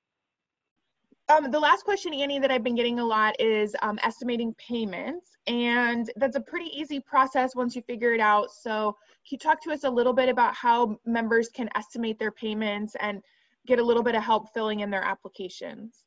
Um, 1.30 1.50
the 1.50 1.60
last 1.60 1.84
question, 1.84 2.12
Annie, 2.12 2.40
that 2.40 2.50
I've 2.50 2.64
been 2.64 2.74
getting 2.74 2.98
a 2.98 3.04
lot 3.04 3.40
is 3.40 3.76
um, 3.82 3.98
estimating 4.02 4.54
payments. 4.54 5.30
And 5.46 6.10
that's 6.16 6.36
a 6.36 6.40
pretty 6.40 6.66
easy 6.76 6.98
process 7.00 7.54
once 7.54 7.76
you 7.76 7.82
figure 7.82 8.12
it 8.12 8.20
out. 8.20 8.50
So, 8.50 8.96
can 9.28 9.36
you 9.36 9.38
talk 9.38 9.62
to 9.62 9.70
us 9.70 9.84
a 9.84 9.90
little 9.90 10.12
bit 10.12 10.28
about 10.28 10.54
how 10.54 10.98
members 11.06 11.48
can 11.48 11.68
estimate 11.76 12.18
their 12.18 12.32
payments 12.32 12.96
and 13.00 13.22
get 13.66 13.78
a 13.78 13.82
little 13.82 14.02
bit 14.02 14.14
of 14.14 14.22
help 14.22 14.52
filling 14.52 14.80
in 14.80 14.90
their 14.90 15.02
applications. 15.02 16.04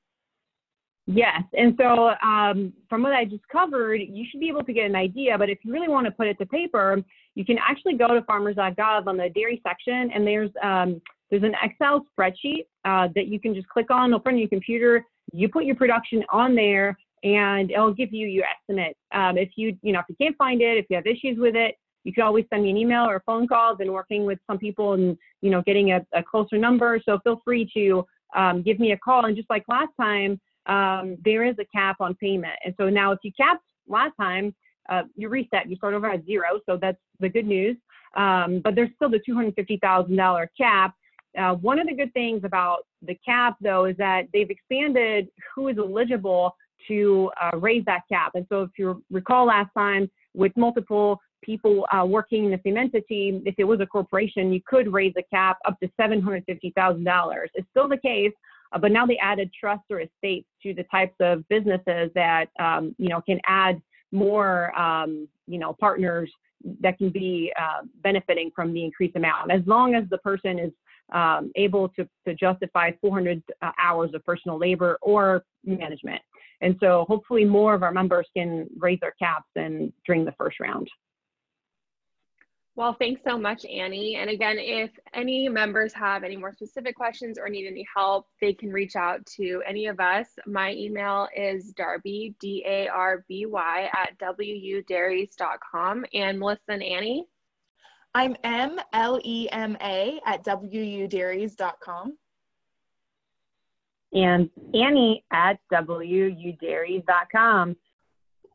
Yes, 1.05 1.43
and 1.57 1.75
so 1.77 2.13
um, 2.23 2.71
from 2.89 3.03
what 3.03 3.11
I 3.11 3.25
just 3.25 3.45
covered, 3.51 3.99
you 3.99 4.25
should 4.29 4.39
be 4.39 4.47
able 4.47 4.63
to 4.63 4.71
get 4.71 4.85
an 4.85 4.95
idea. 4.95 5.37
But 5.37 5.49
if 5.49 5.59
you 5.63 5.73
really 5.73 5.89
want 5.89 6.05
to 6.05 6.11
put 6.11 6.27
it 6.27 6.37
to 6.39 6.45
paper, 6.45 7.01
you 7.35 7.43
can 7.43 7.57
actually 7.57 7.95
go 7.95 8.13
to 8.13 8.21
farmers.gov 8.21 9.07
on 9.07 9.17
the 9.17 9.29
dairy 9.35 9.61
section, 9.67 10.11
and 10.13 10.25
there's 10.25 10.49
um, 10.61 11.01
there's 11.29 11.43
an 11.43 11.55
Excel 11.61 12.05
spreadsheet 12.17 12.67
uh, 12.85 13.09
that 13.15 13.27
you 13.27 13.39
can 13.39 13.53
just 13.53 13.67
click 13.67 13.91
on, 13.91 14.13
open 14.13 14.37
your 14.37 14.47
computer. 14.47 15.05
You 15.31 15.49
put 15.49 15.65
your 15.65 15.75
production 15.75 16.23
on 16.31 16.55
there, 16.55 16.97
and 17.23 17.71
it'll 17.71 17.93
give 17.93 18.13
you 18.13 18.27
your 18.27 18.45
estimate. 18.45 18.97
Um, 19.13 19.37
if 19.37 19.51
you 19.55 19.77
you 19.81 19.93
know 19.93 19.99
if 19.99 20.05
you 20.09 20.15
can't 20.19 20.37
find 20.37 20.61
it, 20.61 20.77
if 20.77 20.85
you 20.89 20.95
have 20.95 21.07
issues 21.07 21.37
with 21.37 21.55
it, 21.55 21.75
you 22.03 22.13
can 22.13 22.23
always 22.23 22.45
send 22.49 22.63
me 22.63 22.69
an 22.69 22.77
email 22.77 23.03
or 23.03 23.17
a 23.17 23.21
phone 23.21 23.47
call. 23.47 23.71
I've 23.71 23.77
been 23.77 23.93
working 23.93 24.25
with 24.25 24.39
some 24.47 24.57
people 24.57 24.93
and, 24.93 25.17
you 25.41 25.49
know, 25.49 25.61
getting 25.61 25.91
a, 25.91 26.05
a 26.13 26.21
closer 26.21 26.57
number. 26.57 26.99
So 27.07 27.19
feel 27.23 27.41
free 27.43 27.69
to 27.75 28.05
um, 28.35 28.61
give 28.61 28.79
me 28.79 28.91
a 28.91 28.97
call. 28.97 29.25
And 29.25 29.35
just 29.35 29.49
like 29.49 29.63
last 29.67 29.91
time, 29.99 30.39
um, 30.65 31.17
there 31.23 31.45
is 31.45 31.55
a 31.59 31.65
cap 31.75 31.97
on 31.99 32.15
payment. 32.15 32.53
And 32.65 32.73
so 32.77 32.89
now 32.89 33.11
if 33.11 33.19
you 33.23 33.31
capped 33.35 33.63
last 33.87 34.13
time, 34.19 34.53
uh, 34.89 35.03
you 35.15 35.29
reset, 35.29 35.69
you 35.69 35.75
start 35.77 35.93
over 35.93 36.09
at 36.09 36.25
zero. 36.25 36.59
So 36.65 36.77
that's 36.81 36.97
the 37.19 37.29
good 37.29 37.45
news. 37.45 37.77
Um, 38.17 38.59
but 38.63 38.75
there's 38.75 38.89
still 38.95 39.09
the 39.09 39.21
$250,000 39.27 40.47
cap. 40.57 40.93
Uh, 41.37 41.55
one 41.55 41.79
of 41.79 41.87
the 41.87 41.93
good 41.93 42.13
things 42.13 42.41
about 42.43 42.85
the 43.01 43.15
cap, 43.25 43.55
though, 43.61 43.85
is 43.85 43.97
that 43.97 44.27
they've 44.33 44.49
expanded 44.49 45.27
who 45.53 45.67
is 45.67 45.77
eligible 45.77 46.55
to 46.87 47.31
uh, 47.41 47.57
raise 47.57 47.83
that 47.85 48.01
cap. 48.09 48.31
And 48.35 48.45
so, 48.49 48.63
if 48.63 48.71
you 48.77 49.03
recall 49.09 49.45
last 49.45 49.69
time, 49.75 50.09
with 50.35 50.51
multiple 50.57 51.19
people 51.41 51.85
uh, 51.91 52.05
working 52.05 52.45
in 52.45 52.51
the 52.51 52.59
same 52.65 52.77
entity, 52.77 53.41
if 53.45 53.55
it 53.57 53.63
was 53.63 53.79
a 53.81 53.85
corporation, 53.85 54.51
you 54.51 54.61
could 54.65 54.91
raise 54.91 55.13
the 55.15 55.23
cap 55.31 55.57
up 55.65 55.79
to 55.79 55.89
$750,000. 55.99 57.47
It's 57.53 57.67
still 57.71 57.87
the 57.87 57.97
case, 57.97 58.31
uh, 58.71 58.79
but 58.79 58.91
now 58.91 59.05
they 59.05 59.17
added 59.17 59.51
trusts 59.57 59.85
or 59.89 60.01
estates 60.01 60.47
to 60.63 60.73
the 60.73 60.83
types 60.83 61.15
of 61.19 61.47
businesses 61.49 62.09
that 62.15 62.45
um, 62.59 62.95
you 62.97 63.09
know 63.09 63.21
can 63.21 63.39
add 63.45 63.81
more 64.11 64.77
um, 64.79 65.27
you 65.47 65.59
know 65.59 65.73
partners 65.73 66.31
that 66.79 66.97
can 66.97 67.09
be 67.09 67.51
uh, 67.59 67.81
benefiting 68.03 68.49
from 68.55 68.73
the 68.73 68.83
increased 68.83 69.15
amount, 69.15 69.51
as 69.51 69.61
long 69.65 69.95
as 69.95 70.05
the 70.09 70.17
person 70.19 70.57
is 70.57 70.71
um, 71.11 71.51
able 71.55 71.89
to, 71.89 72.07
to 72.27 72.33
justify 72.35 72.91
400 73.01 73.41
uh, 73.61 73.71
hours 73.79 74.11
of 74.13 74.23
personal 74.23 74.57
labor 74.57 74.97
or 75.01 75.43
management. 75.65 76.21
And 76.61 76.77
so 76.79 77.05
hopefully 77.07 77.43
more 77.45 77.73
of 77.73 77.83
our 77.83 77.91
members 77.91 78.27
can 78.35 78.67
raise 78.77 78.99
their 79.01 79.13
caps 79.19 79.47
than 79.53 79.91
during 80.05 80.23
the 80.23 80.33
first 80.33 80.59
round. 80.59 80.87
Well, 82.75 82.95
thanks 82.97 83.21
so 83.23 83.37
much, 83.37 83.65
Annie. 83.65 84.15
And 84.15 84.31
again, 84.31 84.55
if 84.57 84.89
any 85.13 85.47
members 85.47 85.93
have 85.93 86.23
any 86.23 86.35
more 86.35 86.51
specific 86.51 86.95
questions 86.95 87.37
or 87.37 87.47
need 87.47 87.67
any 87.67 87.85
help, 87.95 88.25
they 88.41 88.51
can 88.51 88.71
reach 88.71 88.95
out 88.95 89.23
to 89.37 89.61
any 89.67 89.85
of 89.85 89.99
us. 89.99 90.25
My 90.47 90.73
email 90.73 91.27
is 91.37 91.71
darby, 91.73 92.33
D 92.39 92.63
A 92.65 92.87
R 92.87 93.23
B 93.27 93.45
Y, 93.45 93.89
at 93.93 94.17
wudairies.com. 94.17 96.05
And 96.15 96.39
Melissa 96.39 96.61
and 96.69 96.81
Annie? 96.81 97.27
I'm 98.15 98.35
M 98.43 98.79
L 98.93 99.19
E 99.23 99.47
M 99.51 99.75
A 99.81 100.19
at 100.25 100.43
wudairies.com. 100.43 102.17
And 104.13 104.49
Annie 104.73 105.23
at 105.31 105.59
wudairies.com. 105.71 107.75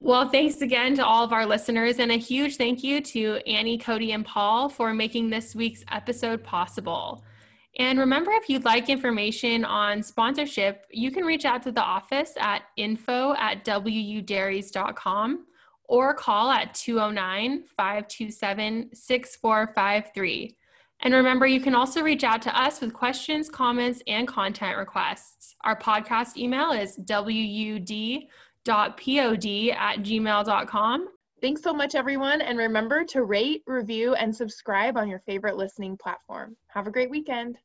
Well, 0.01 0.29
thanks 0.29 0.61
again 0.61 0.95
to 0.95 1.05
all 1.05 1.25
of 1.25 1.33
our 1.33 1.45
listeners, 1.45 1.99
and 1.99 2.13
a 2.13 2.17
huge 2.17 2.57
thank 2.57 2.85
you 2.85 3.01
to 3.01 3.41
Annie, 3.49 3.79
Cody, 3.79 4.13
and 4.13 4.25
Paul 4.25 4.69
for 4.69 4.95
making 4.95 5.31
this 5.31 5.57
week's 5.57 5.85
episode 5.91 6.45
possible. 6.45 7.25
And 7.77 7.99
remember, 7.99 8.31
if 8.31 8.49
you'd 8.49 8.65
like 8.65 8.89
information 8.89 9.65
on 9.65 10.05
sponsorship, 10.05 10.87
you 10.93 11.11
can 11.11 11.25
reach 11.25 11.45
out 11.45 11.65
to 11.65 11.73
the 11.73 11.83
office 11.83 12.35
at 12.39 12.63
info 12.77 13.35
at 13.35 13.65
wudairies.com 13.65 15.47
or 15.89 16.15
call 16.15 16.51
at 16.51 16.75
209 16.75 17.65
527 17.65 18.91
6453. 18.95 20.57
And 21.01 21.15
remember, 21.15 21.47
you 21.47 21.61
can 21.61 21.75
also 21.75 22.03
reach 22.03 22.25
out 22.25 22.43
to 22.43 22.61
us 22.61 22.81
with 22.81 22.93
questions, 22.93 23.49
comments, 23.49 24.03
and 24.07 24.27
content 24.27 24.77
requests. 24.77 25.55
Our 25.63 25.79
podcast 25.79 26.37
email 26.37 26.73
is 26.73 26.99
wud.pod 26.99 28.29
at 28.69 29.97
gmail.com. 30.03 31.09
Thanks 31.41 31.63
so 31.63 31.73
much, 31.73 31.95
everyone. 31.95 32.41
And 32.41 32.59
remember 32.59 33.05
to 33.05 33.23
rate, 33.23 33.63
review, 33.67 34.15
and 34.15 34.35
subscribe 34.35 34.97
on 34.97 35.09
your 35.09 35.21
favorite 35.21 35.57
listening 35.57 35.97
platform. 35.97 36.57
Have 36.69 36.89
a 36.89 36.91
great 36.91 37.11
weekend. 37.11 37.59